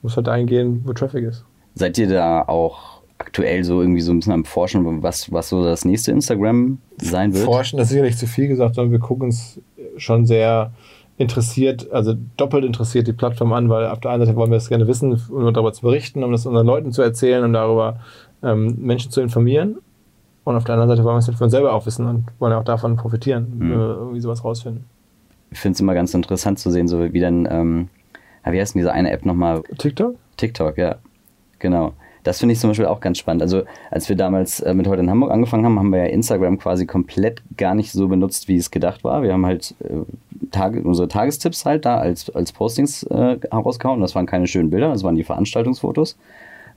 muss 0.02 0.16
halt 0.16 0.28
eingehen, 0.28 0.82
wo 0.86 0.94
Traffic 0.94 1.26
ist. 1.26 1.46
Seid 1.76 1.98
ihr 1.98 2.10
da 2.10 2.44
auch 2.44 3.01
aktuell 3.22 3.64
so 3.64 3.82
irgendwie 3.82 4.02
so 4.02 4.12
ein 4.12 4.18
bisschen 4.18 4.34
am 4.34 4.46
Forschen, 4.46 5.04
was, 5.04 5.32
was 5.32 5.50
so 5.50 5.64
das 5.64 5.86
nächste 5.86 6.12
Instagram 6.12 6.80
sein 6.98 7.34
wird? 7.34 7.46
Forschen, 7.46 7.78
das 7.78 7.88
ist 7.88 7.92
sicherlich 7.92 8.18
zu 8.18 8.26
viel 8.26 8.48
gesagt, 8.48 8.76
sondern 8.76 8.92
wir 8.92 9.00
gucken 9.00 9.26
uns 9.26 9.62
schon 9.98 10.26
sehr 10.26 10.72
interessiert, 11.18 11.92
also 11.92 12.16
doppelt 12.36 12.66
interessiert 12.66 13.06
die 13.06 13.14
Plattform 13.14 13.54
an, 13.54 13.70
weil 13.70 13.86
auf 13.86 14.00
der 14.00 14.12
einen 14.12 14.26
Seite 14.26 14.36
wollen 14.36 14.50
wir 14.50 14.58
das 14.58 14.70
gerne 14.70 14.88
wissen, 14.88 15.22
um 15.30 15.54
darüber 15.54 15.72
zu 15.72 15.84
berichten, 15.84 16.24
um 16.24 16.32
das 16.32 16.48
unseren 16.48 16.66
Leuten 16.66 16.92
zu 16.92 17.04
erzählen 17.04 17.44
und 17.44 17.54
darüber 17.54 18.00
ähm, 18.42 18.76
Menschen 18.80 19.12
zu 19.12 19.22
informieren. 19.22 19.78
Und 20.44 20.56
auf 20.56 20.64
der 20.64 20.74
anderen 20.74 20.90
Seite 20.90 21.04
wollen 21.04 21.16
wir 21.16 21.20
es 21.20 21.28
halt 21.28 21.38
für 21.38 21.44
uns 21.44 21.52
selber 21.52 21.74
auch 21.74 21.86
wissen 21.86 22.08
und 22.08 22.26
wollen 22.40 22.54
auch 22.54 22.64
davon 22.64 22.96
profitieren, 22.96 23.54
mhm. 23.54 23.60
wenn 23.60 23.70
wir 23.70 23.98
irgendwie 24.00 24.20
sowas 24.20 24.44
rausfinden. 24.44 24.86
Ich 25.52 25.60
finde 25.60 25.76
es 25.76 25.80
immer 25.80 25.94
ganz 25.94 26.16
interessant 26.16 26.58
zu 26.58 26.72
sehen, 26.72 26.88
so 26.88 27.14
wie 27.14 27.20
dann, 27.20 27.48
ähm, 27.52 27.90
wie 28.46 28.60
heißt 28.60 28.74
denn 28.74 28.80
diese 28.80 28.92
eine 28.92 29.12
App 29.12 29.26
nochmal? 29.26 29.62
TikTok? 29.78 30.16
TikTok, 30.38 30.78
ja. 30.80 30.96
Genau 31.60 31.94
Das 32.24 32.40
finde 32.40 32.54
ich 32.54 32.60
zum 32.60 32.70
Beispiel 32.70 32.86
auch 32.86 33.00
ganz 33.00 33.18
spannend. 33.18 33.42
Also 33.42 33.64
als 33.90 34.10
wir 34.10 34.16
damals 34.16 34.60
äh, 34.60 34.74
mit 34.74 34.88
heute 34.88 35.02
in 35.02 35.10
Hamburg 35.10 35.32
angefangen 35.32 35.66
haben, 35.66 35.80
haben 35.80 35.92
wir 35.92 36.00
ja 36.00 36.06
Instagram 36.06 36.60
quasi 36.60 36.86
komplett 36.86 37.42
gar 37.58 37.76
nicht 37.76 37.92
so 37.92 38.08
benutzt, 38.08 38.48
wie 38.48 38.58
es 38.58 38.72
gedacht 38.72 39.04
war. 39.04 39.24
Wir 39.24 39.34
haben 39.34 39.46
halt 39.46 39.76
äh, 39.84 40.04
Tage, 40.52 40.84
unsere 40.84 41.08
Tagestipps 41.08 41.66
halt 41.66 41.86
da 41.86 41.98
als, 41.98 42.30
als 42.30 42.52
Postings 42.52 43.04
äh, 43.04 43.38
herausgehauen. 43.50 44.02
Das 44.02 44.16
waren 44.16 44.26
keine 44.26 44.48
schönen 44.48 44.70
Bilder, 44.70 44.90
das 44.90 45.04
waren 45.04 45.16
die 45.16 45.24
Veranstaltungsfotos. 45.24 46.18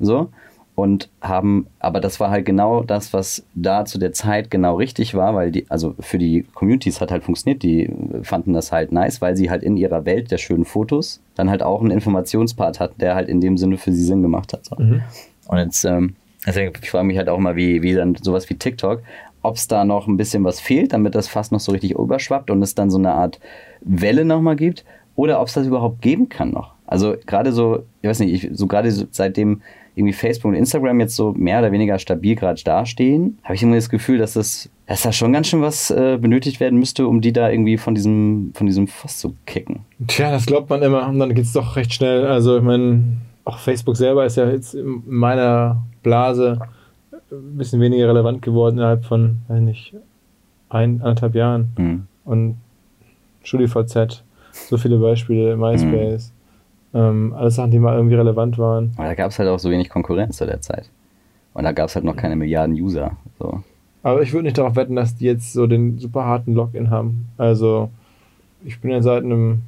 So 0.00 0.28
und 0.74 1.09
haben, 1.20 1.68
aber 1.78 2.00
das 2.00 2.18
war 2.18 2.30
halt 2.30 2.46
genau 2.46 2.83
das, 2.83 3.12
was 3.12 3.44
da 3.54 3.85
zu 3.85 3.98
der 3.98 4.12
Zeit 4.12 4.50
genau 4.50 4.76
richtig 4.76 5.14
war, 5.14 5.35
weil 5.35 5.52
die, 5.52 5.70
also 5.70 5.94
für 6.00 6.18
die 6.18 6.44
Communities 6.54 7.00
hat 7.00 7.12
halt 7.12 7.22
funktioniert, 7.22 7.62
die 7.62 7.90
fanden 8.22 8.52
das 8.52 8.72
halt 8.72 8.90
nice, 8.90 9.20
weil 9.20 9.37
sie 9.37 9.50
halt 9.50 9.62
in 9.62 9.76
ihrer 9.76 10.04
Welt 10.04 10.33
der 10.33 10.38
schönen 10.38 10.64
Fotos 10.64 11.20
dann 11.37 11.48
halt 11.48 11.62
auch 11.62 11.80
einen 11.80 11.92
Informationspart 11.92 12.80
hatten, 12.80 12.98
der 12.98 13.14
halt 13.14 13.28
in 13.28 13.40
dem 13.40 13.57
Sinne 13.57 13.76
für 13.76 13.92
sie 13.92 14.04
Sinn 14.04 14.22
gemacht 14.22 14.52
hat. 14.52 14.64
So. 14.64 14.76
Mhm. 14.76 15.02
Und 15.48 15.59
jetzt, 15.59 15.85
ähm, 15.85 16.16
deswegen, 16.46 16.72
ich 16.80 16.90
frage 16.90 17.07
mich 17.07 17.18
halt 17.18 17.28
auch 17.28 17.38
mal, 17.38 17.57
wie, 17.57 17.83
wie 17.83 17.94
dann 17.94 18.14
sowas 18.20 18.48
wie 18.50 18.54
TikTok, 18.54 19.02
ob 19.42 19.57
es 19.57 19.68
da 19.68 19.85
noch 19.85 20.07
ein 20.07 20.16
bisschen 20.16 20.42
was 20.44 20.61
fehlt, 20.61 20.92
damit 20.92 21.14
das 21.14 21.28
fast 21.28 21.52
noch 21.52 21.61
so 21.61 21.72
richtig 21.72 21.92
überschwappt 21.92 22.50
und 22.50 22.62
es 22.62 22.74
dann 22.74 22.90
so 22.90 22.98
eine 22.98 23.12
Art 23.12 23.40
Welle 23.83 24.24
nochmal 24.24 24.57
gibt, 24.57 24.85
oder 25.16 25.40
ob 25.40 25.48
es 25.48 25.54
das 25.54 25.66
überhaupt 25.66 26.00
geben 26.02 26.28
kann 26.28 26.50
noch. 26.50 26.72
Also 26.87 27.14
gerade 27.26 27.52
so, 27.52 27.85
ich 28.02 28.09
weiß 28.09 28.20
nicht, 28.20 28.44
ich, 28.44 28.50
so 28.52 28.66
gerade 28.66 28.90
so 28.90 29.04
seitdem 29.11 29.62
irgendwie 29.96 30.12
Facebook 30.12 30.50
und 30.50 30.54
Instagram 30.57 30.98
jetzt 31.00 31.14
so 31.14 31.33
mehr 31.33 31.61
oder 31.61 31.70
weniger 31.70 31.98
stabil 31.98 32.35
gerade 32.35 32.61
dastehen, 32.62 33.38
habe 33.44 33.54
ich 33.54 33.62
immer 33.62 33.76
das 33.76 33.88
Gefühl, 33.88 34.18
dass 34.18 34.33
das, 34.33 34.68
dass 34.87 35.02
da 35.02 35.12
schon 35.12 35.33
ganz 35.33 35.46
schön 35.46 35.62
was 35.62 35.90
äh, 35.90 36.18
benötigt 36.20 36.59
werden 36.59 36.78
müsste, 36.78 37.07
um 37.07 37.20
die 37.20 37.33
da 37.33 37.48
irgendwie 37.48 37.76
von 37.76 37.94
diesem, 37.94 38.50
von 38.54 38.66
diesem 38.66 38.88
Fass 38.88 39.18
zu 39.18 39.35
kicken. 39.46 39.80
Tja, 40.09 40.30
das 40.33 40.46
glaubt 40.46 40.68
man 40.68 40.83
immer 40.83 41.09
und 41.09 41.20
dann 41.20 41.35
geht 41.35 41.44
es 41.44 41.52
doch 41.52 41.76
recht 41.76 41.94
schnell. 41.94 42.26
Also 42.26 42.59
ich 42.59 42.64
meine, 42.64 43.04
auch 43.44 43.59
Facebook 43.59 43.96
selber 43.96 44.24
ist 44.24 44.37
ja 44.37 44.48
jetzt 44.48 44.74
in 44.74 45.02
meiner 45.07 45.83
Blase 46.02 46.59
ein 47.30 47.59
bisschen 47.59 47.80
weniger 47.80 48.09
relevant 48.09 48.42
geworden 48.42 48.78
innerhalb 48.78 49.04
von, 49.04 49.42
weiß 49.48 49.61
nicht, 49.61 49.94
ein, 50.68 51.00
anderthalb 51.02 51.35
Jahren. 51.35 51.72
Mhm. 51.76 52.07
Und 52.24 52.57
StudiVZ, 53.42 54.24
so 54.52 54.78
viele 54.78 54.98
Beispiele, 54.98 55.57
MySpace. 55.57 56.33
Mhm. 56.92 56.98
Ähm, 56.98 57.35
alles 57.37 57.57
Sachen, 57.57 57.70
die 57.70 57.78
mal 57.78 57.96
irgendwie 57.96 58.14
relevant 58.14 58.57
waren. 58.57 58.92
Aber 58.96 59.09
da 59.09 59.14
gab 59.14 59.30
es 59.30 59.38
halt 59.38 59.48
auch 59.48 59.59
so 59.59 59.70
wenig 59.70 59.90
Konkurrenz 59.90 60.37
zu 60.37 60.46
der 60.46 60.61
Zeit. 60.61 60.88
Und 61.52 61.64
da 61.64 61.72
gab 61.72 61.88
es 61.88 61.96
halt 61.96 62.04
noch 62.04 62.16
keine 62.16 62.37
Milliarden 62.37 62.74
User. 62.74 63.16
So. 63.38 63.62
Aber 64.02 64.22
ich 64.22 64.33
würde 64.33 64.44
nicht 64.44 64.59
darauf 64.59 64.76
wetten, 64.76 64.96
dass 64.96 65.16
die 65.16 65.24
jetzt 65.24 65.52
so 65.52 65.66
den 65.66 65.98
super 65.98 66.24
harten 66.24 66.54
Login 66.54 66.90
haben. 66.90 67.28
Also, 67.37 67.90
ich 68.64 68.80
bin 68.80 68.90
ja 68.90 69.02
seit 69.02 69.24
einem 69.24 69.62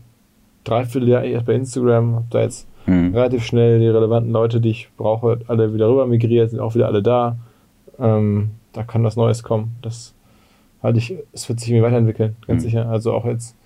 Dreivierteljahr 0.65 1.25
erst 1.25 1.47
bei 1.47 1.55
Instagram, 1.55 2.15
habe 2.17 2.27
da 2.31 2.43
jetzt 2.43 2.69
hm. 2.87 3.15
relativ 3.15 3.45
schnell 3.45 3.79
die 3.79 3.89
relevanten 3.89 4.33
Leute, 4.33 4.61
die 4.61 4.71
ich 4.71 4.89
brauche, 4.97 5.41
alle 5.47 5.75
wieder 5.75 5.89
rüber 5.89 6.07
migriert, 6.07 6.51
sind 6.51 6.61
auch 6.61 6.75
wieder 6.75 6.87
alle 6.87 7.03
da. 7.03 7.37
Ähm, 7.99 8.51
da 8.73 8.83
kann 8.83 9.05
was 9.05 9.17
Neues 9.17 9.43
kommen. 9.43 9.77
Das 9.83 10.15
halte 10.83 10.99
ich, 10.99 11.15
es 11.33 11.49
wird 11.49 11.61
sich 11.61 11.71
irgendwie 11.71 11.85
weiterentwickeln, 11.85 12.37
ganz 12.47 12.63
hm. 12.63 12.71
sicher. 12.71 12.89
Also 12.89 13.13
auch 13.13 13.25
jetzt 13.25 13.57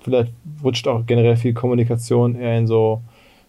vielleicht 0.00 0.32
rutscht 0.62 0.86
auch 0.86 1.06
generell 1.06 1.36
viel 1.36 1.54
Kommunikation 1.54 2.34
eher 2.34 2.58
in 2.58 2.66
so 2.66 3.00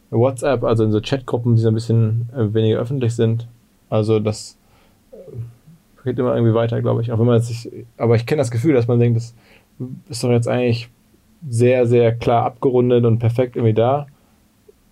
WhatsApp, 0.10 0.64
also 0.64 0.84
in 0.84 0.92
so 0.92 1.02
Chatgruppen, 1.02 1.56
die 1.56 1.62
so 1.62 1.68
ein 1.68 1.74
bisschen 1.74 2.30
äh, 2.36 2.54
weniger 2.54 2.80
öffentlich 2.80 3.16
sind. 3.16 3.48
Also 3.90 4.20
das 4.20 4.58
äh, 5.12 6.06
geht 6.06 6.18
immer 6.20 6.36
irgendwie 6.36 6.54
weiter, 6.54 6.82
glaube 6.82 7.02
ich. 7.02 7.12
Auch 7.12 7.20
wenn 7.20 7.26
man 7.26 7.42
sich, 7.42 7.70
aber 7.98 8.16
ich 8.16 8.26
kenne 8.26 8.40
das 8.40 8.52
Gefühl, 8.52 8.74
dass 8.74 8.88
man 8.88 9.00
denkt, 9.00 9.18
das 9.18 9.36
ist 10.10 10.24
doch 10.24 10.30
jetzt 10.30 10.48
eigentlich 10.48 10.90
sehr, 11.48 11.86
sehr 11.86 12.16
klar 12.16 12.46
abgerundet 12.46 13.06
und 13.06 13.20
perfekt 13.20 13.56
irgendwie 13.56 13.74
da. 13.74 14.08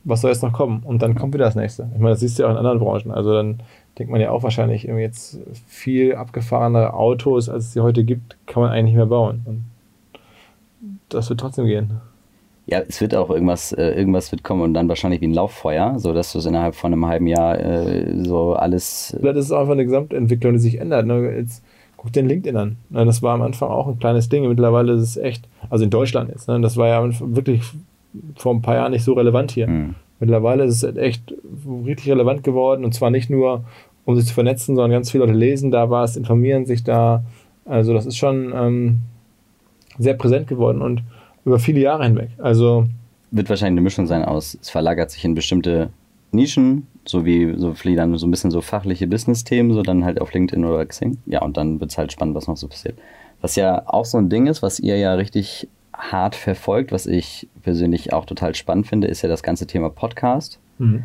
Was 0.05 0.21
soll 0.21 0.31
jetzt 0.31 0.43
noch 0.43 0.53
kommen? 0.53 0.83
Und 0.83 1.01
dann 1.01 1.15
kommt 1.15 1.33
wieder 1.33 1.45
das 1.45 1.55
nächste. 1.55 1.87
Ich 1.93 1.99
meine, 1.99 2.11
das 2.11 2.19
siehst 2.19 2.37
du 2.37 2.43
ja 2.43 2.49
auch 2.49 2.51
in 2.51 2.57
anderen 2.57 2.79
Branchen. 2.79 3.11
Also 3.11 3.33
dann 3.33 3.61
denkt 3.97 4.11
man 4.11 4.19
ja 4.19 4.31
auch 4.31 4.43
wahrscheinlich 4.43 4.85
irgendwie 4.85 5.03
jetzt 5.03 5.39
viel 5.67 6.15
abgefahrene 6.15 6.93
Autos, 6.93 7.47
als 7.49 7.65
es 7.65 7.73
sie 7.73 7.81
heute 7.81 8.03
gibt, 8.03 8.37
kann 8.45 8.63
man 8.63 8.71
eigentlich 8.71 8.85
nicht 8.85 8.95
mehr 8.95 9.05
bauen. 9.05 9.41
Und 9.45 9.65
das 11.09 11.29
wird 11.29 11.39
trotzdem 11.39 11.65
gehen. 11.65 12.01
Ja, 12.65 12.79
es 12.79 13.01
wird 13.01 13.13
auch 13.13 13.29
irgendwas, 13.29 13.73
äh, 13.73 13.89
irgendwas 13.91 14.31
wird 14.31 14.43
kommen 14.43 14.61
und 14.61 14.73
dann 14.73 14.87
wahrscheinlich 14.87 15.19
wie 15.19 15.27
ein 15.27 15.33
Lauffeuer, 15.33 15.99
so 15.99 16.13
dass 16.13 16.31
du 16.31 16.39
es 16.39 16.45
innerhalb 16.45 16.75
von 16.75 16.93
einem 16.93 17.05
halben 17.05 17.27
Jahr 17.27 17.59
äh, 17.59 18.23
so 18.23 18.53
alles. 18.53 19.15
Vielleicht 19.19 19.37
ist 19.37 19.45
es 19.45 19.51
einfach 19.51 19.73
eine 19.73 19.83
Gesamtentwicklung, 19.83 20.53
die 20.53 20.59
sich 20.59 20.79
ändert. 20.79 21.05
Ne? 21.05 21.35
Jetzt 21.35 21.61
guck 21.97 22.13
den 22.13 22.27
LinkedIn 22.27 22.55
an. 22.55 22.77
Ne? 22.89 23.05
Das 23.05 23.21
war 23.21 23.33
am 23.33 23.41
Anfang 23.41 23.69
auch 23.69 23.87
ein 23.87 23.99
kleines 23.99 24.29
Ding. 24.29 24.47
Mittlerweile 24.47 24.93
ist 24.93 25.01
es 25.01 25.17
echt, 25.17 25.47
also 25.69 25.83
in 25.83 25.89
Deutschland 25.89 26.29
jetzt, 26.29 26.47
ne? 26.47 26.59
das 26.61 26.77
war 26.77 26.87
ja 26.87 27.03
wirklich 27.19 27.63
vor 28.36 28.54
ein 28.54 28.62
paar 28.62 28.76
Jahren 28.76 28.91
nicht 28.91 29.04
so 29.04 29.13
relevant 29.13 29.52
hier. 29.52 29.67
Mhm. 29.67 29.95
Mittlerweile 30.19 30.63
ist 30.63 30.84
es 30.84 30.95
echt 30.95 31.34
richtig 31.86 32.10
relevant 32.10 32.43
geworden 32.43 32.86
und 32.86 32.93
zwar 32.93 33.10
nicht 33.10 33.30
nur, 33.30 33.65
um 34.06 34.15
sich 34.15 34.26
zu 34.26 34.34
vernetzen, 34.34 34.76
sondern 34.76 34.91
ganz 34.91 35.12
viele 35.12 35.26
Leute 35.26 35.38
lesen 35.38 35.71
da 35.71 35.89
was, 35.89 36.15
informieren 36.15 36.65
sich 36.65 36.84
da. 36.84 37.23
Also 37.65 37.93
das 37.93 38.06
ist 38.06 38.17
schon. 38.17 38.54
Ähm, 38.56 39.02
sehr 39.97 40.13
präsent 40.15 40.47
geworden 40.47 40.82
und 40.82 41.04
über 41.45 41.60
viele 41.60 41.80
Jahre 41.80 42.04
hinweg. 42.06 42.30
Also 42.38 42.88
wird 43.32 43.49
wahrscheinlich 43.49 43.73
eine 43.73 43.82
Mischung 43.82 44.08
sein 44.08 44.23
aus, 44.23 44.58
es 44.62 44.69
verlagert 44.69 45.12
sich 45.12 45.26
in 45.26 45.36
bestimmte 45.36 45.89
Nischen, 46.32 46.88
so 47.06 47.26
wie 47.26 47.54
so 47.58 47.73
vielleicht 47.73 47.99
dann 47.99 48.17
so 48.17 48.26
ein 48.26 48.32
bisschen 48.32 48.52
so 48.52 48.62
fachliche 48.62 49.08
Business-Themen, 49.08 49.73
so 49.73 49.82
dann 49.82 50.04
halt 50.04 50.19
auf 50.19 50.34
LinkedIn 50.34 50.65
oder 50.65 50.86
Xing. 50.86 51.17
Ja, 51.26 51.41
und 51.41 51.58
dann 51.58 51.80
wird 51.80 51.91
es 51.91 51.97
halt 51.97 52.12
spannend, 52.12 52.36
was 52.36 52.47
noch 52.47 52.58
so 52.58 52.67
passiert. 52.67 52.97
Was 53.41 53.56
ja 53.56 53.84
auch 53.88 54.06
so 54.06 54.17
ein 54.17 54.30
Ding 54.30 54.47
ist, 54.47 54.62
was 54.63 54.80
ihr 54.80 54.97
ja 54.97 55.13
richtig 55.13 55.67
hart 55.95 56.36
verfolgt, 56.36 56.91
was 56.91 57.06
ich 57.06 57.47
persönlich 57.63 58.13
auch 58.13 58.26
total 58.26 58.56
spannend 58.56 58.88
finde, 58.88 59.08
ist 59.08 59.21
ja 59.21 59.30
das 59.30 59.43
ganze 59.43 59.65
Thema 59.67 59.89
Podcast. 59.89 60.60
Mhm. 60.78 61.04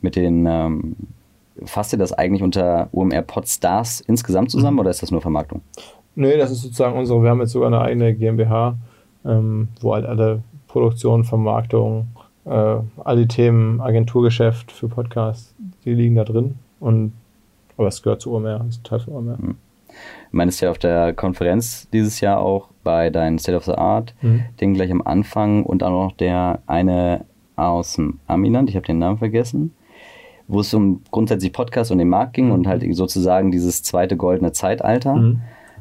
Mit 0.00 0.16
den, 0.16 0.46
ähm, 0.46 0.96
fasst 1.64 1.92
ihr 1.92 1.98
das 1.98 2.12
eigentlich 2.12 2.42
unter 2.42 2.88
UMR 2.92 3.22
Podstars 3.22 4.00
insgesamt 4.00 4.50
zusammen 4.50 4.74
mhm. 4.74 4.80
oder 4.80 4.90
ist 4.90 5.02
das 5.02 5.10
nur 5.10 5.20
Vermarktung? 5.20 5.62
Nee, 6.14 6.36
das 6.36 6.50
ist 6.50 6.62
sozusagen 6.62 6.98
unsere, 6.98 7.22
wir 7.22 7.30
haben 7.30 7.40
jetzt 7.40 7.52
sogar 7.52 7.68
eine 7.68 7.80
eigene 7.80 8.14
GmbH, 8.14 8.76
ähm, 9.24 9.68
wo 9.80 9.94
halt 9.94 10.06
alle 10.06 10.42
Produktion, 10.66 11.24
Vermarktung, 11.24 12.08
äh, 12.44 12.50
all 12.50 13.16
die 13.16 13.28
Themen, 13.28 13.80
Agenturgeschäft 13.80 14.72
für 14.72 14.88
Podcasts, 14.88 15.54
die 15.84 15.94
liegen 15.94 16.16
da 16.16 16.24
drin. 16.24 16.56
Und 16.80 17.12
aber 17.76 17.88
es 17.88 18.02
gehört 18.02 18.20
zu 18.20 18.32
OMR, 18.32 18.66
ist 18.68 18.84
Teil 18.84 19.00
von 19.00 19.14
OMR. 19.14 19.38
Mhm. 19.38 19.56
Du 20.30 20.36
meinst 20.36 20.60
ja 20.60 20.70
auf 20.70 20.78
der 20.78 21.12
Konferenz 21.12 21.88
dieses 21.92 22.20
Jahr 22.20 22.40
auch 22.40 22.68
bei 22.82 23.10
deinem 23.10 23.38
State 23.38 23.56
of 23.56 23.64
the 23.64 23.72
Art, 23.72 24.14
mhm. 24.22 24.44
Ding 24.60 24.74
gleich 24.74 24.90
am 24.90 25.02
Anfang 25.02 25.64
und 25.64 25.82
dann 25.82 25.92
noch 25.92 26.12
der 26.12 26.60
eine 26.66 27.24
aus 27.56 27.94
dem 27.94 28.20
Amiland, 28.26 28.70
ich 28.70 28.76
habe 28.76 28.86
den 28.86 28.98
Namen 28.98 29.18
vergessen, 29.18 29.74
wo 30.48 30.60
es 30.60 30.72
um 30.72 31.02
grundsätzlich 31.10 31.52
Podcast 31.52 31.90
und 31.92 31.98
den 31.98 32.08
Markt 32.08 32.34
ging 32.34 32.46
mhm. 32.46 32.52
und 32.52 32.66
halt 32.66 32.84
sozusagen 32.94 33.50
dieses 33.50 33.82
zweite 33.82 34.16
goldene 34.16 34.52
Zeitalter. 34.52 35.14
Mhm 35.14 35.40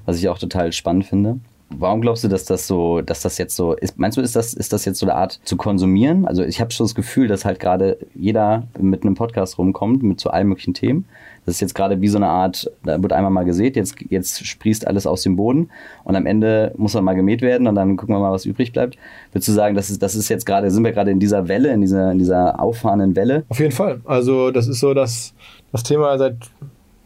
was 0.10 0.18
ich 0.18 0.28
auch 0.28 0.40
total 0.40 0.74
spannend 0.74 1.06
finde. 1.06 1.40
Warum 1.70 2.02
glaubst 2.02 2.24
du, 2.24 2.28
dass 2.28 2.44
das 2.44 2.66
so, 2.66 3.02
dass 3.02 3.22
das 3.22 3.38
jetzt 3.38 3.56
so 3.56 3.74
ist? 3.74 4.00
Meinst 4.00 4.18
du, 4.18 4.22
ist 4.22 4.36
das, 4.36 4.56
ist 4.56 4.74
das 4.74 4.86
jetzt 4.86 4.98
so 4.98 5.06
eine 5.06 5.14
Art 5.14 5.40
zu 5.44 5.56
konsumieren? 5.56 6.26
Also 6.26 6.44
ich 6.44 6.60
habe 6.60 6.72
schon 6.72 6.88
das 6.88 6.96
Gefühl, 6.96 7.28
dass 7.28 7.46
halt 7.46 7.60
gerade 7.60 8.00
jeder 8.16 8.64
mit 8.80 9.04
einem 9.04 9.14
Podcast 9.14 9.60
rumkommt, 9.60 10.02
mit 10.02 10.20
zu 10.20 10.32
allen 10.32 10.48
möglichen 10.48 10.74
Themen. 10.74 11.06
Das 11.50 11.56
ist 11.56 11.62
jetzt 11.62 11.74
gerade 11.74 12.00
wie 12.00 12.08
so 12.08 12.20
eine 12.20 12.28
Art, 12.28 12.70
da 12.84 13.02
wird 13.02 13.12
einmal 13.12 13.32
mal 13.32 13.44
gesät, 13.44 13.76
jetzt, 13.76 13.96
jetzt 14.10 14.46
sprießt 14.46 14.86
alles 14.86 15.08
aus 15.08 15.24
dem 15.24 15.36
Boden 15.36 15.72
und 16.04 16.16
am 16.16 16.28
Ende 16.28 16.74
muss 16.78 16.94
er 16.94 17.02
mal 17.02 17.16
gemäht 17.16 17.42
werden 17.42 17.66
und 17.66 17.74
dann 17.74 17.98
gucken 17.98 18.14
wir 18.14 18.20
mal, 18.20 18.32
was 18.32 18.46
übrig 18.46 18.72
bleibt. 18.72 19.00
Würdest 19.32 19.48
du 19.48 19.54
sagen, 19.54 19.74
das 19.74 19.90
ist, 19.90 20.04
das 20.04 20.14
ist 20.14 20.30
jetzt 20.30 20.46
gerade, 20.46 20.70
sind 20.70 20.84
wir 20.84 20.92
gerade 20.92 21.10
in 21.10 21.20
dieser 21.20 21.48
Welle, 21.48 21.70
in 21.70 21.82
dieser, 21.82 22.12
in 22.12 22.20
dieser 22.20 22.60
auffahrenden 22.62 23.16
Welle? 23.16 23.46
Auf 23.50 23.60
jeden 23.60 23.72
Fall. 23.72 24.00
Also 24.06 24.52
das 24.52 24.68
ist 24.68 24.80
so, 24.80 24.94
dass 24.94 25.34
das 25.72 25.82
Thema 25.82 26.20
seit 26.20 26.36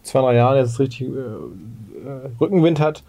zwei, 0.02 0.20
drei 0.20 0.36
Jahren 0.36 0.58
jetzt 0.58 0.78
richtig 0.78 1.08
äh, 1.08 1.14
äh, 1.14 2.30
Rückenwind 2.42 2.82
hat. 2.82 3.02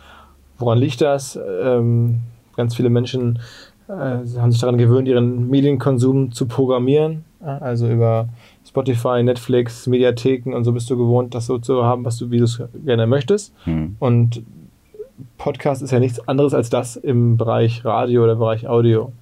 Woran 0.58 0.78
liegt 0.78 1.00
das? 1.00 1.36
Ähm, 1.64 2.20
ganz 2.56 2.76
viele 2.76 2.90
Menschen 2.90 3.40
äh, 3.88 3.92
haben 3.92 4.52
sich 4.52 4.60
daran 4.60 4.78
gewöhnt, 4.78 5.08
ihren 5.08 5.50
Medienkonsum 5.50 6.30
zu 6.30 6.46
programmieren. 6.46 7.24
Also 7.40 7.88
über 7.88 8.28
Spotify, 8.74 9.22
Netflix, 9.22 9.86
Mediatheken 9.86 10.52
und 10.52 10.64
so 10.64 10.72
bist 10.72 10.90
du 10.90 10.96
gewohnt, 10.96 11.32
das 11.32 11.46
so 11.46 11.58
zu 11.58 11.84
haben, 11.84 12.04
was 12.04 12.18
du, 12.18 12.32
wie 12.32 12.38
du 12.38 12.44
es 12.44 12.60
gerne 12.84 13.06
möchtest. 13.06 13.54
Hm. 13.62 13.94
Und 14.00 14.42
Podcast 15.38 15.80
ist 15.80 15.92
ja 15.92 16.00
nichts 16.00 16.26
anderes 16.26 16.54
als 16.54 16.70
das 16.70 16.96
im 16.96 17.36
Bereich 17.36 17.84
Radio 17.84 18.24
oder 18.24 18.34
Bereich 18.34 18.68
Audio. 18.68 19.12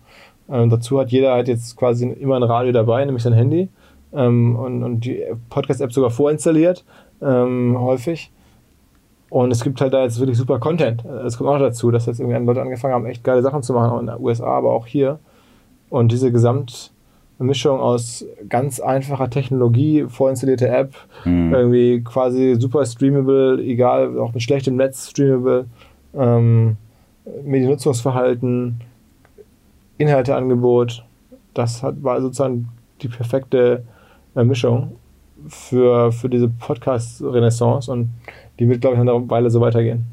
Ähm, 0.51 0.71
dazu 0.71 0.99
hat 0.99 1.13
jeder 1.13 1.33
halt 1.35 1.49
jetzt 1.49 1.77
quasi 1.77 2.09
immer 2.09 2.37
ein 2.37 2.43
Radio 2.45 2.73
dabei, 2.73 3.05
nämlich 3.05 3.23
sein 3.23 3.35
Handy. 3.35 3.69
Ähm, 4.15 4.57
und, 4.57 4.83
und 4.83 5.05
die 5.05 5.23
Podcast-App 5.51 5.93
sogar 5.93 6.11
vorinstalliert, 6.11 6.87
ähm, 7.21 7.77
häufig. 7.79 8.31
Und 9.29 9.51
es 9.51 9.63
gibt 9.63 9.83
halt 9.83 9.93
da 9.93 10.03
jetzt 10.03 10.19
wirklich 10.19 10.39
super 10.39 10.61
Content. 10.61 11.05
Es 11.27 11.37
kommt 11.37 11.51
auch 11.51 11.59
dazu, 11.59 11.91
dass 11.91 12.07
jetzt 12.07 12.21
irgendwie 12.21 12.43
Leute 12.43 12.63
angefangen 12.63 12.95
haben, 12.95 13.05
echt 13.05 13.23
geile 13.23 13.43
Sachen 13.43 13.63
zu 13.63 13.75
machen, 13.75 13.91
auch 13.91 14.01
in 14.01 14.07
den 14.07 14.17
USA, 14.19 14.47
aber 14.47 14.71
auch 14.73 14.87
hier. 14.87 15.19
Und 15.91 16.11
diese 16.11 16.33
Gesamtmischung 17.43 17.81
aus 17.81 18.25
ganz 18.49 18.81
einfacher 18.81 19.29
Technologie, 19.29 20.05
vorinstallierte 20.09 20.69
App, 20.69 20.95
mhm. 21.25 21.53
irgendwie 21.53 22.01
quasi 22.05 22.57
super 22.59 22.87
streamable, 22.87 23.61
egal, 23.63 24.19
auch 24.19 24.33
mit 24.33 24.43
schlechtem 24.43 24.77
Netz 24.77 25.11
streamable, 25.11 25.67
ähm, 26.15 26.77
Mediennutzungsverhalten, 27.45 28.81
Inhalteangebot, 29.99 31.05
das 31.55 31.83
hat, 31.83 32.03
war 32.03 32.21
sozusagen 32.21 32.69
die 33.03 33.09
perfekte 33.09 33.83
äh, 34.37 34.45
Mischung 34.45 34.93
für, 35.49 36.13
für 36.13 36.29
diese 36.29 36.49
Podcast-Renaissance 36.49 37.91
und 37.91 38.11
die 38.59 38.69
wird, 38.69 38.81
glaube 38.81 38.97
ich, 38.97 39.03
noch 39.03 39.17
eine 39.17 39.31
Weile 39.31 39.51
so 39.51 39.61
weitergehen. 39.61 40.05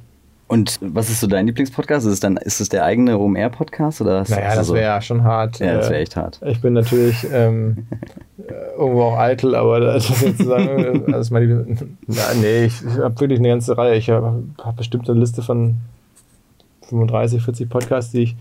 Und 0.50 0.80
was 0.82 1.12
ist 1.12 1.20
so 1.20 1.28
dein 1.28 1.46
Lieblingspodcast? 1.46 2.08
Ist 2.08 2.14
es 2.14 2.20
dann, 2.20 2.36
ist 2.38 2.60
es 2.60 2.70
der 2.70 2.84
eigene 2.84 3.20
OMR-Podcast 3.20 4.02
Naja, 4.32 4.56
das 4.56 4.74
wäre 4.74 4.84
ja 4.84 5.02
schon 5.02 5.24
hart. 5.24 5.60
Ja, 5.60 5.76
das 5.76 5.92
wäre 5.92 6.00
echt 6.00 6.16
hart. 6.16 6.42
Ich 6.44 6.60
bin 6.60 6.74
natürlich 6.74 7.24
ähm, 7.32 7.86
irgendwo 8.78 9.04
auch 9.04 9.18
eitel, 9.20 9.54
aber 9.54 9.80
das 9.80 10.10
ist 10.10 10.22
jetzt 10.24 10.44
sagen, 10.44 11.04
das 11.08 11.28
ist 11.28 11.32
meine, 11.32 11.68
ja, 12.08 12.24
nee, 12.42 12.66
ich, 12.66 12.82
ich 12.84 12.98
habe 12.98 13.20
wirklich 13.20 13.38
eine 13.38 13.50
ganze 13.50 13.78
Reihe. 13.78 13.96
Ich 13.96 14.10
habe 14.10 14.44
hab 14.58 14.76
bestimmt 14.76 15.08
eine 15.08 15.20
Liste 15.20 15.44
von 15.44 15.76
35, 16.88 17.44
40 17.44 17.70
Podcasts, 17.70 18.12
die 18.12 18.24
ich 18.24 18.36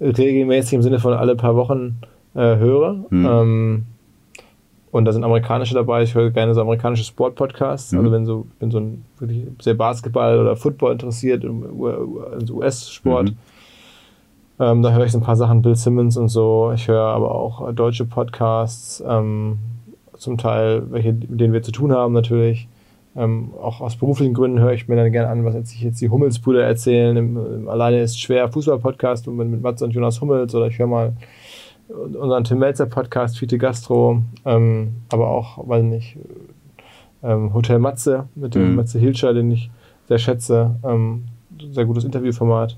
regelmäßig 0.00 0.72
im 0.72 0.82
Sinne 0.82 0.98
von 0.98 1.12
alle 1.12 1.36
paar 1.36 1.54
Wochen 1.54 2.00
äh, 2.34 2.56
höre. 2.56 3.04
Mhm. 3.10 3.26
Ähm, 3.26 3.86
und 4.94 5.06
da 5.06 5.12
sind 5.12 5.24
amerikanische 5.24 5.74
dabei. 5.74 6.04
Ich 6.04 6.14
höre 6.14 6.30
gerne 6.30 6.54
so 6.54 6.60
amerikanische 6.60 7.02
Sport-Podcasts. 7.02 7.90
Mhm. 7.90 7.98
Also 7.98 8.12
wenn 8.12 8.26
so, 8.26 8.46
bin 8.60 8.70
so 8.70 8.78
ein 8.78 9.04
wirklich 9.18 9.42
sehr 9.60 9.74
Basketball 9.74 10.38
oder 10.38 10.54
Football 10.54 10.92
interessiert, 10.92 11.44
also 11.44 12.54
US-Sport. 12.54 13.30
Mhm. 13.30 13.36
Ähm, 14.60 14.82
da 14.82 14.92
höre 14.92 15.04
ich 15.04 15.10
so 15.10 15.18
ein 15.18 15.24
paar 15.24 15.34
Sachen, 15.34 15.62
Bill 15.62 15.74
Simmons 15.74 16.16
und 16.16 16.28
so. 16.28 16.70
Ich 16.76 16.86
höre 16.86 17.06
aber 17.06 17.34
auch 17.34 17.72
deutsche 17.72 18.04
Podcasts, 18.04 19.02
ähm, 19.04 19.58
zum 20.16 20.38
Teil, 20.38 20.84
welche, 20.92 21.12
mit 21.12 21.40
denen 21.40 21.52
wir 21.52 21.62
zu 21.64 21.72
tun 21.72 21.90
haben 21.90 22.12
natürlich. 22.14 22.68
Ähm, 23.16 23.50
auch 23.60 23.80
aus 23.80 23.96
beruflichen 23.96 24.32
Gründen 24.32 24.60
höre 24.60 24.74
ich 24.74 24.86
mir 24.86 24.94
dann 24.94 25.10
gerne 25.10 25.28
an, 25.28 25.44
was 25.44 25.54
sich 25.70 25.82
jetzt 25.82 26.00
die 26.02 26.08
Hummelsbrüder 26.08 26.62
erzählen. 26.62 27.16
Im, 27.16 27.36
im 27.36 27.68
Alleine 27.68 28.00
ist 28.00 28.20
schwer 28.20 28.48
Fußball-Podcast 28.48 29.26
mit, 29.26 29.48
mit 29.48 29.60
Mats 29.60 29.82
und 29.82 29.90
Jonas 29.90 30.20
Hummels 30.20 30.54
oder 30.54 30.68
ich 30.68 30.78
höre 30.78 30.86
mal 30.86 31.14
unseren 31.88 32.44
Tim 32.44 32.58
Melzer 32.58 32.86
Podcast, 32.86 33.38
Fiete 33.38 33.58
Gastro, 33.58 34.22
ähm, 34.44 34.94
aber 35.10 35.28
auch, 35.28 35.68
weiß 35.68 35.82
nicht, 35.82 36.16
ähm, 37.22 37.52
Hotel 37.54 37.78
Matze 37.78 38.28
mit 38.34 38.54
dem 38.54 38.70
mhm. 38.70 38.76
Matze 38.76 38.98
Hilscher, 38.98 39.32
den 39.34 39.50
ich 39.50 39.70
sehr 40.08 40.18
schätze. 40.18 40.76
Ähm, 40.84 41.24
sehr 41.72 41.84
gutes 41.84 42.04
Interviewformat. 42.04 42.76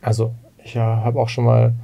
Also, 0.00 0.32
ich 0.64 0.74
ja, 0.74 1.02
habe 1.04 1.18
auch 1.18 1.28
schon 1.28 1.44
mal, 1.44 1.74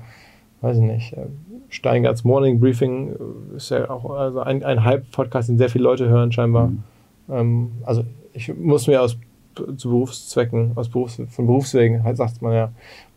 weiß 0.61 0.77
ich 0.77 0.83
nicht, 0.83 1.13
äh, 1.13 1.27
Steingarts 1.69 2.25
Morning 2.25 2.61
Briefing 2.61 3.11
äh, 3.11 3.57
ist 3.57 3.71
ja 3.71 3.91
auch 3.91 4.11
also 4.11 4.41
ein, 4.41 4.63
ein 4.65 4.85
Hype-Podcast, 4.85 5.49
den 5.49 5.59
sehr 5.59 5.69
viele 5.69 5.85
Leute 5.85 6.09
hören, 6.09 6.33
scheinbar. 6.33 6.69
Mhm. 6.69 6.83
Ähm, 7.31 7.73
also, 7.85 8.05
ich 8.33 8.55
muss 8.57 8.87
mir 8.87 9.03
aus 9.03 9.17
zu 9.77 9.91
Berufszwecken, 9.91 10.73
aus 10.75 10.89
Berufs-, 10.89 11.21
von 11.31 11.47
Berufswegen, 11.47 12.05
halt 12.05 12.17
sagt 12.17 12.43
man 12.43 12.53
ja, 12.53 12.71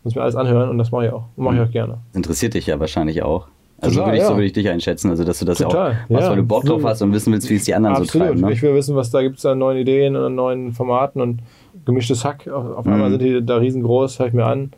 muss 0.04 0.14
mir 0.14 0.22
alles 0.22 0.36
anhören 0.36 0.68
und 0.68 0.78
das 0.78 0.90
mache 0.90 1.06
ich 1.06 1.12
auch. 1.12 1.24
Mache 1.36 1.56
ich 1.56 1.60
auch 1.60 1.70
gerne. 1.70 1.98
Interessiert 2.12 2.54
dich 2.54 2.66
ja 2.66 2.80
wahrscheinlich 2.80 3.22
auch. 3.22 3.48
Also 3.82 3.96
Total, 3.96 4.06
würde 4.06 4.16
ich, 4.16 4.22
ja. 4.22 4.28
so 4.28 4.34
würde 4.34 4.46
ich 4.46 4.52
dich 4.52 4.68
einschätzen, 4.68 5.10
also 5.10 5.24
dass 5.24 5.40
du 5.40 5.44
das 5.44 5.58
Total, 5.58 5.90
ja 5.90 5.96
auch 5.96 6.10
machst, 6.10 6.22
ja, 6.22 6.30
weil 6.30 6.36
du 6.36 6.44
Bock 6.44 6.64
drauf 6.64 6.84
hast 6.84 7.02
und 7.02 7.12
wissen 7.12 7.32
willst, 7.32 7.50
wie 7.50 7.56
es 7.56 7.64
die 7.64 7.74
anderen 7.74 7.96
absolut. 7.96 8.12
so 8.12 8.18
treiben. 8.20 8.40
Ne? 8.40 8.52
Ich 8.52 8.62
will 8.62 8.74
wissen, 8.74 8.94
was 8.94 9.10
da 9.10 9.22
gibt 9.22 9.38
es 9.38 9.46
an 9.46 9.58
neuen 9.58 9.76
Ideen 9.76 10.14
und 10.14 10.22
an 10.22 10.34
neuen 10.36 10.72
Formaten 10.72 11.20
und 11.20 11.40
gemischtes 11.84 12.24
Hack. 12.24 12.46
Auf, 12.46 12.76
auf 12.76 12.86
mhm. 12.86 12.92
einmal 12.92 13.10
sind 13.10 13.22
die 13.22 13.44
da 13.44 13.56
riesengroß, 13.56 14.20
höre 14.20 14.28
ich 14.28 14.32
mir 14.34 14.46
an. 14.46 14.70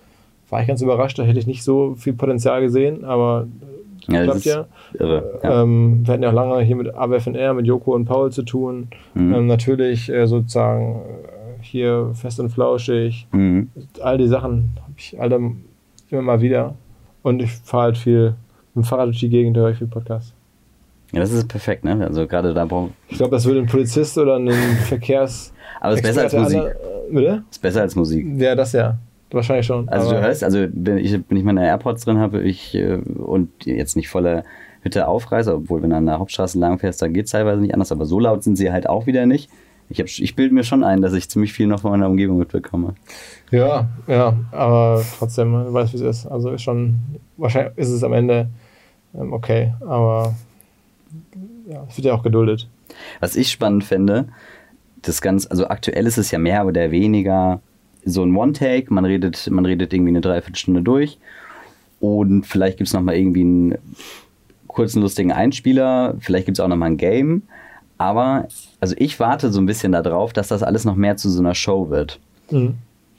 War 0.48 0.62
ich 0.62 0.68
ganz 0.68 0.80
überrascht, 0.80 1.18
da 1.18 1.22
hätte 1.22 1.38
ich 1.38 1.46
nicht 1.46 1.64
so 1.64 1.94
viel 1.96 2.14
Potenzial 2.14 2.62
gesehen, 2.62 3.04
aber 3.04 3.46
ja, 4.08 4.24
klappt 4.24 4.44
ja. 4.44 4.66
Irre, 4.94 5.40
ja. 5.42 5.62
Ähm, 5.62 6.00
wir 6.04 6.12
hatten 6.12 6.22
ja 6.22 6.30
auch 6.30 6.34
lange 6.34 6.60
hier 6.62 6.76
mit 6.76 6.94
AWFNR, 6.94 7.54
mit 7.54 7.66
Joko 7.66 7.94
und 7.94 8.06
Paul 8.06 8.32
zu 8.32 8.42
tun. 8.42 8.88
Mhm. 9.12 9.34
Ähm, 9.34 9.46
natürlich 9.46 10.10
äh, 10.10 10.26
sozusagen 10.26 11.02
hier 11.74 12.12
fest 12.14 12.38
und 12.38 12.50
flauschig. 12.50 13.26
Mhm. 13.32 13.68
All 14.00 14.16
die 14.16 14.28
Sachen 14.28 14.70
habe 14.80 14.92
ich 14.96 15.20
alle 15.20 15.40
immer 16.08 16.22
mal 16.22 16.40
wieder. 16.40 16.76
Und 17.22 17.42
ich 17.42 17.50
fahre 17.50 17.82
halt 17.82 17.98
viel 17.98 18.34
mit 18.74 18.84
dem 18.84 18.86
Fahrrad 18.86 19.06
durch 19.06 19.18
die 19.18 19.28
Gegend, 19.28 19.56
höre 19.56 19.70
ich 19.70 19.78
viel 19.78 19.88
Podcast. 19.88 20.34
Ja, 21.10 21.18
das 21.18 21.32
ist 21.32 21.48
perfekt, 21.48 21.84
ne? 21.84 22.06
Also 22.06 22.28
gerade 22.28 22.54
da 22.54 22.64
brauchen. 22.64 22.92
Ich 23.08 23.16
glaube, 23.16 23.32
das 23.32 23.44
würde 23.44 23.58
ein 23.58 23.66
Polizist 23.66 24.16
oder 24.16 24.36
ein 24.36 24.50
Verkehrs. 24.86 25.52
Aber 25.80 25.94
es 25.94 26.00
ist 26.00 26.06
besser 26.06 26.22
als 26.22 26.32
Musik. 26.32 26.60
Alle, 26.60 26.70
äh, 26.70 27.12
bitte? 27.12 27.44
Ist 27.50 27.62
besser 27.62 27.80
als 27.80 27.96
Musik. 27.96 28.26
Ja, 28.36 28.54
das 28.54 28.72
ja. 28.72 28.96
Wahrscheinlich 29.32 29.66
schon. 29.66 29.88
Also 29.88 30.12
du 30.12 30.20
hörst, 30.20 30.44
also 30.44 30.64
wenn 30.72 30.98
ich, 30.98 31.12
wenn 31.28 31.36
ich 31.36 31.42
meine 31.42 31.66
AirPods 31.66 32.04
drin 32.04 32.18
habe, 32.18 32.42
ich 32.42 32.72
äh, 32.76 32.98
und 32.98 33.50
jetzt 33.64 33.96
nicht 33.96 34.08
volle 34.08 34.44
Hütte 34.82 35.08
aufreiße, 35.08 35.56
obwohl 35.56 35.82
wenn 35.82 35.90
du 35.90 35.96
an 35.96 36.06
der 36.06 36.20
Hauptstraße 36.20 36.56
lang 36.56 36.78
fährst, 36.78 37.02
dann 37.02 37.12
geht 37.12 37.24
es 37.24 37.32
teilweise 37.32 37.60
nicht 37.60 37.74
anders, 37.74 37.90
aber 37.90 38.04
so 38.04 38.20
laut 38.20 38.44
sind 38.44 38.54
sie 38.54 38.70
halt 38.70 38.88
auch 38.88 39.06
wieder 39.06 39.26
nicht. 39.26 39.50
Ich, 39.88 40.22
ich 40.22 40.36
bilde 40.36 40.54
mir 40.54 40.64
schon 40.64 40.82
ein, 40.82 41.02
dass 41.02 41.12
ich 41.12 41.28
ziemlich 41.28 41.52
viel 41.52 41.66
noch 41.66 41.80
von 41.80 41.90
meiner 41.90 42.08
Umgebung 42.08 42.38
mitbekomme. 42.38 42.94
Ja, 43.50 43.88
ja, 44.06 44.36
aber 44.50 45.04
trotzdem, 45.18 45.52
du 45.52 45.72
weißt, 45.72 45.92
wie 45.92 45.98
es 45.98 46.02
ist. 46.02 46.26
Also 46.26 46.50
ist 46.50 46.62
schon, 46.62 47.00
wahrscheinlich 47.36 47.76
ist 47.76 47.90
es 47.90 48.02
am 48.02 48.12
Ende 48.12 48.48
ähm, 49.14 49.32
okay, 49.32 49.74
aber 49.80 50.34
ja, 51.68 51.84
es 51.88 51.96
wird 51.96 52.06
ja 52.06 52.14
auch 52.14 52.22
geduldet. 52.22 52.68
Was 53.20 53.36
ich 53.36 53.50
spannend 53.50 53.84
finde, 53.84 54.28
das 55.02 55.22
Ganze, 55.22 55.50
also 55.50 55.68
aktuell 55.68 56.06
ist 56.06 56.18
es 56.18 56.30
ja 56.30 56.38
mehr 56.38 56.66
oder 56.66 56.90
weniger 56.90 57.60
so 58.04 58.22
ein 58.22 58.36
One-Take, 58.36 58.92
man 58.92 59.04
redet, 59.04 59.48
man 59.50 59.64
redet 59.64 59.92
irgendwie 59.92 60.10
eine 60.10 60.20
Dreiviertelstunde 60.20 60.82
durch 60.82 61.18
und 62.00 62.46
vielleicht 62.46 62.78
gibt 62.78 62.88
es 62.88 62.94
nochmal 62.94 63.16
irgendwie 63.16 63.40
einen 63.40 63.78
kurzen, 64.66 65.00
lustigen 65.00 65.32
Einspieler, 65.32 66.16
vielleicht 66.18 66.46
gibt 66.46 66.58
es 66.58 66.64
auch 66.64 66.68
nochmal 66.68 66.90
ein 66.90 66.96
Game, 66.96 67.42
aber 67.98 68.48
also 68.80 68.94
ich 68.98 69.20
warte 69.20 69.50
so 69.50 69.60
ein 69.60 69.66
bisschen 69.66 69.92
darauf, 69.92 70.32
dass 70.32 70.48
das 70.48 70.62
alles 70.62 70.84
noch 70.84 70.96
mehr 70.96 71.16
zu 71.16 71.30
so 71.30 71.40
einer 71.40 71.54
Show 71.54 71.90
wird. 71.90 72.18
Mhm. 72.50 72.74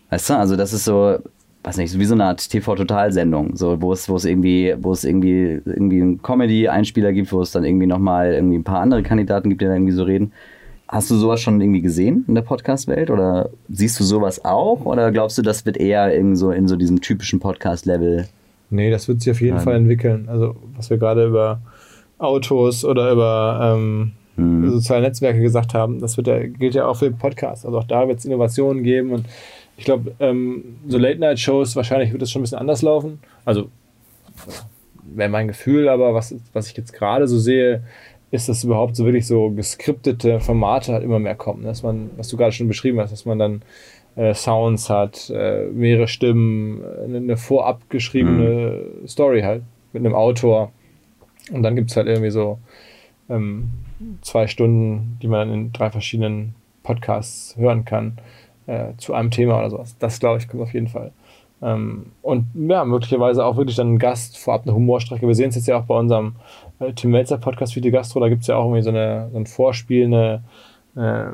Weißt 0.10 0.30
du, 0.30 0.38
also 0.38 0.56
das 0.56 0.74
ist 0.74 0.86
so, 0.86 1.18
weiß 1.64 1.78
nicht, 1.78 1.92
so 1.92 2.00
wie 2.00 2.06
so 2.06 2.14
eine 2.14 2.26
Art 2.26 2.50
TV-Total-Sendung, 2.50 3.56
so, 3.56 3.82
wo 3.82 3.94
es, 3.94 4.08
wo 4.08 4.16
es 4.16 4.26
irgendwie, 4.26 4.76
wo 4.80 4.92
es 4.92 5.04
irgendwie, 5.04 5.62
irgendwie 5.66 6.02
einen 6.02 6.22
Comedy-Einspieler 6.22 7.12
gibt, 7.14 7.32
wo 7.32 7.42
es 7.42 7.52
dann 7.52 7.66
irgendwie 7.66 7.88
nochmal 7.88 8.34
irgendwie 8.34 8.58
ein 8.58 8.64
paar 8.64 8.82
andere 8.82 9.02
Kandidaten 9.02 9.50
gibt, 9.50 9.62
die 9.62 9.66
da 9.66 9.74
irgendwie 9.74 9.94
so 9.94 10.04
reden. 10.04 10.32
Hast 10.88 11.10
du 11.10 11.16
sowas 11.16 11.42
schon 11.42 11.60
irgendwie 11.60 11.82
gesehen 11.82 12.26
in 12.28 12.36
der 12.36 12.44
Podcast-Welt 12.44 13.10
oder 13.10 13.50
siehst 13.70 14.00
du 14.00 14.04
sowas 14.04 14.46
auch 14.46 14.86
oder 14.86 15.12
glaubst 15.12 15.38
du, 15.38 15.42
das 15.42 15.66
wird 15.66 15.78
eher 15.78 16.14
in 16.14 16.36
so, 16.36 16.52
in 16.52 16.68
so 16.68 16.76
diesem 16.76 17.02
typischen 17.02 17.40
Podcast-Level? 17.40 18.28
Nee, 18.70 18.92
das 18.92 19.08
wird 19.08 19.22
sich 19.22 19.32
auf 19.32 19.42
jeden 19.42 19.58
ähm, 19.58 19.64
Fall 19.64 19.76
entwickeln. 19.76 20.28
Also, 20.30 20.56
was 20.76 20.92
wir 20.92 20.98
gerade 20.98 21.26
über 21.26 21.60
Autos 22.20 22.86
oder 22.86 23.12
über 23.12 23.76
ähm, 23.76 24.12
hm. 24.36 24.69
soziale 24.69 25.04
Netzwerke 25.04 25.39
gesagt 25.39 25.74
haben, 25.74 26.00
das 26.00 26.17
wird 26.17 26.28
ja, 26.28 26.39
gilt 26.39 26.76
ja 26.76 26.88
auch 26.88 26.98
für 26.98 27.10
den 27.10 27.17
Podcast. 27.17 27.65
Also, 27.65 27.78
auch 27.80 27.86
da 27.86 28.08
wird 28.08 28.19
es 28.19 28.26
Innovationen 28.26 28.84
geben 28.84 29.12
und 29.12 29.26
ich 29.78 29.86
glaube, 29.86 30.13
ähm, 30.19 30.78
so 30.88 30.98
Late-Night-Shows, 30.98 31.76
wahrscheinlich 31.76 32.12
wird 32.12 32.21
es 32.21 32.32
schon 32.32 32.41
ein 32.41 32.43
bisschen 32.43 32.60
anders 32.60 32.82
laufen. 32.82 33.19
Also, 33.43 33.69
wäre 35.04 35.30
mein 35.30 35.48
Gefühl, 35.48 35.89
aber 35.89 36.13
was, 36.13 36.36
was 36.54 36.69
ich 36.69 36.78
jetzt 36.78 36.93
gerade 36.93 37.28
so 37.28 37.38
sehe, 37.38 37.84
ist, 38.32 38.50
dass 38.50 38.63
überhaupt 38.63 38.95
so 38.95 39.06
wirklich 39.06 39.28
so 39.28 39.52
geskriptete 39.52 40.39
Formate 40.39 40.93
halt 40.93 41.04
immer 41.04 41.19
mehr 41.19 41.36
kommen. 41.36 41.63
Dass 41.63 41.84
man, 41.84 42.10
was 42.17 42.28
du 42.30 42.38
gerade 42.38 42.52
schon 42.52 42.67
beschrieben 42.67 43.00
hast, 43.00 43.12
dass 43.12 43.26
man 43.26 43.39
dann 43.39 43.62
äh, 44.15 44.34
Sounds 44.34 44.89
hat, 44.89 45.30
äh, 45.30 45.65
mehrere 45.67 46.08
Stimmen, 46.08 46.82
eine, 47.04 47.17
eine 47.17 47.38
vorab 47.38 47.89
geschriebene 47.89 48.86
mhm. 49.02 49.08
Story 49.08 49.41
halt 49.41 49.63
mit 49.93 50.06
einem 50.06 50.15
Autor. 50.15 50.71
Und 51.52 51.63
dann 51.63 51.76
gibt 51.76 51.91
es 51.91 51.98
halt 51.98 52.08
irgendwie 52.08 52.32
so 52.32 52.60
ähm, 53.30 53.69
zwei 54.22 54.48
Stunden, 54.48 55.18
die 55.22 55.28
man 55.28 55.48
dann 55.48 55.58
in 55.58 55.74
drei 55.74 55.90
verschiedenen 55.90 56.56
Podcasts 56.84 57.56
hören 57.58 57.86
kann 57.86 58.18
äh, 58.68 58.94
zu 58.98 59.14
einem 59.14 59.32
Thema 59.32 59.58
oder 59.60 59.70
sowas. 59.70 59.96
Das 60.00 60.20
glaube 60.20 60.40
ich 60.40 60.48
kommt 60.48 60.64
auf 60.64 60.74
jeden 60.74 60.88
Fall. 60.88 61.12
Ähm, 61.62 62.08
und 62.22 62.46
ja, 62.54 62.84
möglicherweise 62.86 63.46
auch 63.46 63.58
wirklich 63.58 63.78
dann 63.78 63.94
ein 63.94 64.00
Gast 64.00 64.38
vorab 64.38 64.64
eine 64.64 64.76
Humorstrecke. 64.76 65.28
Wir 65.28 65.36
sehen 65.36 65.50
es 65.50 65.56
jetzt 65.56 65.68
ja 65.68 65.80
auch 65.80 65.86
bei 65.86 65.98
unserem 65.98 66.36
äh, 66.80 66.94
Tim 66.94 67.12
Melzer 67.12 67.38
Podcast 67.38 67.76
die 67.76 67.92
Gastro, 67.92 68.20
da 68.20 68.30
gibt 68.30 68.42
es 68.42 68.48
ja 68.48 68.58
auch 68.58 68.66
irgendwie 68.66 68.82
so, 68.82 68.90
eine, 68.90 69.30
so 69.32 69.38
ein 69.38 69.46
Vorspiel, 69.46 70.06
eine, 70.06 70.44
äh, 70.96 71.30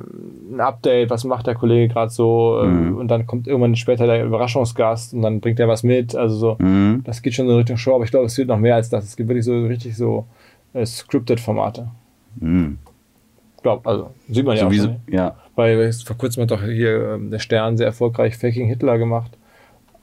ein 0.53 0.59
Update, 0.59 1.09
was 1.09 1.23
macht 1.23 1.47
der 1.47 1.55
Kollege 1.55 1.91
gerade 1.91 2.11
so 2.11 2.59
äh, 2.61 2.67
mhm. 2.67 2.97
und 2.97 3.07
dann 3.07 3.25
kommt 3.25 3.47
irgendwann 3.47 3.75
später 3.75 4.05
der 4.05 4.23
Überraschungsgast 4.23 5.13
und 5.13 5.23
dann 5.23 5.41
bringt 5.41 5.59
er 5.59 5.67
was 5.67 5.83
mit. 5.83 6.15
Also 6.15 6.35
so, 6.35 6.55
mhm. 6.59 7.01
das 7.03 7.21
geht 7.21 7.33
schon 7.33 7.49
in 7.49 7.55
Richtung 7.55 7.77
Show, 7.77 7.95
aber 7.95 8.03
ich 8.03 8.11
glaube, 8.11 8.27
es 8.27 8.37
wird 8.37 8.47
noch 8.47 8.59
mehr 8.59 8.75
als 8.75 8.89
das. 8.89 9.05
Es 9.05 9.17
gibt 9.17 9.29
wirklich 9.29 9.45
so 9.45 9.65
richtig 9.65 9.97
so 9.97 10.25
äh, 10.73 10.85
scripted 10.85 11.39
Formate. 11.39 11.89
Mhm. 12.39 12.77
Glaub, 13.61 13.85
also 13.85 14.11
sieht 14.29 14.45
man 14.45 14.57
ja 14.57 14.67
auch. 14.67 14.73
Schon, 14.73 14.97
ja. 15.07 15.35
Weil 15.55 15.93
vor 15.93 16.17
kurzem 16.17 16.43
hat 16.43 16.51
doch 16.51 16.63
hier 16.63 17.13
ähm, 17.13 17.29
der 17.29 17.39
Stern 17.39 17.77
sehr 17.77 17.87
erfolgreich 17.87 18.37
Faking 18.37 18.67
Hitler 18.67 18.97
gemacht. 18.97 19.31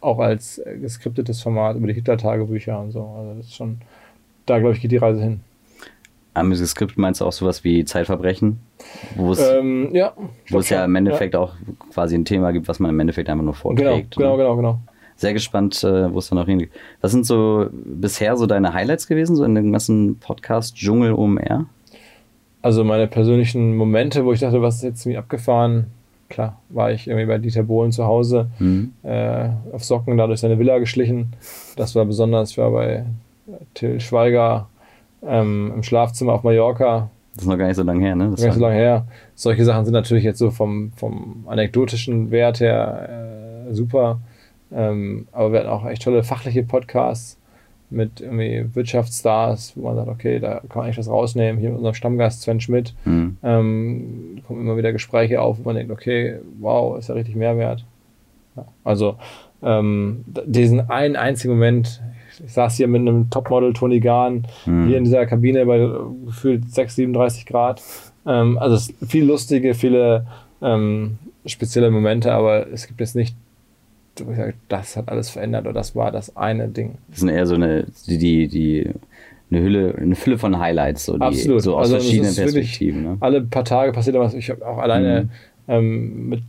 Auch 0.00 0.20
als 0.20 0.58
äh, 0.58 0.78
geskriptetes 0.78 1.42
Format 1.42 1.76
über 1.76 1.88
die 1.88 1.94
Hitler-Tagebücher 1.94 2.78
und 2.80 2.92
so. 2.92 3.02
Also 3.02 3.34
das 3.34 3.46
ist 3.46 3.56
schon, 3.56 3.78
da 4.46 4.58
glaube 4.58 4.74
ich, 4.74 4.80
geht 4.80 4.92
die 4.92 4.98
Reise 4.98 5.20
hin. 5.20 5.40
Am 6.34 6.54
Skript 6.54 6.98
meinst 6.98 7.20
du 7.20 7.24
auch 7.24 7.32
sowas 7.32 7.64
wie 7.64 7.84
Zeitverbrechen? 7.84 8.60
Wo 9.16 9.32
es, 9.32 9.40
ähm, 9.40 9.88
ja, 9.92 10.12
wo 10.50 10.60
es 10.60 10.68
ja 10.68 10.84
im 10.84 10.94
Endeffekt 10.94 11.34
ja. 11.34 11.40
auch 11.40 11.54
quasi 11.92 12.14
ein 12.14 12.24
Thema 12.24 12.52
gibt, 12.52 12.68
was 12.68 12.78
man 12.78 12.90
im 12.90 13.00
Endeffekt 13.00 13.28
einfach 13.28 13.44
nur 13.44 13.54
vorträgt. 13.54 14.14
Genau, 14.16 14.36
genau, 14.36 14.54
genau, 14.54 14.56
genau. 14.56 14.80
Sehr 15.16 15.32
gespannt, 15.32 15.82
äh, 15.82 16.12
wo 16.12 16.20
es 16.20 16.28
dann 16.28 16.38
auch 16.38 16.46
hingeht. 16.46 16.70
Was 17.00 17.10
sind 17.10 17.26
so 17.26 17.68
bisher 17.72 18.36
so 18.36 18.46
deine 18.46 18.72
Highlights 18.72 19.08
gewesen, 19.08 19.34
so 19.34 19.42
in 19.42 19.56
dem 19.56 19.72
ganzen 19.72 20.20
Podcast-Dschungel 20.20 21.12
OMR? 21.12 21.66
Also 22.60 22.84
meine 22.84 23.06
persönlichen 23.06 23.76
Momente, 23.76 24.24
wo 24.24 24.32
ich 24.32 24.40
dachte, 24.40 24.60
was 24.62 24.76
ist 24.76 24.82
jetzt 24.82 25.06
irgendwie 25.06 25.18
abgefahren? 25.18 25.86
Klar, 26.28 26.58
war 26.68 26.90
ich 26.90 27.06
irgendwie 27.06 27.26
bei 27.26 27.38
Dieter 27.38 27.62
Bohlen 27.62 27.92
zu 27.92 28.04
Hause, 28.04 28.50
mhm. 28.58 28.92
äh, 29.02 29.48
auf 29.72 29.82
Socken 29.82 30.18
da 30.18 30.26
durch 30.26 30.40
seine 30.40 30.58
Villa 30.58 30.78
geschlichen. 30.78 31.32
Das 31.76 31.94
war 31.94 32.04
besonders. 32.04 32.50
Ich 32.50 32.58
war 32.58 32.70
bei 32.70 33.06
Till 33.74 33.98
Schweiger 34.00 34.68
ähm, 35.26 35.72
im 35.74 35.82
Schlafzimmer 35.82 36.34
auf 36.34 36.42
Mallorca. 36.42 37.08
Das 37.34 37.44
ist 37.44 37.48
noch 37.48 37.56
gar 37.56 37.68
nicht 37.68 37.76
so 37.76 37.82
lange 37.82 38.04
her, 38.04 38.16
ne? 38.16 38.30
Das 38.30 38.40
gar 38.40 38.48
nicht 38.48 38.56
so 38.56 38.60
lange 38.60 38.74
her. 38.74 39.06
Solche 39.34 39.64
Sachen 39.64 39.84
sind 39.84 39.94
natürlich 39.94 40.24
jetzt 40.24 40.38
so 40.38 40.50
vom, 40.50 40.92
vom 40.96 41.44
anekdotischen 41.46 42.30
Wert 42.30 42.60
her 42.60 43.68
äh, 43.70 43.74
super. 43.74 44.18
Ähm, 44.70 45.28
aber 45.32 45.52
wir 45.52 45.60
hatten 45.60 45.68
auch 45.70 45.86
echt 45.86 46.02
tolle 46.02 46.24
fachliche 46.24 46.62
Podcasts 46.62 47.37
mit 47.90 48.20
irgendwie 48.20 48.66
Wirtschaftsstars, 48.74 49.72
wo 49.76 49.86
man 49.86 49.96
sagt, 49.96 50.08
okay, 50.08 50.38
da 50.40 50.60
kann 50.60 50.68
man 50.74 50.84
eigentlich 50.84 50.98
was 50.98 51.08
rausnehmen. 51.08 51.60
Hier 51.60 51.70
mit 51.70 51.78
unserem 51.78 51.94
Stammgast 51.94 52.42
Sven 52.42 52.60
Schmidt 52.60 52.94
mhm. 53.04 53.36
ähm, 53.42 54.42
kommen 54.46 54.60
immer 54.60 54.76
wieder 54.76 54.92
Gespräche 54.92 55.40
auf, 55.40 55.58
wo 55.58 55.62
man 55.64 55.76
denkt, 55.76 55.92
okay, 55.92 56.38
wow, 56.60 56.98
ist 56.98 57.08
ja 57.08 57.14
richtig 57.14 57.34
Mehrwert. 57.34 57.84
Ja, 58.56 58.66
also 58.84 59.16
ähm, 59.62 60.24
diesen 60.44 60.88
einen 60.90 61.16
einzigen 61.16 61.54
Moment, 61.54 62.00
ich 62.44 62.52
saß 62.52 62.76
hier 62.76 62.88
mit 62.88 63.00
einem 63.00 63.30
Topmodel 63.30 63.72
Tony 63.72 64.00
Gahn 64.00 64.46
mhm. 64.66 64.86
hier 64.86 64.98
in 64.98 65.04
dieser 65.04 65.26
Kabine 65.26 65.66
bei 65.66 65.88
gefühlt 66.26 66.70
6, 66.70 66.96
37 66.96 67.46
Grad. 67.46 67.82
Ähm, 68.26 68.58
also 68.58 68.92
viel 69.06 69.24
lustige, 69.24 69.74
viele 69.74 70.26
ähm, 70.62 71.18
spezielle 71.46 71.90
Momente, 71.90 72.32
aber 72.32 72.70
es 72.70 72.86
gibt 72.86 73.00
jetzt 73.00 73.16
nicht, 73.16 73.34
das 74.68 74.96
hat 74.96 75.08
alles 75.08 75.30
verändert 75.30 75.64
oder 75.64 75.74
das 75.74 75.94
war 75.94 76.10
das 76.10 76.36
eine 76.36 76.68
Ding. 76.68 76.98
Das 77.08 77.20
sind 77.20 77.28
eher 77.28 77.46
so 77.46 77.54
eine, 77.54 77.86
die, 78.06 78.18
die, 78.18 78.48
die 78.48 78.90
eine 79.50 79.62
Hülle, 79.62 79.94
eine 79.96 80.14
Fülle 80.14 80.38
von 80.38 80.58
Highlights, 80.58 81.06
so, 81.06 81.16
die, 81.16 81.22
Absolut. 81.22 81.62
so 81.62 81.76
aus 81.76 81.92
also 81.92 81.96
verschiedenen 81.96 82.34
Perspektiven. 82.34 83.02
Ne? 83.02 83.16
Alle 83.20 83.40
paar 83.42 83.64
Tage 83.64 83.92
passiert 83.92 84.16
was. 84.16 84.34
Ich 84.34 84.50
habe 84.50 84.66
auch 84.66 84.78
alleine 84.78 85.22
mhm. 85.22 85.30
ähm, 85.68 86.28
mit 86.28 86.42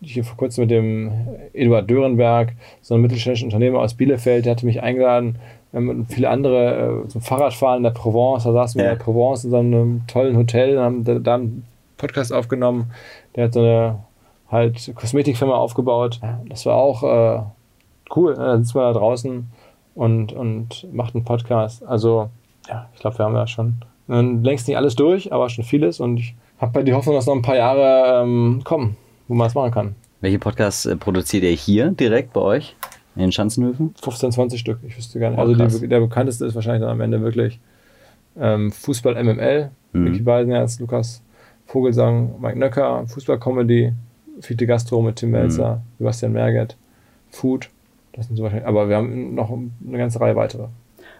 hier 0.00 0.22
vor 0.22 0.36
kurzem 0.36 0.62
mit 0.62 0.70
dem 0.70 1.10
Eduard 1.52 1.90
Dörenberg, 1.90 2.52
so 2.82 2.94
ein 2.94 3.00
mittelständischer 3.00 3.46
Unternehmer 3.46 3.80
aus 3.80 3.94
Bielefeld, 3.94 4.44
der 4.44 4.52
hatte 4.52 4.64
mich 4.64 4.80
eingeladen 4.80 5.36
ähm, 5.74 5.88
und 5.88 6.06
viele 6.06 6.30
andere 6.30 7.04
äh, 7.04 7.08
zum 7.08 7.20
Fahrradfahren 7.20 7.78
in 7.78 7.82
der 7.82 7.90
Provence. 7.90 8.44
Da 8.44 8.52
saßen 8.52 8.78
wir 8.78 8.84
ja. 8.84 8.92
in 8.92 8.98
der 8.98 9.04
Provence 9.04 9.44
in 9.44 9.50
so 9.50 9.56
einem 9.56 10.02
tollen 10.06 10.36
Hotel 10.36 10.76
und 10.76 10.84
haben 10.84 11.04
da, 11.04 11.18
da 11.18 11.34
einen 11.34 11.64
Podcast 11.96 12.32
aufgenommen. 12.32 12.92
Der 13.34 13.44
hat 13.44 13.54
so 13.54 13.60
eine 13.60 13.98
halt 14.50 14.92
Kosmetikfirma 14.94 15.54
aufgebaut. 15.54 16.20
Das 16.48 16.66
war 16.66 16.76
auch 16.76 17.02
äh, 17.02 17.42
cool. 18.16 18.32
Ne? 18.34 18.44
Da 18.44 18.58
sitzt 18.58 18.74
man 18.74 18.92
da 18.92 18.98
draußen 18.98 19.48
und, 19.94 20.32
und 20.32 20.86
macht 20.92 21.14
einen 21.14 21.24
Podcast. 21.24 21.84
Also, 21.84 22.30
ja, 22.68 22.88
ich 22.94 23.00
glaube, 23.00 23.18
wir 23.18 23.24
haben 23.24 23.34
ja 23.34 23.46
schon 23.46 23.76
längst 24.06 24.66
nicht 24.68 24.76
alles 24.76 24.96
durch, 24.96 25.32
aber 25.32 25.50
schon 25.50 25.64
vieles 25.64 26.00
und 26.00 26.16
ich 26.16 26.34
habe 26.58 26.72
bei 26.72 26.82
die 26.82 26.94
Hoffnung, 26.94 27.14
dass 27.14 27.26
noch 27.26 27.34
ein 27.34 27.42
paar 27.42 27.56
Jahre 27.56 28.22
ähm, 28.22 28.62
kommen 28.64 28.96
wo 29.28 29.34
man 29.34 29.46
es 29.46 29.54
machen 29.54 29.70
kann. 29.70 29.94
Welche 30.20 30.38
Podcasts 30.38 30.86
äh, 30.86 30.96
produziert 30.96 31.44
ihr 31.44 31.50
hier 31.50 31.90
direkt 31.90 32.32
bei 32.32 32.40
euch 32.40 32.74
in 33.14 33.22
den 33.22 33.32
Schanzenhöfen? 33.32 33.94
15, 34.02 34.32
20 34.32 34.60
Stück, 34.60 34.78
ich 34.86 34.96
wüsste 34.96 35.20
gar 35.20 35.30
nicht. 35.30 35.38
Oh, 35.38 35.62
also 35.62 35.78
die, 35.78 35.88
der 35.88 36.00
bekannteste 36.00 36.46
ist 36.46 36.54
wahrscheinlich 36.54 36.82
dann 36.82 36.90
am 36.90 37.00
Ende 37.00 37.20
wirklich 37.20 37.60
ähm, 38.36 38.72
Fußball 38.72 39.22
MML, 39.22 39.70
mhm. 39.92 40.04
Micky 40.04 40.22
Beisenherz, 40.22 40.80
Lukas 40.80 41.22
Vogelsang, 41.66 42.40
Mike 42.40 42.58
Nöcker, 42.58 43.06
Fußball-Comedy, 43.06 43.92
Fiete 44.40 44.66
Gastro 44.66 45.02
mit 45.02 45.16
Tim 45.16 45.30
Melzer, 45.30 45.76
mhm. 45.76 45.80
Sebastian 45.98 46.32
Merget, 46.32 46.76
Food, 47.30 47.70
das 48.12 48.26
sind 48.26 48.36
so 48.36 48.42
wahrscheinlich, 48.42 48.66
aber 48.66 48.88
wir 48.88 48.96
haben 48.96 49.34
noch 49.34 49.50
eine 49.50 49.98
ganze 49.98 50.20
Reihe 50.20 50.36
weitere. 50.36 50.66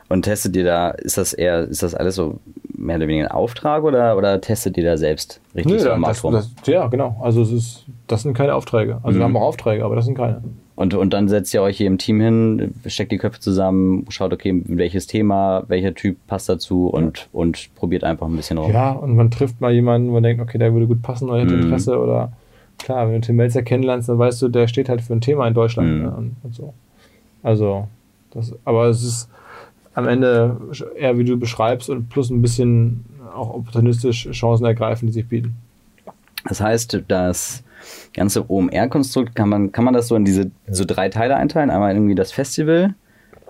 Und 0.08 0.22
testet 0.22 0.56
ihr 0.56 0.64
da, 0.64 0.90
ist 0.90 1.18
das 1.18 1.34
eher, 1.34 1.60
ist 1.68 1.82
das 1.82 1.94
alles 1.94 2.14
so 2.14 2.38
mehr 2.76 2.96
oder 2.96 3.08
weniger 3.08 3.26
ein 3.26 3.30
Auftrag 3.30 3.84
oder, 3.84 4.16
oder 4.16 4.40
testet 4.40 4.76
ihr 4.78 4.84
da 4.84 4.96
selbst 4.96 5.40
richtig 5.54 5.74
Nö, 5.74 5.78
so 5.78 5.90
am 5.90 6.02
das, 6.02 6.22
das, 6.22 6.50
Ja, 6.64 6.86
genau. 6.86 7.18
Also 7.22 7.42
es 7.42 7.52
ist, 7.52 7.84
das 8.06 8.22
sind 8.22 8.34
keine 8.34 8.54
Aufträge. 8.54 9.00
Also 9.02 9.16
mhm. 9.16 9.20
wir 9.20 9.24
haben 9.24 9.36
auch 9.36 9.42
Aufträge, 9.42 9.84
aber 9.84 9.96
das 9.96 10.06
sind 10.06 10.16
keine. 10.16 10.42
Und, 10.76 10.94
und 10.94 11.12
dann 11.12 11.28
setzt 11.28 11.52
ihr 11.52 11.60
euch 11.60 11.76
hier 11.76 11.88
im 11.88 11.98
Team 11.98 12.20
hin, 12.20 12.74
steckt 12.86 13.10
die 13.10 13.18
Köpfe 13.18 13.40
zusammen, 13.40 14.06
schaut, 14.10 14.32
okay, 14.32 14.62
welches 14.64 15.08
Thema, 15.08 15.64
welcher 15.66 15.92
Typ 15.92 16.16
passt 16.28 16.48
dazu 16.48 16.86
und, 16.86 17.18
ja. 17.18 17.24
und 17.32 17.74
probiert 17.74 18.04
einfach 18.04 18.28
ein 18.28 18.36
bisschen 18.36 18.58
rum. 18.58 18.72
Ja, 18.72 18.92
und 18.92 19.16
man 19.16 19.30
trifft 19.30 19.60
mal 19.60 19.72
jemanden, 19.72 20.08
wo 20.08 20.12
man 20.14 20.22
denkt, 20.22 20.40
okay, 20.40 20.56
der 20.56 20.72
würde 20.72 20.86
gut 20.86 21.02
passen 21.02 21.28
oder 21.28 21.40
hätte 21.40 21.54
mhm. 21.54 21.62
Interesse 21.64 21.98
oder 21.98 22.32
klar, 22.78 23.08
wenn 23.08 23.20
du 23.20 23.26
Tim 23.26 23.36
Melzer 23.36 23.62
kennenlernst, 23.62 24.08
dann 24.08 24.18
weißt 24.18 24.40
du, 24.42 24.48
der 24.48 24.68
steht 24.68 24.88
halt 24.88 25.02
für 25.02 25.12
ein 25.12 25.20
Thema 25.20 25.46
in 25.46 25.54
Deutschland 25.54 25.88
mhm. 25.88 26.02
ne, 26.02 26.34
und, 26.42 26.54
so. 26.54 26.74
Also, 27.42 27.88
das, 28.30 28.54
aber 28.64 28.86
es 28.86 29.02
ist, 29.02 29.30
am 29.94 30.06
Ende 30.06 30.56
eher 30.96 31.18
wie 31.18 31.24
du 31.24 31.36
beschreibst 31.36 31.90
und 31.90 32.08
plus 32.08 32.30
ein 32.30 32.40
bisschen 32.40 33.04
auch 33.34 33.52
opportunistisch 33.52 34.28
Chancen 34.30 34.64
ergreifen, 34.64 35.06
die 35.06 35.12
sich 35.12 35.28
bieten. 35.28 35.56
Das 36.48 36.60
heißt, 36.60 37.02
das 37.08 37.64
ganze 38.14 38.48
OMR-Konstrukt, 38.48 39.34
kann 39.34 39.48
man, 39.48 39.72
kann 39.72 39.84
man 39.84 39.94
das 39.94 40.08
so 40.08 40.16
in 40.16 40.24
diese 40.24 40.50
so 40.68 40.84
drei 40.84 41.08
Teile 41.08 41.36
einteilen? 41.36 41.70
Einmal 41.70 41.94
irgendwie 41.94 42.14
das 42.14 42.32
Festival, 42.32 42.94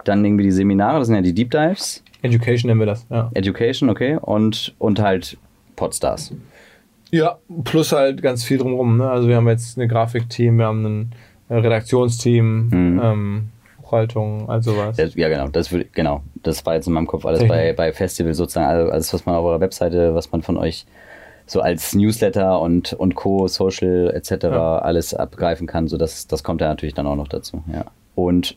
dann 0.04 0.24
irgendwie 0.24 0.44
die 0.44 0.50
Seminare, 0.50 0.98
das 0.98 1.08
sind 1.08 1.16
ja 1.16 1.22
die 1.22 1.34
Deep 1.34 1.50
Dives. 1.50 2.02
Education 2.22 2.68
nennen 2.68 2.80
wir 2.80 2.86
das, 2.86 3.06
ja. 3.10 3.30
Education, 3.34 3.90
okay. 3.90 4.18
Und, 4.20 4.74
und 4.78 5.00
halt 5.00 5.36
Podstars. 5.76 6.32
Ja, 7.10 7.38
plus 7.64 7.92
halt 7.92 8.22
ganz 8.22 8.44
viel 8.44 8.58
drumherum. 8.58 8.98
Ne? 8.98 9.10
Also 9.10 9.28
wir 9.28 9.36
haben 9.36 9.48
jetzt 9.48 9.78
ein 9.78 9.88
Grafikteam, 9.88 10.58
wir 10.58 10.66
haben 10.66 10.84
ein 10.84 11.12
Redaktionsteam, 11.50 12.68
mhm. 12.68 13.00
ähm, 13.02 13.48
Buchhaltung, 13.80 14.48
also 14.48 14.76
was. 14.76 14.96
Ja, 15.14 15.28
genau. 15.28 15.48
Das, 15.48 15.74
genau. 15.92 16.22
das 16.42 16.64
war 16.66 16.74
jetzt 16.74 16.86
in 16.86 16.92
meinem 16.92 17.06
Kopf 17.06 17.24
alles 17.24 17.46
bei, 17.46 17.72
bei 17.72 17.92
Festival 17.92 18.34
sozusagen. 18.34 18.66
Also 18.66 18.92
alles, 18.92 19.14
was 19.14 19.26
man 19.26 19.34
auf 19.34 19.44
eurer 19.44 19.60
Webseite, 19.60 20.14
was 20.14 20.30
man 20.30 20.42
von 20.42 20.56
euch 20.56 20.86
so 21.46 21.62
als 21.62 21.94
Newsletter 21.94 22.60
und, 22.60 22.92
und 22.92 23.14
Co., 23.14 23.48
Social 23.48 24.12
etc. 24.14 24.44
Ja. 24.44 24.78
alles 24.78 25.14
abgreifen 25.14 25.66
kann. 25.66 25.88
So 25.88 25.96
das, 25.96 26.26
das 26.26 26.44
kommt 26.44 26.60
ja 26.60 26.68
natürlich 26.68 26.94
dann 26.94 27.06
auch 27.06 27.16
noch 27.16 27.28
dazu. 27.28 27.62
Ja. 27.72 27.86
Und 28.14 28.56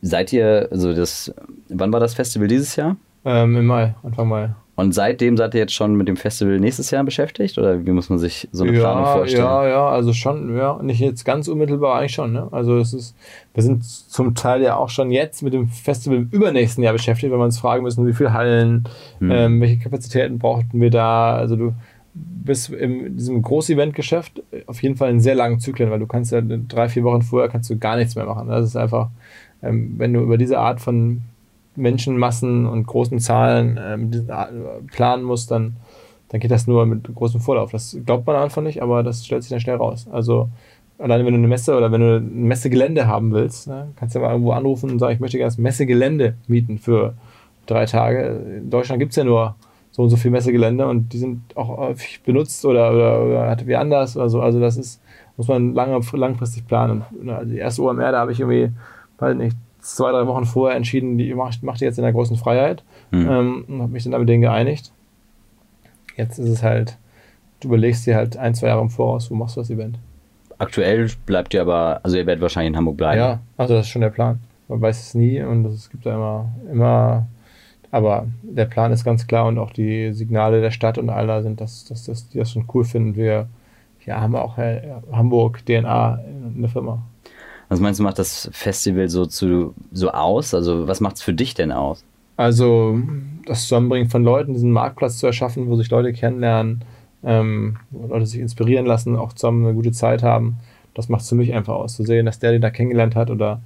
seid 0.00 0.32
ihr, 0.32 0.68
also 0.70 0.94
das, 0.94 1.34
wann 1.68 1.92
war 1.92 2.00
das 2.00 2.14
Festival 2.14 2.46
dieses 2.46 2.76
Jahr? 2.76 2.96
Ähm, 3.24 3.56
Im 3.56 3.66
Mai, 3.66 3.94
Anfang 4.02 4.28
Mai. 4.28 4.50
Und 4.80 4.92
seitdem 4.92 5.36
seid 5.36 5.52
ihr 5.54 5.60
jetzt 5.60 5.74
schon 5.74 5.94
mit 5.94 6.08
dem 6.08 6.16
Festival 6.16 6.58
nächstes 6.58 6.90
Jahr 6.90 7.04
beschäftigt? 7.04 7.58
Oder 7.58 7.84
wie 7.84 7.90
muss 7.90 8.08
man 8.08 8.18
sich 8.18 8.48
so 8.50 8.64
eine 8.64 8.72
ja, 8.72 8.80
Planung 8.80 9.04
vorstellen? 9.04 9.44
Ja, 9.44 9.68
ja, 9.68 9.88
also 9.90 10.14
schon, 10.14 10.56
ja, 10.56 10.80
nicht 10.82 11.00
jetzt 11.00 11.24
ganz 11.24 11.48
unmittelbar, 11.48 11.98
eigentlich 11.98 12.14
schon. 12.14 12.32
Ne? 12.32 12.48
Also 12.50 12.78
es 12.78 12.94
ist, 12.94 13.14
wir 13.52 13.62
sind 13.62 13.84
zum 13.84 14.34
Teil 14.34 14.62
ja 14.62 14.76
auch 14.76 14.88
schon 14.88 15.10
jetzt 15.10 15.42
mit 15.42 15.52
dem 15.52 15.68
Festival 15.68 16.16
im 16.16 16.28
übernächsten 16.30 16.82
Jahr 16.82 16.94
beschäftigt, 16.94 17.30
weil 17.30 17.38
wir 17.38 17.44
uns 17.44 17.58
fragen 17.58 17.82
müssen, 17.82 18.06
wie 18.06 18.14
viele 18.14 18.32
Hallen, 18.32 18.84
hm. 19.18 19.30
ähm, 19.30 19.60
welche 19.60 19.78
Kapazitäten 19.78 20.38
brauchten 20.38 20.80
wir 20.80 20.90
da. 20.90 21.34
Also 21.34 21.56
du 21.56 21.74
bist 22.14 22.70
in 22.70 23.18
diesem 23.18 23.42
Groß-Event-Geschäft 23.42 24.42
auf 24.66 24.82
jeden 24.82 24.96
Fall 24.96 25.10
in 25.10 25.20
sehr 25.20 25.34
langen 25.34 25.60
Zyklen, 25.60 25.90
weil 25.90 25.98
du 25.98 26.06
kannst 26.06 26.32
ja 26.32 26.40
drei, 26.40 26.88
vier 26.88 27.04
Wochen 27.04 27.20
vorher 27.20 27.50
kannst 27.50 27.68
du 27.68 27.76
gar 27.76 27.96
nichts 27.96 28.16
mehr 28.16 28.24
machen. 28.24 28.48
Das 28.48 28.64
ist 28.64 28.76
einfach, 28.76 29.10
ähm, 29.62 29.96
wenn 29.98 30.14
du 30.14 30.20
über 30.20 30.38
diese 30.38 30.58
Art 30.58 30.80
von 30.80 31.20
Menschenmassen 31.76 32.66
und 32.66 32.86
großen 32.86 33.18
Zahlen 33.18 33.78
ähm, 33.82 34.86
planen 34.92 35.24
muss, 35.24 35.46
dann, 35.46 35.76
dann 36.28 36.40
geht 36.40 36.50
das 36.50 36.66
nur 36.66 36.86
mit 36.86 37.14
großem 37.14 37.40
Vorlauf. 37.40 37.70
Das 37.70 37.96
glaubt 38.04 38.26
man 38.26 38.36
einfach 38.36 38.62
nicht, 38.62 38.82
aber 38.82 39.02
das 39.02 39.24
stellt 39.24 39.42
sich 39.42 39.50
dann 39.50 39.60
schnell 39.60 39.76
raus. 39.76 40.06
Also 40.10 40.48
alleine 40.98 41.24
wenn 41.24 41.32
du 41.32 41.38
eine 41.38 41.48
Messe 41.48 41.76
oder 41.76 41.90
wenn 41.92 42.00
du 42.00 42.16
ein 42.16 42.44
Messegelände 42.44 43.06
haben 43.06 43.32
willst, 43.32 43.68
ne, 43.68 43.88
kannst 43.96 44.14
du 44.14 44.18
ja 44.18 44.26
mal 44.26 44.32
irgendwo 44.32 44.52
anrufen 44.52 44.90
und 44.90 44.98
sagen, 44.98 45.14
ich 45.14 45.20
möchte 45.20 45.38
gerne 45.38 45.50
das 45.50 45.58
Messegelände 45.58 46.34
mieten 46.46 46.78
für 46.78 47.14
drei 47.66 47.86
Tage. 47.86 48.58
In 48.58 48.70
Deutschland 48.70 49.00
gibt 49.00 49.10
es 49.10 49.16
ja 49.16 49.24
nur 49.24 49.54
so 49.92 50.02
und 50.02 50.10
so 50.10 50.16
viele 50.16 50.32
Messegelände 50.32 50.86
und 50.86 51.12
die 51.12 51.18
sind 51.18 51.56
auch 51.56 51.68
häufig 51.76 52.22
benutzt 52.22 52.64
oder, 52.64 52.92
oder, 52.92 53.22
oder 53.24 53.50
hat 53.50 53.66
wie 53.66 53.76
anders 53.76 54.16
oder 54.16 54.28
so. 54.28 54.40
Also 54.40 54.60
das 54.60 54.76
ist, 54.76 55.02
muss 55.36 55.48
man 55.48 55.74
lange, 55.74 56.00
langfristig 56.12 56.66
planen. 56.66 57.02
Also 57.26 57.50
die 57.50 57.58
erste 57.58 57.82
OMR, 57.82 58.12
da 58.12 58.20
habe 58.20 58.32
ich 58.32 58.40
irgendwie, 58.40 58.70
weiß 59.18 59.36
nicht, 59.36 59.56
zwei, 59.80 60.10
drei 60.12 60.26
Wochen 60.26 60.44
vorher 60.44 60.76
entschieden, 60.76 61.18
die 61.18 61.34
mache 61.34 61.58
mach 61.62 61.78
die 61.78 61.84
jetzt 61.84 61.98
in 61.98 62.04
der 62.04 62.12
großen 62.12 62.36
Freiheit 62.36 62.82
mhm. 63.10 63.28
ähm, 63.28 63.64
und 63.68 63.82
habe 63.82 63.92
mich 63.92 64.04
dann 64.04 64.18
mit 64.18 64.28
denen 64.28 64.42
geeinigt. 64.42 64.92
Jetzt 66.16 66.38
ist 66.38 66.48
es 66.48 66.62
halt, 66.62 66.96
du 67.60 67.68
überlegst 67.68 68.06
dir 68.06 68.16
halt 68.16 68.36
ein, 68.36 68.54
zwei 68.54 68.68
Jahre 68.68 68.82
im 68.82 68.90
Voraus, 68.90 69.30
wo 69.30 69.34
machst 69.34 69.56
du 69.56 69.60
das 69.60 69.70
Event. 69.70 69.98
Aktuell 70.58 71.10
bleibt 71.24 71.54
ihr 71.54 71.62
aber, 71.62 72.00
also 72.02 72.16
ihr 72.18 72.26
werdet 72.26 72.42
wahrscheinlich 72.42 72.70
in 72.70 72.76
Hamburg 72.76 72.98
bleiben. 72.98 73.18
Ja, 73.18 73.40
also 73.56 73.74
das 73.74 73.86
ist 73.86 73.92
schon 73.92 74.02
der 74.02 74.10
Plan. 74.10 74.40
Man 74.68 74.80
weiß 74.80 75.00
es 75.00 75.14
nie 75.14 75.40
und 75.42 75.64
es 75.64 75.88
gibt 75.88 76.04
da 76.04 76.14
immer, 76.14 76.52
immer, 76.70 77.26
aber 77.90 78.26
der 78.42 78.66
Plan 78.66 78.92
ist 78.92 79.04
ganz 79.04 79.26
klar 79.26 79.46
und 79.46 79.58
auch 79.58 79.72
die 79.72 80.12
Signale 80.12 80.60
der 80.60 80.70
Stadt 80.70 80.98
und 80.98 81.08
aller 81.08 81.42
sind, 81.42 81.60
dass, 81.60 81.86
dass, 81.86 82.04
dass 82.04 82.28
die 82.28 82.38
das 82.38 82.52
schon 82.52 82.66
cool 82.74 82.84
finden. 82.84 83.16
Wir 83.16 83.48
ja, 84.04 84.20
haben 84.20 84.36
auch 84.36 84.58
äh, 84.58 84.82
Hamburg 85.12 85.64
DNA 85.64 86.20
in 86.54 86.60
der 86.60 86.70
Firma. 86.70 87.02
Was 87.70 87.78
meinst 87.78 88.00
du, 88.00 88.04
macht 88.04 88.18
das 88.18 88.50
Festival 88.52 89.08
so, 89.08 89.26
zu, 89.26 89.74
so 89.92 90.10
aus? 90.10 90.54
Also, 90.54 90.88
was 90.88 91.00
macht 91.00 91.16
es 91.16 91.22
für 91.22 91.32
dich 91.32 91.54
denn 91.54 91.70
aus? 91.70 92.04
Also, 92.36 93.00
das 93.46 93.62
Zusammenbringen 93.62 94.10
von 94.10 94.24
Leuten, 94.24 94.52
diesen 94.54 94.72
Marktplatz 94.72 95.18
zu 95.18 95.26
erschaffen, 95.26 95.68
wo 95.68 95.76
sich 95.76 95.88
Leute 95.88 96.12
kennenlernen, 96.12 96.84
ähm, 97.22 97.76
wo 97.90 98.08
Leute 98.08 98.26
sich 98.26 98.40
inspirieren 98.40 98.86
lassen, 98.86 99.14
auch 99.14 99.34
zusammen 99.34 99.64
eine 99.64 99.74
gute 99.74 99.92
Zeit 99.92 100.24
haben, 100.24 100.56
das 100.94 101.08
macht 101.08 101.22
es 101.22 101.28
für 101.28 101.36
mich 101.36 101.54
einfach 101.54 101.74
aus. 101.74 101.94
Zu 101.94 102.02
sehen, 102.02 102.26
dass 102.26 102.40
der, 102.40 102.52
die 102.52 102.60
da 102.60 102.70
kennengelernt 102.70 103.14
hat 103.14 103.30
oder 103.30 103.60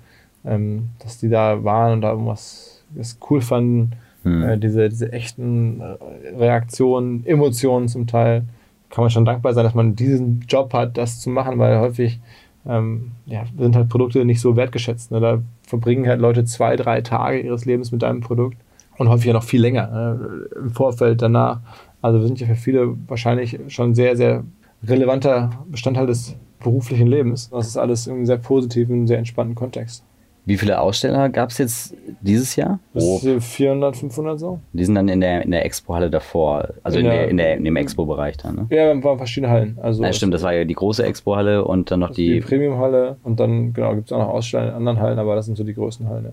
ähm, 0.44 0.90
dass 0.98 1.18
die 1.18 1.30
da 1.30 1.64
waren 1.64 1.94
und 1.94 2.00
da 2.02 2.10
irgendwas 2.10 2.82
das 2.94 3.18
cool 3.30 3.40
fanden, 3.40 3.92
hm. 4.22 4.42
äh, 4.42 4.58
diese, 4.58 4.90
diese 4.90 5.12
echten 5.12 5.80
äh, 5.80 6.36
Reaktionen, 6.36 7.24
Emotionen 7.24 7.88
zum 7.88 8.06
Teil, 8.06 8.44
kann 8.90 9.02
man 9.02 9.10
schon 9.10 9.24
dankbar 9.24 9.54
sein, 9.54 9.64
dass 9.64 9.74
man 9.74 9.96
diesen 9.96 10.44
Job 10.46 10.72
hat, 10.74 10.98
das 10.98 11.20
zu 11.20 11.30
machen, 11.30 11.58
weil 11.58 11.78
häufig 11.78 12.20
ähm, 12.66 13.12
ja, 13.26 13.44
sind 13.58 13.76
halt 13.76 13.88
Produkte 13.88 14.24
nicht 14.24 14.40
so 14.40 14.56
wertgeschätzt. 14.56 15.10
Ne? 15.10 15.20
Da 15.20 15.42
verbringen 15.62 16.06
halt 16.06 16.20
Leute 16.20 16.44
zwei, 16.44 16.76
drei 16.76 17.00
Tage 17.00 17.40
ihres 17.40 17.64
Lebens 17.64 17.92
mit 17.92 18.02
deinem 18.02 18.20
Produkt 18.20 18.56
und 18.96 19.08
häufig 19.08 19.26
ja 19.26 19.32
noch 19.32 19.44
viel 19.44 19.60
länger. 19.60 19.90
Ne? 19.90 20.48
Im 20.56 20.70
Vorfeld, 20.70 21.22
danach. 21.22 21.60
Also 22.00 22.20
wir 22.20 22.26
sind 22.26 22.40
ja 22.40 22.46
für 22.46 22.54
viele 22.54 22.96
wahrscheinlich 23.08 23.58
schon 23.68 23.94
sehr, 23.94 24.16
sehr 24.16 24.44
relevanter 24.86 25.50
Bestandteil 25.70 26.06
des 26.06 26.36
beruflichen 26.60 27.06
Lebens. 27.06 27.50
Das 27.50 27.66
ist 27.66 27.76
alles 27.76 28.06
in 28.06 28.14
einem 28.14 28.26
sehr 28.26 28.38
positiven, 28.38 29.06
sehr 29.06 29.18
entspannten 29.18 29.54
Kontext. 29.54 30.04
Wie 30.46 30.58
viele 30.58 30.78
Aussteller 30.78 31.30
gab 31.30 31.50
es 31.50 31.58
jetzt 31.58 31.94
dieses 32.20 32.54
Jahr? 32.54 32.78
Oh. 32.92 33.18
400, 33.18 33.96
500 33.96 34.38
so. 34.38 34.60
Die 34.74 34.84
sind 34.84 34.94
dann 34.94 35.08
in 35.08 35.20
der, 35.20 35.42
in 35.42 35.50
der 35.50 35.64
Expo-Halle 35.64 36.10
davor, 36.10 36.68
also 36.82 36.98
in, 36.98 37.06
in, 37.06 37.10
der, 37.10 37.28
in, 37.28 37.36
der, 37.38 37.56
in 37.56 37.64
dem 37.64 37.76
Expo-Bereich 37.76 38.36
dann, 38.36 38.54
ne? 38.56 38.66
Ja, 38.68 39.02
waren 39.02 39.16
verschiedene 39.16 39.50
Hallen. 39.50 39.78
Also 39.80 40.02
ja, 40.02 40.12
stimmt, 40.12 40.34
das 40.34 40.42
war 40.42 40.52
ja 40.52 40.64
die 40.64 40.74
große 40.74 41.02
Expo-Halle 41.02 41.64
und 41.64 41.90
dann 41.90 42.00
noch 42.00 42.10
die... 42.10 42.34
Die 42.34 42.40
Premium-Halle 42.40 43.16
und 43.22 43.40
dann, 43.40 43.72
genau, 43.72 43.94
gibt 43.94 44.08
es 44.08 44.12
auch 44.12 44.18
noch 44.18 44.28
Aussteller 44.28 44.68
in 44.68 44.74
anderen 44.74 45.00
Hallen, 45.00 45.18
aber 45.18 45.34
das 45.34 45.46
sind 45.46 45.56
so 45.56 45.64
die 45.64 45.74
größten 45.74 46.08
Hallen, 46.08 46.24
ja. 46.24 46.32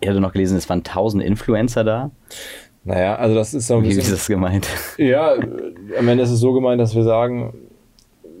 Ich 0.00 0.08
hatte 0.10 0.20
noch 0.20 0.32
gelesen, 0.32 0.58
es 0.58 0.68
waren 0.68 0.80
1000 0.80 1.22
Influencer 1.22 1.82
da. 1.82 2.10
Naja, 2.84 3.16
also 3.16 3.34
das 3.34 3.54
ist 3.54 3.68
so 3.68 3.76
ein 3.76 3.82
bisschen... 3.82 3.96
Wie 3.96 4.00
ist 4.02 4.12
das 4.12 4.26
gemeint? 4.26 4.68
Ja, 4.98 5.32
am 5.98 6.08
Ende 6.08 6.22
ist 6.22 6.30
es 6.30 6.40
so 6.40 6.52
gemeint, 6.52 6.78
dass 6.78 6.94
wir 6.94 7.04
sagen, 7.04 7.54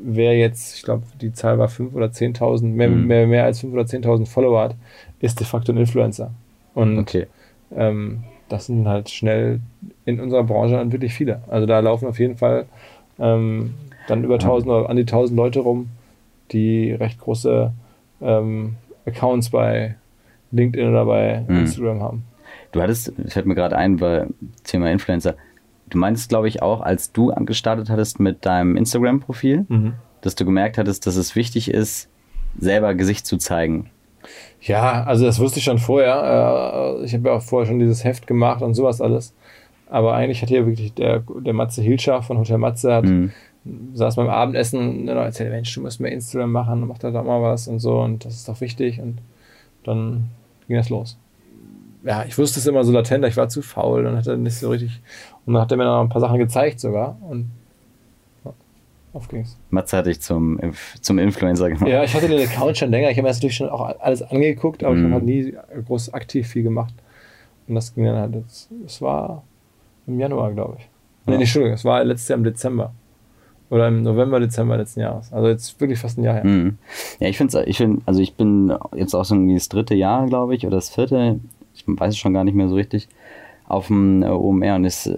wer 0.02 0.36
jetzt, 0.36 0.76
ich 0.76 0.82
glaube, 0.82 1.04
die 1.20 1.32
Zahl 1.32 1.58
war 1.58 1.68
5.000 1.68 1.94
oder 1.94 2.06
10.000, 2.06 2.64
mehr, 2.64 2.88
mhm. 2.88 3.06
mehr, 3.06 3.26
mehr 3.26 3.44
als 3.44 3.62
5.000 3.62 3.72
oder 3.72 3.82
10.000 3.82 4.26
Follower 4.26 4.60
hat, 4.62 4.76
ist 5.26 5.40
de 5.40 5.46
facto 5.46 5.72
ein 5.72 5.78
Influencer. 5.78 6.30
Und 6.74 6.98
okay. 6.98 7.26
ähm, 7.74 8.24
das 8.48 8.66
sind 8.66 8.86
halt 8.86 9.10
schnell 9.10 9.60
in 10.04 10.20
unserer 10.20 10.44
Branche 10.44 10.76
dann 10.76 10.92
wirklich 10.92 11.12
viele. 11.12 11.42
Also 11.48 11.66
da 11.66 11.80
laufen 11.80 12.06
auf 12.06 12.18
jeden 12.18 12.36
Fall 12.36 12.66
ähm, 13.18 13.74
dann 14.08 14.24
über 14.24 14.34
1000 14.34 14.70
oder 14.70 14.90
an 14.90 14.96
die 14.96 15.02
1000 15.02 15.36
Leute 15.36 15.60
rum, 15.60 15.88
die 16.52 16.92
recht 16.92 17.18
große 17.18 17.72
ähm, 18.20 18.76
Accounts 19.04 19.50
bei 19.50 19.96
LinkedIn 20.52 20.88
oder 20.88 21.04
bei 21.04 21.44
mhm. 21.46 21.60
Instagram 21.60 22.00
haben. 22.00 22.24
Du 22.72 22.80
hattest, 22.80 23.12
fällt 23.28 23.46
mir 23.46 23.54
gerade 23.54 23.76
ein, 23.76 23.96
bei 23.96 24.26
Thema 24.64 24.90
Influencer, 24.90 25.34
du 25.88 25.98
meinst, 25.98 26.28
glaube 26.28 26.48
ich, 26.48 26.62
auch, 26.62 26.80
als 26.80 27.12
du 27.12 27.32
gestartet 27.46 27.90
hattest 27.90 28.20
mit 28.20 28.44
deinem 28.44 28.76
Instagram-Profil, 28.76 29.66
mhm. 29.68 29.94
dass 30.20 30.34
du 30.34 30.44
gemerkt 30.44 30.78
hattest, 30.78 31.06
dass 31.06 31.16
es 31.16 31.34
wichtig 31.34 31.70
ist, 31.70 32.08
selber 32.58 32.94
Gesicht 32.94 33.26
zu 33.26 33.38
zeigen. 33.38 33.90
Ja, 34.66 35.04
also 35.04 35.24
das 35.24 35.38
wusste 35.38 35.60
ich 35.60 35.64
schon 35.64 35.78
vorher. 35.78 36.96
Äh, 37.00 37.04
ich 37.04 37.14
habe 37.14 37.28
ja 37.28 37.34
auch 37.36 37.42
vorher 37.42 37.66
schon 37.66 37.78
dieses 37.78 38.04
Heft 38.04 38.26
gemacht 38.26 38.62
und 38.62 38.74
sowas 38.74 39.00
alles. 39.00 39.32
Aber 39.88 40.14
eigentlich 40.14 40.42
hat 40.42 40.48
hier 40.48 40.66
wirklich 40.66 40.92
der, 40.94 41.22
der 41.40 41.52
Matze 41.52 41.82
Hilscher 41.82 42.22
von 42.22 42.38
Hotel 42.38 42.58
Matze 42.58 42.92
hat, 42.92 43.04
mhm. 43.04 43.30
saß 43.94 44.16
beim 44.16 44.28
Abendessen 44.28 45.08
und 45.08 45.08
erzählt, 45.08 45.52
Mensch, 45.52 45.72
du 45.72 45.82
musst 45.82 46.00
mehr 46.00 46.10
Instagram 46.10 46.50
machen, 46.50 46.86
mach 46.88 46.98
da 46.98 47.12
doch 47.12 47.22
mal 47.22 47.40
was 47.40 47.68
und 47.68 47.78
so 47.78 48.00
und 48.00 48.24
das 48.24 48.34
ist 48.34 48.48
doch 48.48 48.60
wichtig. 48.60 49.00
Und 49.00 49.18
dann 49.84 50.30
ging 50.66 50.76
das 50.76 50.90
los. 50.90 51.16
Ja, 52.02 52.24
ich 52.24 52.36
wusste 52.36 52.58
es 52.58 52.66
immer 52.66 52.82
so 52.82 52.92
latent, 52.92 53.24
ich 53.24 53.36
war 53.36 53.48
zu 53.48 53.62
faul 53.62 54.06
und 54.06 54.16
hatte 54.16 54.36
nicht 54.36 54.56
so 54.56 54.70
richtig. 54.70 55.00
Und 55.44 55.54
dann 55.54 55.62
hat 55.62 55.70
er 55.70 55.76
mir 55.76 55.84
noch 55.84 56.00
ein 56.00 56.08
paar 56.08 56.20
Sachen 56.20 56.38
gezeigt 56.38 56.80
sogar. 56.80 57.16
Und 57.28 57.50
auf 59.16 59.28
ging's. 59.28 59.58
Matze 59.70 59.96
hatte 59.96 60.10
ich 60.10 60.20
zum, 60.20 60.60
zum 61.00 61.18
Influencer 61.18 61.70
gemacht. 61.70 61.88
Ja, 61.88 62.04
ich 62.04 62.14
hatte 62.14 62.28
den 62.28 62.46
Account 62.46 62.76
schon 62.78 62.90
länger. 62.90 63.10
Ich 63.10 63.16
habe 63.16 63.22
mir 63.22 63.30
das 63.30 63.38
natürlich 63.38 63.56
schon 63.56 63.68
auch 63.68 63.98
alles 63.98 64.22
angeguckt, 64.22 64.84
aber 64.84 64.94
mm. 64.94 64.98
ich 64.98 65.02
habe 65.02 65.08
mhm. 65.08 65.14
halt 65.14 65.24
nie 65.24 65.54
groß 65.86 66.14
aktiv 66.14 66.46
viel 66.46 66.62
gemacht. 66.62 66.94
Und 67.66 67.74
das 67.74 67.94
ging 67.94 68.04
dann 68.04 68.16
halt, 68.16 68.34
es 68.84 69.02
war 69.02 69.42
im 70.06 70.20
Januar, 70.20 70.52
glaube 70.52 70.76
ich. 70.78 70.84
Ja. 71.26 71.32
Nee, 71.32 71.40
Entschuldigung, 71.40 71.74
es 71.74 71.84
war 71.84 72.04
letztes 72.04 72.28
Jahr 72.28 72.38
im 72.38 72.44
Dezember. 72.44 72.92
Oder 73.68 73.88
im 73.88 74.02
November, 74.02 74.38
Dezember 74.38 74.76
letzten 74.76 75.00
Jahres. 75.00 75.32
Also 75.32 75.48
jetzt 75.48 75.80
wirklich 75.80 75.98
fast 75.98 76.18
ein 76.18 76.22
Jahr 76.22 76.34
her. 76.34 76.44
Mm. 76.44 76.78
Ja, 77.18 77.28
ich 77.28 77.36
finde, 77.36 77.64
ich 77.64 77.78
find, 77.78 78.02
also 78.06 78.20
ich 78.20 78.34
bin 78.34 78.72
jetzt 78.94 79.14
auch 79.14 79.24
so 79.24 79.34
irgendwie 79.34 79.54
das 79.54 79.68
dritte 79.68 79.94
Jahr, 79.94 80.26
glaube 80.26 80.54
ich, 80.54 80.64
oder 80.66 80.76
das 80.76 80.90
vierte, 80.90 81.40
ich 81.74 81.84
weiß 81.86 82.14
es 82.14 82.18
schon 82.18 82.32
gar 82.32 82.44
nicht 82.44 82.54
mehr 82.54 82.68
so 82.68 82.76
richtig, 82.76 83.08
auf 83.66 83.88
dem 83.88 84.22
äh, 84.22 84.28
OMR 84.28 84.76
und 84.76 84.84
es 84.84 85.06
äh, 85.06 85.16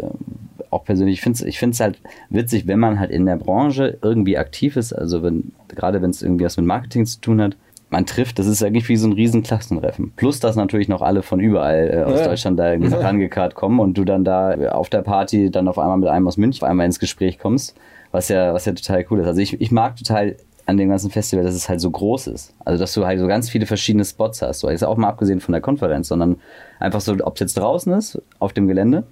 auch 0.70 0.84
persönlich, 0.84 1.14
ich 1.14 1.20
finde 1.20 1.38
es 1.38 1.42
ich 1.42 1.58
find's 1.58 1.80
halt 1.80 1.98
witzig, 2.30 2.66
wenn 2.66 2.78
man 2.78 2.98
halt 3.00 3.10
in 3.10 3.26
der 3.26 3.36
Branche 3.36 3.98
irgendwie 4.02 4.38
aktiv 4.38 4.76
ist, 4.76 4.92
also 4.92 5.22
wenn, 5.22 5.52
gerade 5.68 6.02
wenn 6.02 6.10
es 6.10 6.22
irgendwie 6.22 6.44
was 6.44 6.56
mit 6.56 6.66
Marketing 6.66 7.06
zu 7.06 7.20
tun 7.20 7.40
hat, 7.40 7.56
man 7.90 8.04
trifft, 8.04 8.38
das 8.38 8.46
ist 8.46 8.62
eigentlich 8.62 8.88
wie 8.88 8.96
so 8.96 9.08
ein 9.08 9.14
riesen 9.14 9.42
Klassentreffen. 9.42 10.12
Plus, 10.16 10.40
dass 10.40 10.56
natürlich 10.56 10.88
noch 10.88 11.00
alle 11.00 11.22
von 11.22 11.40
überall 11.40 11.90
äh, 11.90 12.02
aus 12.02 12.20
ja. 12.20 12.28
Deutschland 12.28 12.58
da 12.58 12.72
irgendwie 12.72 12.94
rangekarrt 12.94 13.54
kommen 13.54 13.80
und 13.80 13.96
du 13.96 14.04
dann 14.04 14.24
da 14.24 14.54
auf 14.70 14.90
der 14.90 15.02
Party 15.02 15.50
dann 15.50 15.68
auf 15.68 15.78
einmal 15.78 15.96
mit 15.96 16.08
einem 16.08 16.28
aus 16.28 16.36
München 16.36 16.62
auf 16.62 16.68
einmal 16.68 16.86
ins 16.86 16.98
Gespräch 16.98 17.38
kommst, 17.38 17.76
was 18.10 18.28
ja, 18.28 18.52
was 18.52 18.66
ja 18.66 18.72
total 18.72 19.06
cool 19.10 19.20
ist. 19.20 19.26
Also 19.26 19.40
ich, 19.40 19.58
ich 19.60 19.70
mag 19.70 19.96
total 19.96 20.36
an 20.68 20.76
dem 20.76 20.90
ganzen 20.90 21.10
Festival, 21.10 21.44
dass 21.44 21.54
es 21.54 21.66
halt 21.70 21.80
so 21.80 21.90
groß 21.90 22.26
ist. 22.26 22.54
Also, 22.62 22.78
dass 22.78 22.92
du 22.92 23.06
halt 23.06 23.18
so 23.18 23.26
ganz 23.26 23.48
viele 23.48 23.64
verschiedene 23.64 24.04
Spots 24.04 24.42
hast. 24.42 24.60
So, 24.60 24.68
ist 24.68 24.84
auch 24.84 24.98
mal 24.98 25.08
abgesehen 25.08 25.40
von 25.40 25.52
der 25.52 25.62
Konferenz, 25.62 26.08
sondern 26.08 26.36
einfach 26.78 27.00
so, 27.00 27.16
ob 27.22 27.36
es 27.36 27.40
jetzt 27.40 27.56
draußen 27.56 27.90
ist, 27.94 28.20
auf 28.38 28.52
dem 28.52 28.68
Gelände, 28.68 29.04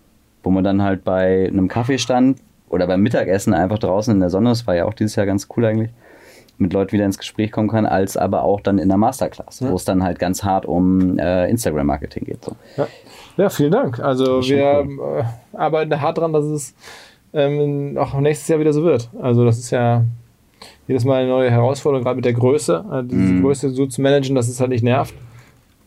wo 0.47 0.51
man 0.51 0.63
dann 0.63 0.81
halt 0.81 1.03
bei 1.03 1.49
einem 1.49 1.67
Kaffeestand 1.67 2.39
oder 2.69 2.87
beim 2.87 3.03
Mittagessen 3.03 3.53
einfach 3.53 3.81
draußen 3.81 4.15
in 4.15 4.21
der 4.21 4.31
Sonne, 4.31 4.51
das 4.51 4.65
war 4.65 4.77
ja 4.77 4.85
auch 4.85 4.95
dieses 4.95 5.17
Jahr 5.17 5.27
ganz 5.27 5.49
cool 5.57 5.65
eigentlich, 5.65 5.91
mit 6.57 6.73
Leuten 6.73 6.93
wieder 6.93 7.05
ins 7.05 7.19
Gespräch 7.19 7.51
kommen 7.51 7.69
kann, 7.69 7.85
als 7.85 8.17
aber 8.17 8.45
auch 8.45 8.61
dann 8.61 8.79
in 8.79 8.89
der 8.89 8.97
Masterclass, 8.97 9.59
ja. 9.59 9.73
wo 9.73 9.75
es 9.75 9.85
dann 9.85 10.05
halt 10.05 10.21
ganz 10.21 10.45
hart 10.45 10.65
um 10.65 11.19
äh, 11.19 11.51
Instagram-Marketing 11.51 12.27
geht. 12.27 12.45
So. 12.45 12.55
Ja. 12.77 12.87
ja. 13.39 13.49
vielen 13.49 13.73
Dank. 13.73 13.99
Also 13.99 14.41
wir 14.41 14.87
cool. 14.87 15.25
äh, 15.25 15.57
arbeiten 15.59 16.01
hart 16.01 16.19
dran, 16.19 16.33
dass 16.33 16.45
es 16.45 16.75
ähm, 17.35 17.99
auch 17.99 18.15
nächstes 18.21 18.47
Jahr 18.47 18.61
wieder 18.61 18.73
so 18.73 18.85
wird. 18.85 19.11
Also 19.21 19.45
das 19.45 19.59
ist 19.59 19.73
ja 19.73 20.05
jedes 20.87 21.05
Mal 21.05 21.23
eine 21.23 21.29
neue 21.29 21.51
Herausforderung, 21.51 22.05
gerade 22.05 22.17
mit 22.17 22.25
der 22.25 22.35
Größe. 22.35 22.85
Äh, 22.89 23.03
diese 23.03 23.33
mm. 23.33 23.43
Größe 23.43 23.71
so 23.71 23.87
zu 23.87 24.01
managen, 24.01 24.37
dass 24.37 24.47
es 24.47 24.61
halt 24.61 24.71
nicht 24.71 24.85
nervt. 24.85 25.13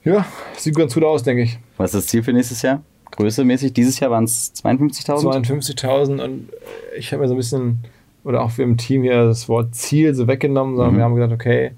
Ja, 0.03 0.26
sieht 0.57 0.76
ganz 0.76 0.93
gut 0.93 1.05
aus, 1.05 1.24
denke 1.24 1.43
ich. 1.43 1.60
Was 1.78 1.93
ist 1.93 2.03
das 2.03 2.07
Ziel 2.07 2.24
für 2.24 2.34
nächstes 2.34 2.62
Jahr? 2.62 2.84
Größemäßig. 3.12 3.74
Dieses 3.74 3.99
Jahr 3.99 4.12
waren 4.12 4.24
es 4.24 4.53
52.000? 4.64 5.45
52.000 5.45 6.24
und 6.24 6.49
ich 6.97 7.12
habe 7.12 7.22
mir 7.22 7.28
so 7.28 7.34
ein 7.34 7.38
bisschen, 7.38 7.80
oder 8.24 8.43
auch 8.43 8.57
wir 8.57 8.66
im 8.66 8.78
Team 8.78 9.03
hier 9.03 9.26
das 9.26 9.49
Wort 9.49 9.76
Ziel 9.76 10.14
so 10.14 10.28
weggenommen, 10.28 10.76
sondern 10.76 10.93
mhm. 10.93 10.97
wir 10.97 11.03
haben 11.03 11.16
gesagt, 11.16 11.34
okay, 11.34 11.72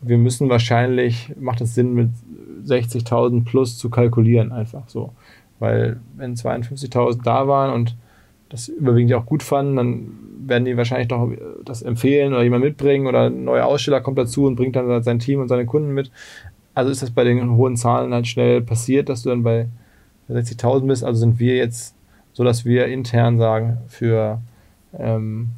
wir 0.00 0.18
müssen 0.18 0.48
wahrscheinlich, 0.48 1.32
macht 1.40 1.60
es 1.60 1.74
Sinn, 1.74 1.94
mit 1.94 2.10
60.000 2.66 3.44
plus 3.44 3.78
zu 3.78 3.90
kalkulieren, 3.90 4.52
einfach 4.52 4.88
so. 4.88 5.12
Weil 5.58 6.00
wenn 6.16 6.34
52.000 6.34 7.22
da 7.22 7.48
waren 7.48 7.72
und 7.72 7.96
das 8.48 8.68
überwiegend 8.68 9.14
auch 9.14 9.26
gut 9.26 9.42
fanden, 9.42 9.76
dann 9.76 10.08
werden 10.46 10.64
die 10.64 10.76
wahrscheinlich 10.76 11.08
doch 11.08 11.30
das 11.64 11.82
empfehlen 11.82 12.32
oder 12.32 12.42
jemand 12.42 12.64
mitbringen 12.64 13.06
oder 13.06 13.26
ein 13.26 13.44
neuer 13.44 13.64
Aussteller 13.64 14.00
kommt 14.00 14.18
dazu 14.18 14.44
und 14.44 14.56
bringt 14.56 14.76
dann 14.76 15.02
sein 15.02 15.18
Team 15.18 15.40
und 15.40 15.48
seine 15.48 15.64
Kunden 15.64 15.94
mit. 15.94 16.10
Also 16.74 16.90
ist 16.90 17.02
das 17.02 17.10
bei 17.10 17.24
den 17.24 17.52
hohen 17.52 17.76
Zahlen 17.76 18.12
halt 18.12 18.26
schnell 18.26 18.60
passiert, 18.60 19.08
dass 19.08 19.22
du 19.22 19.30
dann 19.30 19.42
bei 19.42 19.68
60.000 20.30 20.86
bist. 20.86 21.04
Also 21.04 21.20
sind 21.20 21.38
wir 21.38 21.56
jetzt 21.56 21.94
so, 22.32 22.44
dass 22.44 22.64
wir 22.64 22.86
intern 22.86 23.38
sagen, 23.38 23.78
für 23.88 24.40
ähm, 24.98 25.50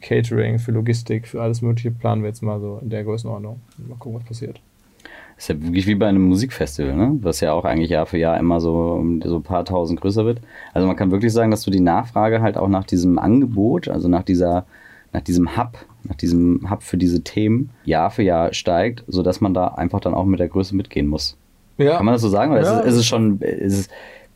Catering, 0.00 0.58
für 0.58 0.72
Logistik, 0.72 1.26
für 1.26 1.42
alles 1.42 1.62
Mögliche 1.62 1.90
planen 1.90 2.22
wir 2.22 2.28
jetzt 2.28 2.42
mal 2.42 2.60
so 2.60 2.78
in 2.82 2.90
der 2.90 3.04
Größenordnung. 3.04 3.60
Mal 3.88 3.96
gucken, 3.98 4.20
was 4.20 4.26
passiert. 4.26 4.60
Das 5.34 5.44
ist 5.44 5.48
ja 5.48 5.62
wirklich 5.62 5.86
wie 5.86 5.94
bei 5.94 6.06
einem 6.06 6.28
Musikfestival, 6.28 6.94
ne? 6.94 7.18
was 7.22 7.40
ja 7.40 7.52
auch 7.52 7.64
eigentlich 7.64 7.90
Jahr 7.90 8.06
für 8.06 8.18
Jahr 8.18 8.38
immer 8.38 8.60
so, 8.60 9.02
so 9.24 9.36
ein 9.36 9.42
paar 9.42 9.64
tausend 9.64 10.00
größer 10.00 10.26
wird. 10.26 10.40
Also 10.74 10.86
man 10.86 10.96
kann 10.96 11.10
wirklich 11.10 11.32
sagen, 11.32 11.50
dass 11.50 11.62
du 11.62 11.70
die 11.70 11.80
Nachfrage 11.80 12.42
halt 12.42 12.58
auch 12.58 12.68
nach 12.68 12.84
diesem 12.84 13.18
Angebot, 13.18 13.88
also 13.88 14.08
nach 14.08 14.22
dieser, 14.22 14.66
nach 15.12 15.22
diesem 15.22 15.56
Hub, 15.56 15.78
nach 16.04 16.16
diesem 16.16 16.70
Hub 16.70 16.82
für 16.82 16.98
diese 16.98 17.22
Themen 17.22 17.70
Jahr 17.84 18.10
für 18.10 18.22
Jahr 18.22 18.52
steigt, 18.52 19.04
sodass 19.06 19.40
man 19.40 19.54
da 19.54 19.68
einfach 19.68 20.00
dann 20.00 20.14
auch 20.14 20.26
mit 20.26 20.40
der 20.40 20.48
Größe 20.48 20.76
mitgehen 20.76 21.06
muss. 21.06 21.38
Ja. 21.80 21.96
Kann 21.96 22.06
man 22.06 22.14
das 22.14 22.22
so 22.22 22.28
sagen? 22.28 22.52
Oder 22.52 22.62
ja. 22.62 22.78
ist, 22.80 22.86
es, 22.86 22.92
ist 22.92 23.00
es 23.00 23.06
schon, 23.06 23.38
ist 23.40 23.78
es, 23.78 23.88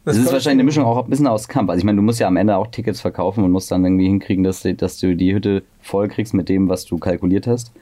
das 0.05 0.19
ist 0.19 0.27
wahrscheinlich 0.33 0.49
eine 0.49 0.65
Mischung 0.65 0.85
auch 0.85 1.03
ein 1.03 1.09
bisschen 1.09 1.27
aus 1.27 1.49
Kampf. 1.49 1.71
Also 1.71 1.79
ich 1.79 1.85
meine, 1.85 1.97
du 1.97 2.03
musst 2.03 2.21
ja 2.21 2.27
am 2.27 2.37
Ende 2.37 2.57
auch 2.57 2.67
Tickets 2.67 3.01
verkaufen 3.01 3.43
und 3.43 3.51
musst 3.51 3.71
dann 3.71 3.85
irgendwie 3.85 4.07
hinkriegen, 4.07 4.45
dass, 4.45 4.67
dass 4.77 4.99
du 4.99 5.17
die 5.17 5.35
Hütte 5.35 5.63
voll 5.81 6.09
kriegst 6.09 6.35
mit 6.35 6.49
dem, 6.49 6.69
was 6.69 6.85
du 6.85 6.99
kalkuliert 6.99 7.47
hast. 7.47 7.73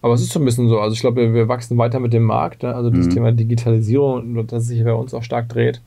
Aber 0.00 0.14
es 0.14 0.22
ist 0.22 0.32
so 0.32 0.40
ein 0.40 0.44
bisschen 0.44 0.68
so. 0.68 0.80
Also 0.80 0.94
ich 0.94 1.00
glaube, 1.00 1.20
wir, 1.20 1.34
wir 1.34 1.48
wachsen 1.48 1.76
weiter 1.76 2.00
mit 2.00 2.12
dem 2.12 2.22
Markt. 2.22 2.62
Ne? 2.62 2.74
Also 2.74 2.90
das 2.90 3.06
mhm. 3.06 3.10
Thema 3.10 3.32
Digitalisierung, 3.32 4.46
das 4.46 4.66
sich 4.66 4.82
bei 4.82 4.94
uns 4.94 5.12
auch 5.12 5.22
stark 5.22 5.48
dreht, 5.48 5.82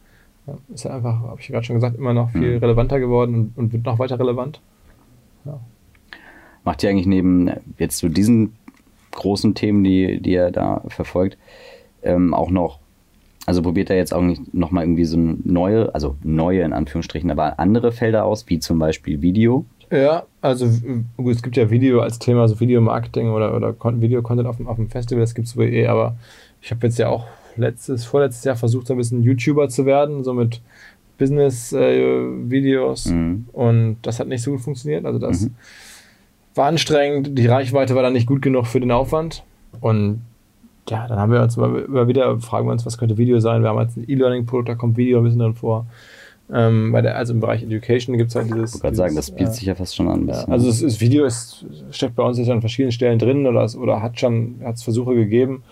ist 0.73 0.85
ja 0.85 0.95
einfach, 0.95 1.19
habe 1.21 1.39
ich 1.39 1.47
gerade 1.47 1.65
schon 1.65 1.75
gesagt, 1.75 1.97
immer 1.97 2.13
noch 2.13 2.31
viel 2.31 2.55
mhm. 2.55 2.59
relevanter 2.59 2.99
geworden 2.99 3.35
und, 3.35 3.57
und, 3.57 3.73
wird 3.73 3.85
noch 3.85 3.99
weiter 3.99 4.19
relevant. 4.19 4.61
Ja. 5.45 5.59
Macht 6.63 6.83
ihr 6.83 6.89
eigentlich 6.89 7.07
neben 7.07 7.49
jetzt 7.77 7.97
so 7.97 8.09
diesen 8.09 8.53
großen 9.11 9.55
Themen, 9.55 9.83
die, 9.83 10.19
die 10.21 10.31
ihr 10.31 10.51
da 10.51 10.81
verfolgt, 10.87 11.37
ähm, 12.03 12.33
auch 12.33 12.49
noch, 12.49 12.79
also 13.45 13.61
probiert 13.61 13.89
er 13.89 13.97
jetzt 13.97 14.13
auch 14.13 14.21
nicht 14.21 14.53
nochmal 14.53 14.83
irgendwie 14.83 15.05
so 15.05 15.17
neue, 15.17 15.93
also 15.93 16.15
neue 16.23 16.61
in 16.61 16.73
Anführungsstrichen, 16.73 17.31
aber 17.31 17.59
andere 17.59 17.91
Felder 17.91 18.25
aus, 18.25 18.45
wie 18.47 18.59
zum 18.59 18.79
Beispiel 18.79 19.21
Video? 19.21 19.65
Ja, 19.91 20.23
also 20.41 20.69
gut, 21.17 21.35
es 21.35 21.41
gibt 21.41 21.57
ja 21.57 21.71
Video 21.71 22.01
als 22.01 22.19
Thema, 22.19 22.41
also 22.41 22.59
Videomarketing 22.59 23.29
oder, 23.29 23.55
oder 23.55 23.73
Video-Content 24.01 24.47
auf, 24.47 24.57
auf 24.65 24.75
dem 24.75 24.89
Festival, 24.89 25.21
das 25.21 25.33
gibt 25.33 25.47
es 25.47 25.57
wohl 25.57 25.65
eh, 25.65 25.87
aber 25.87 26.15
ich 26.61 26.69
habe 26.69 26.85
jetzt 26.85 26.99
ja 26.99 27.09
auch 27.09 27.25
letztes, 27.55 28.05
vorletztes 28.05 28.43
Jahr 28.43 28.55
versucht, 28.55 28.87
so 28.87 28.93
ein 28.93 28.97
bisschen 28.97 29.23
YouTuber 29.23 29.67
zu 29.69 29.85
werden, 29.85 30.23
so 30.23 30.33
mit 30.33 30.61
Business-Videos 31.17 33.07
äh, 33.07 33.13
mhm. 33.13 33.47
und 33.51 33.97
das 34.03 34.19
hat 34.19 34.27
nicht 34.27 34.43
so 34.43 34.51
gut 34.51 34.61
funktioniert, 34.61 35.05
also 35.05 35.17
das 35.17 35.41
mhm. 35.41 35.55
war 36.53 36.67
anstrengend, 36.67 37.37
die 37.37 37.47
Reichweite 37.47 37.95
war 37.95 38.03
dann 38.03 38.13
nicht 38.13 38.27
gut 38.27 38.43
genug 38.43 38.67
für 38.67 38.79
den 38.79 38.91
Aufwand 38.91 39.43
und 39.81 40.21
ja, 40.89 41.07
dann 41.07 41.19
haben 41.19 41.31
wir 41.31 41.41
uns 41.41 41.57
immer 41.57 42.07
wieder, 42.07 42.39
fragen 42.39 42.67
wir 42.67 42.71
uns, 42.71 42.85
was 42.85 42.97
könnte 42.97 43.17
Video 43.17 43.39
sein. 43.39 43.61
Wir 43.61 43.69
haben 43.69 43.79
jetzt 43.79 43.97
ein 43.97 44.09
E-Learning-Produkt, 44.09 44.69
da 44.69 44.75
kommt 44.75 44.97
Video 44.97 45.19
ein 45.19 45.23
bisschen 45.23 45.39
drin 45.39 45.55
vor. 45.55 45.85
Ähm, 46.51 46.91
der, 46.93 47.15
also 47.15 47.33
im 47.33 47.39
Bereich 47.39 47.61
Education 47.61 48.17
gibt 48.17 48.29
es 48.29 48.35
halt 48.35 48.47
dieses. 48.47 48.69
Ich 48.69 48.73
wollte 48.75 48.81
gerade 48.81 48.95
sagen, 48.95 49.15
das 49.15 49.29
bietet 49.29 49.49
äh, 49.49 49.53
sich 49.53 49.65
ja 49.65 49.75
fast 49.75 49.95
schon 49.95 50.07
an. 50.07 50.27
Ja, 50.27 50.45
also 50.45 50.67
das, 50.67 50.81
das, 50.81 50.99
Video 50.99 51.25
ist, 51.25 51.65
steckt 51.91 52.15
bei 52.15 52.23
uns 52.23 52.39
jetzt 52.39 52.49
an 52.49 52.61
verschiedenen 52.61 52.91
Stellen 52.91 53.19
drin 53.19 53.45
oder, 53.45 53.69
oder 53.77 54.01
hat 54.01 54.19
schon 54.19 54.55
hat's 54.63 54.81
Versuche 54.81 55.13
gegeben. 55.13 55.63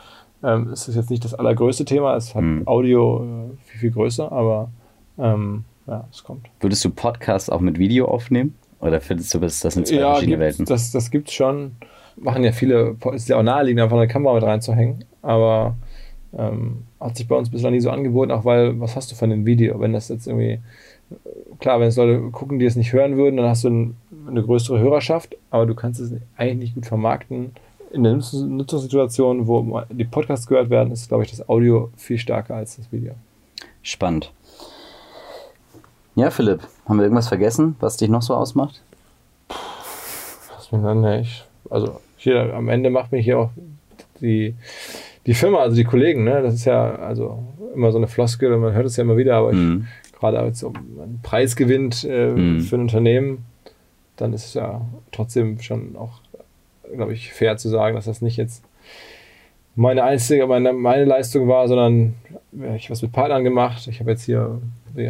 Ähm, 0.43 0.69
es 0.71 0.87
ist 0.87 0.95
jetzt 0.95 1.09
nicht 1.09 1.25
das 1.25 1.33
allergrößte 1.33 1.83
Thema, 1.83 2.15
es 2.15 2.35
hat 2.35 2.43
hm. 2.43 2.67
Audio 2.67 3.23
äh, 3.23 3.57
viel, 3.65 3.79
viel 3.79 3.91
größer, 3.91 4.31
aber 4.31 4.69
ähm, 5.17 5.63
ja, 5.87 6.07
es 6.11 6.23
kommt. 6.23 6.47
Würdest 6.59 6.85
du 6.85 6.91
Podcasts 6.91 7.49
auch 7.49 7.61
mit 7.61 7.79
Video 7.79 8.07
aufnehmen? 8.07 8.53
Oder 8.79 9.01
findest 9.01 9.33
du, 9.33 9.39
das 9.39 9.59
sind 9.61 9.87
zwei 9.87 9.95
ja, 9.95 10.11
verschiedene 10.11 10.37
Welten? 10.37 10.65
Das, 10.65 10.91
das 10.91 11.09
gibt 11.09 11.29
es 11.29 11.33
schon. 11.33 11.71
Machen 12.17 12.43
ja 12.43 12.51
viele, 12.51 12.95
ist 13.13 13.29
ja 13.29 13.37
auch 13.37 13.43
naheliegend, 13.43 13.81
einfach 13.81 13.97
eine 13.97 14.07
Kamera 14.07 14.33
mit 14.33 14.43
reinzuhängen. 14.43 15.05
Aber 15.21 15.75
ähm, 16.37 16.83
hat 16.99 17.17
sich 17.17 17.27
bei 17.27 17.35
uns 17.35 17.49
bislang 17.49 17.73
nie 17.73 17.79
so 17.79 17.89
angeboten, 17.89 18.31
auch 18.31 18.45
weil, 18.45 18.79
was 18.79 18.95
hast 18.95 19.11
du 19.11 19.15
von 19.15 19.29
dem 19.29 19.45
Video? 19.45 19.79
Wenn 19.79 19.93
das 19.93 20.09
jetzt 20.09 20.27
irgendwie, 20.27 20.59
klar, 21.59 21.79
wenn 21.79 21.87
es 21.87 21.95
Leute 21.95 22.19
gucken, 22.31 22.59
die 22.59 22.65
es 22.65 22.75
nicht 22.75 22.93
hören 22.93 23.17
würden, 23.17 23.37
dann 23.37 23.47
hast 23.47 23.63
du 23.63 23.69
ein, 23.69 23.97
eine 24.27 24.43
größere 24.43 24.79
Hörerschaft, 24.79 25.35
aber 25.51 25.65
du 25.65 25.75
kannst 25.75 25.99
es 25.99 26.11
eigentlich 26.35 26.59
nicht 26.59 26.75
gut 26.75 26.85
vermarkten. 26.85 27.51
In 27.91 28.03
der 28.03 28.13
Nutzungssituation, 28.13 29.47
wo 29.47 29.81
die 29.89 30.03
Podcasts 30.03 30.47
gehört 30.47 30.69
werden, 30.69 30.91
ist, 30.91 31.07
glaube 31.07 31.23
ich, 31.23 31.29
das 31.29 31.47
Audio 31.47 31.89
viel 31.95 32.17
stärker 32.17 32.55
als 32.55 32.75
das 32.75 32.91
Video. 32.91 33.13
Spannend. 33.81 34.31
Ja, 36.15 36.31
Philipp, 36.31 36.61
haben 36.85 36.97
wir 36.97 37.03
irgendwas 37.03 37.29
vergessen, 37.29 37.75
was 37.79 37.95
dich 37.95 38.09
noch 38.09 38.23
so 38.23 38.35
ausmacht? 38.35 38.81
Was 39.47 40.71
mir 40.71 40.81
dann 40.81 41.01
nicht. 41.01 41.45
Also 41.69 42.01
hier 42.17 42.53
am 42.53 42.69
Ende 42.69 42.89
macht 42.89 43.11
mich 43.11 43.25
hier 43.25 43.39
auch 43.39 43.51
die, 44.19 44.55
die 45.25 45.33
Firma, 45.33 45.59
also 45.59 45.75
die 45.75 45.83
Kollegen, 45.83 46.23
ne? 46.23 46.41
Das 46.41 46.53
ist 46.53 46.65
ja 46.65 46.95
also 46.95 47.43
immer 47.73 47.91
so 47.91 47.97
eine 47.97 48.07
Floskel 48.07 48.51
und 48.53 48.61
man 48.61 48.73
hört 48.73 48.85
es 48.85 48.97
ja 48.97 49.03
immer 49.03 49.17
wieder, 49.17 49.35
aber 49.35 49.53
mhm. 49.53 49.87
gerade 50.19 50.39
als 50.39 50.63
man 50.63 50.75
einen 50.75 51.19
Preis 51.21 51.55
gewinnt 51.55 52.05
äh, 52.09 52.29
mhm. 52.29 52.61
für 52.61 52.75
ein 52.75 52.81
Unternehmen, 52.81 53.45
dann 54.15 54.33
ist 54.33 54.45
es 54.45 54.53
ja 54.55 54.81
trotzdem 55.11 55.59
schon 55.61 55.95
auch, 55.95 56.21
glaube 56.93 57.13
ich, 57.13 57.31
fair 57.31 57.57
zu 57.57 57.69
sagen, 57.69 57.95
dass 57.95 58.05
das 58.05 58.21
nicht 58.21 58.37
jetzt 58.37 58.63
meine 59.75 60.03
einzige, 60.03 60.47
meine, 60.47 60.73
meine 60.73 61.05
Leistung 61.05 61.47
war, 61.47 61.67
sondern 61.67 62.15
ich 62.75 62.85
habe 62.85 62.89
was 62.89 63.03
mit 63.03 63.11
Partnern 63.11 63.43
gemacht. 63.43 63.87
Ich 63.87 63.99
habe 63.99 64.09
jetzt 64.09 64.23
hier 64.23 64.59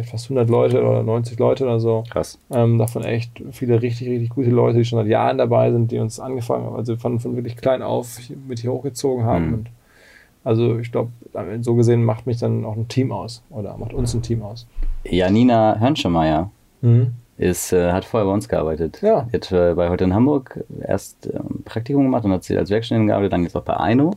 fast 0.04 0.26
100 0.26 0.48
Leute 0.48 0.82
oder 0.82 1.02
90 1.02 1.38
Leute 1.38 1.64
oder 1.64 1.80
so. 1.80 2.04
Krass. 2.10 2.38
Ähm, 2.50 2.78
davon 2.78 3.04
echt 3.04 3.30
viele 3.52 3.80
richtig, 3.80 4.08
richtig 4.08 4.30
gute 4.30 4.50
Leute, 4.50 4.78
die 4.78 4.84
schon 4.84 4.98
seit 4.98 5.08
Jahren 5.08 5.38
dabei 5.38 5.70
sind, 5.72 5.90
die 5.90 5.98
uns 5.98 6.20
angefangen 6.20 6.66
haben, 6.66 6.76
also 6.76 6.96
von, 6.96 7.18
von 7.20 7.36
wirklich 7.36 7.56
klein 7.56 7.82
auf 7.82 8.18
mit 8.46 8.60
hier 8.60 8.72
hochgezogen 8.72 9.24
haben. 9.24 9.46
Mhm. 9.46 9.54
Und 9.54 9.70
also 10.44 10.78
ich 10.78 10.92
glaube, 10.92 11.10
so 11.60 11.74
gesehen 11.74 12.04
macht 12.04 12.26
mich 12.26 12.38
dann 12.38 12.64
auch 12.64 12.76
ein 12.76 12.88
Team 12.88 13.12
aus 13.12 13.42
oder 13.50 13.76
macht 13.76 13.92
uns 13.92 14.14
ein 14.14 14.22
Team 14.22 14.42
aus. 14.42 14.66
Janina 15.04 15.78
Hörnschemeyer 15.78 16.50
mhm. 16.80 17.08
ist, 17.36 17.72
äh, 17.72 17.92
hat 17.92 18.04
vorher 18.04 18.26
bei 18.26 18.32
uns 18.32 18.48
gearbeitet. 18.48 19.00
Ja. 19.02 19.26
Die 19.30 19.36
hat 19.36 19.52
äh, 19.52 19.74
bei 19.74 19.88
heute 19.90 20.04
in 20.04 20.14
Hamburg 20.14 20.64
erst 20.80 21.26
äh, 21.26 21.38
Praktikum 21.64 22.04
gemacht 22.04 22.24
und 22.24 22.32
hat 22.32 22.44
sie 22.44 22.56
als 22.56 22.70
Werkstättin 22.70 23.06
gearbeitet, 23.06 23.32
dann 23.32 23.42
jetzt 23.42 23.56
auch 23.56 23.64
bei 23.64 23.76
Aino 23.76 24.12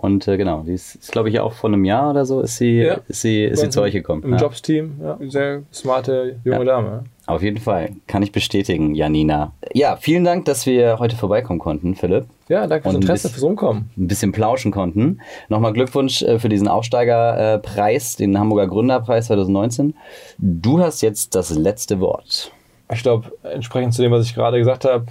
und 0.00 0.26
äh, 0.28 0.36
genau, 0.36 0.62
die 0.66 0.72
ist, 0.72 0.94
ist 0.94 1.12
glaube 1.12 1.28
ich, 1.28 1.40
auch 1.40 1.52
vor 1.52 1.68
einem 1.68 1.84
Jahr 1.84 2.10
oder 2.10 2.24
so 2.24 2.40
ist 2.40 2.56
sie, 2.56 2.78
ja. 2.78 2.98
ist 3.08 3.20
sie, 3.20 3.44
ist 3.44 3.60
sie 3.60 3.68
zu 3.68 3.82
euch 3.82 3.92
gekommen. 3.92 4.22
Im 4.22 4.32
ja. 4.32 4.38
Jobs-Team, 4.38 5.00
ja. 5.02 5.18
sehr 5.28 5.62
smarte 5.72 6.36
junge 6.44 6.58
ja. 6.60 6.64
Dame. 6.64 7.04
Auf 7.26 7.42
jeden 7.42 7.58
Fall, 7.58 7.90
kann 8.06 8.22
ich 8.22 8.32
bestätigen, 8.32 8.94
Janina. 8.94 9.52
Ja, 9.72 9.96
vielen 9.96 10.24
Dank, 10.24 10.46
dass 10.46 10.66
wir 10.66 10.98
heute 10.98 11.16
vorbeikommen 11.16 11.60
konnten, 11.60 11.94
Philipp. 11.94 12.26
Ja, 12.48 12.66
danke 12.66 12.84
fürs 12.84 12.94
Interesse, 12.96 13.28
fürs 13.28 13.42
Rumkommen. 13.42 13.90
Ein 13.96 14.08
bisschen 14.08 14.32
plauschen 14.32 14.72
konnten. 14.72 15.20
Nochmal 15.48 15.72
Glückwunsch 15.72 16.22
äh, 16.22 16.38
für 16.38 16.48
diesen 16.48 16.66
Aufsteigerpreis, 16.66 18.16
den 18.16 18.38
Hamburger 18.38 18.66
Gründerpreis 18.66 19.26
2019. 19.26 19.94
Du 20.38 20.80
hast 20.80 21.02
jetzt 21.02 21.34
das 21.34 21.50
letzte 21.50 22.00
Wort. 22.00 22.50
Ich 22.92 23.02
glaube, 23.02 23.30
entsprechend 23.42 23.94
zu 23.94 24.02
dem, 24.02 24.10
was 24.10 24.24
ich 24.24 24.34
gerade 24.34 24.58
gesagt 24.58 24.84
habe, 24.84 25.06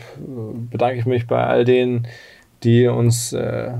bedanke 0.69 0.99
ich 0.99 1.05
mich 1.05 1.27
bei 1.27 1.45
all 1.45 1.63
denen, 1.63 2.07
die 2.63 2.87
uns 2.87 3.31
äh, 3.31 3.71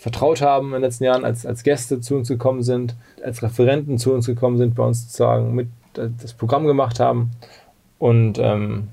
vertraut 0.00 0.40
haben 0.40 0.68
in 0.68 0.72
den 0.72 0.82
letzten 0.82 1.04
Jahren, 1.04 1.26
als, 1.26 1.44
als 1.44 1.62
Gäste 1.62 2.00
zu 2.00 2.16
uns 2.16 2.28
gekommen 2.28 2.62
sind, 2.62 2.96
als 3.22 3.42
Referenten 3.42 3.98
zu 3.98 4.14
uns 4.14 4.24
gekommen 4.24 4.56
sind, 4.56 4.74
bei 4.74 4.82
uns 4.82 5.02
sozusagen 5.02 5.54
mit 5.54 5.68
das 5.92 6.32
Programm 6.32 6.66
gemacht 6.66 7.00
haben 7.00 7.32
und 7.98 8.38
ähm, 8.38 8.88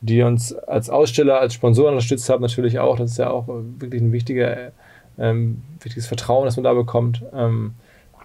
die 0.00 0.22
uns 0.22 0.52
als 0.52 0.90
Aussteller, 0.90 1.38
als 1.38 1.54
Sponsoren 1.54 1.92
unterstützt 1.92 2.28
haben, 2.28 2.42
natürlich 2.42 2.80
auch. 2.80 2.96
Das 2.96 3.12
ist 3.12 3.18
ja 3.18 3.30
auch 3.30 3.46
wirklich 3.46 4.02
ein 4.02 4.10
wichtiger, 4.10 4.72
ähm, 5.18 5.62
wichtiges 5.82 6.08
Vertrauen, 6.08 6.46
das 6.46 6.56
man 6.56 6.64
da 6.64 6.74
bekommt. 6.74 7.22
Ähm, 7.32 7.74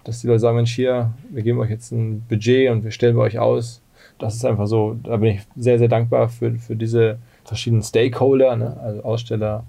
dass 0.02 0.20
die 0.20 0.26
Leute 0.26 0.40
sagen, 0.40 0.56
Mensch, 0.56 0.74
hier, 0.74 1.12
wir 1.30 1.42
geben 1.42 1.60
euch 1.60 1.70
jetzt 1.70 1.92
ein 1.92 2.24
Budget 2.28 2.70
und 2.70 2.82
wir 2.82 2.90
stellen 2.90 3.14
bei 3.14 3.22
euch 3.22 3.38
aus. 3.38 3.82
Das 4.18 4.34
ist 4.34 4.44
einfach 4.44 4.66
so, 4.66 4.96
da 5.02 5.16
bin 5.18 5.36
ich 5.36 5.42
sehr, 5.56 5.78
sehr 5.78 5.88
dankbar 5.88 6.28
für, 6.28 6.54
für 6.54 6.74
diese 6.74 7.18
verschiedenen 7.44 7.82
Stakeholder, 7.82 8.56
ne? 8.56 8.76
also 8.82 9.02
Aussteller, 9.02 9.64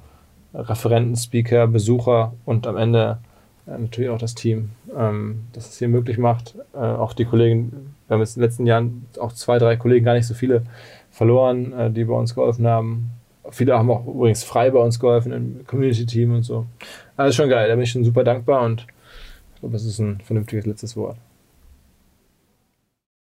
Referenten, 0.54 1.16
Speaker, 1.16 1.68
Besucher 1.68 2.34
und 2.46 2.68
am 2.68 2.78
Ende 2.78 3.20
äh, 3.68 3.78
natürlich 3.78 4.10
auch 4.10 4.18
das 4.18 4.36
Team, 4.36 4.72
ähm, 4.96 5.46
das 5.54 5.70
es 5.70 5.80
hier 5.80 5.88
möglich 5.88 6.18
macht. 6.18 6.56
Äh, 6.74 6.78
auch 6.78 7.14
die 7.14 7.26
Kollegen, 7.26 7.94
wir 8.08 8.16
haben 8.16 8.22
jetzt 8.22 8.38
in 8.38 8.42
den 8.42 8.50
letzten 8.50 8.66
Jahren 8.66 9.06
auch 9.20 9.34
zwei, 9.34 9.58
drei 9.58 9.76
Kollegen, 9.76 10.06
gar 10.06 10.14
nicht 10.14 10.28
so 10.28 10.34
viele 10.34 10.64
verloren, 11.12 11.74
äh, 11.74 11.92
die 11.92 12.06
bei 12.06 12.14
uns 12.14 12.34
geholfen 12.36 12.68
haben. 12.68 13.12
Viele 13.50 13.78
haben 13.78 13.90
auch 13.90 14.06
übrigens 14.06 14.44
frei 14.44 14.72
bei 14.72 14.80
uns 14.80 15.00
geholfen 15.00 15.32
im 15.32 15.66
Community-Team 15.66 16.36
und 16.36 16.44
so. 16.44 16.66
Also 17.16 17.36
schon 17.36 17.50
geil, 17.50 17.68
da 17.70 17.76
bin 17.76 17.84
ich 17.84 17.92
schon 17.92 18.04
super 18.04 18.24
dankbar 18.24 18.64
und 18.64 18.86
ich 19.54 19.62
glaube, 19.62 19.74
das 19.74 19.86
ist 19.86 20.00
ein 20.00 20.20
vernünftiges 20.22 20.66
letztes 20.66 20.98
Wort. 20.98 21.18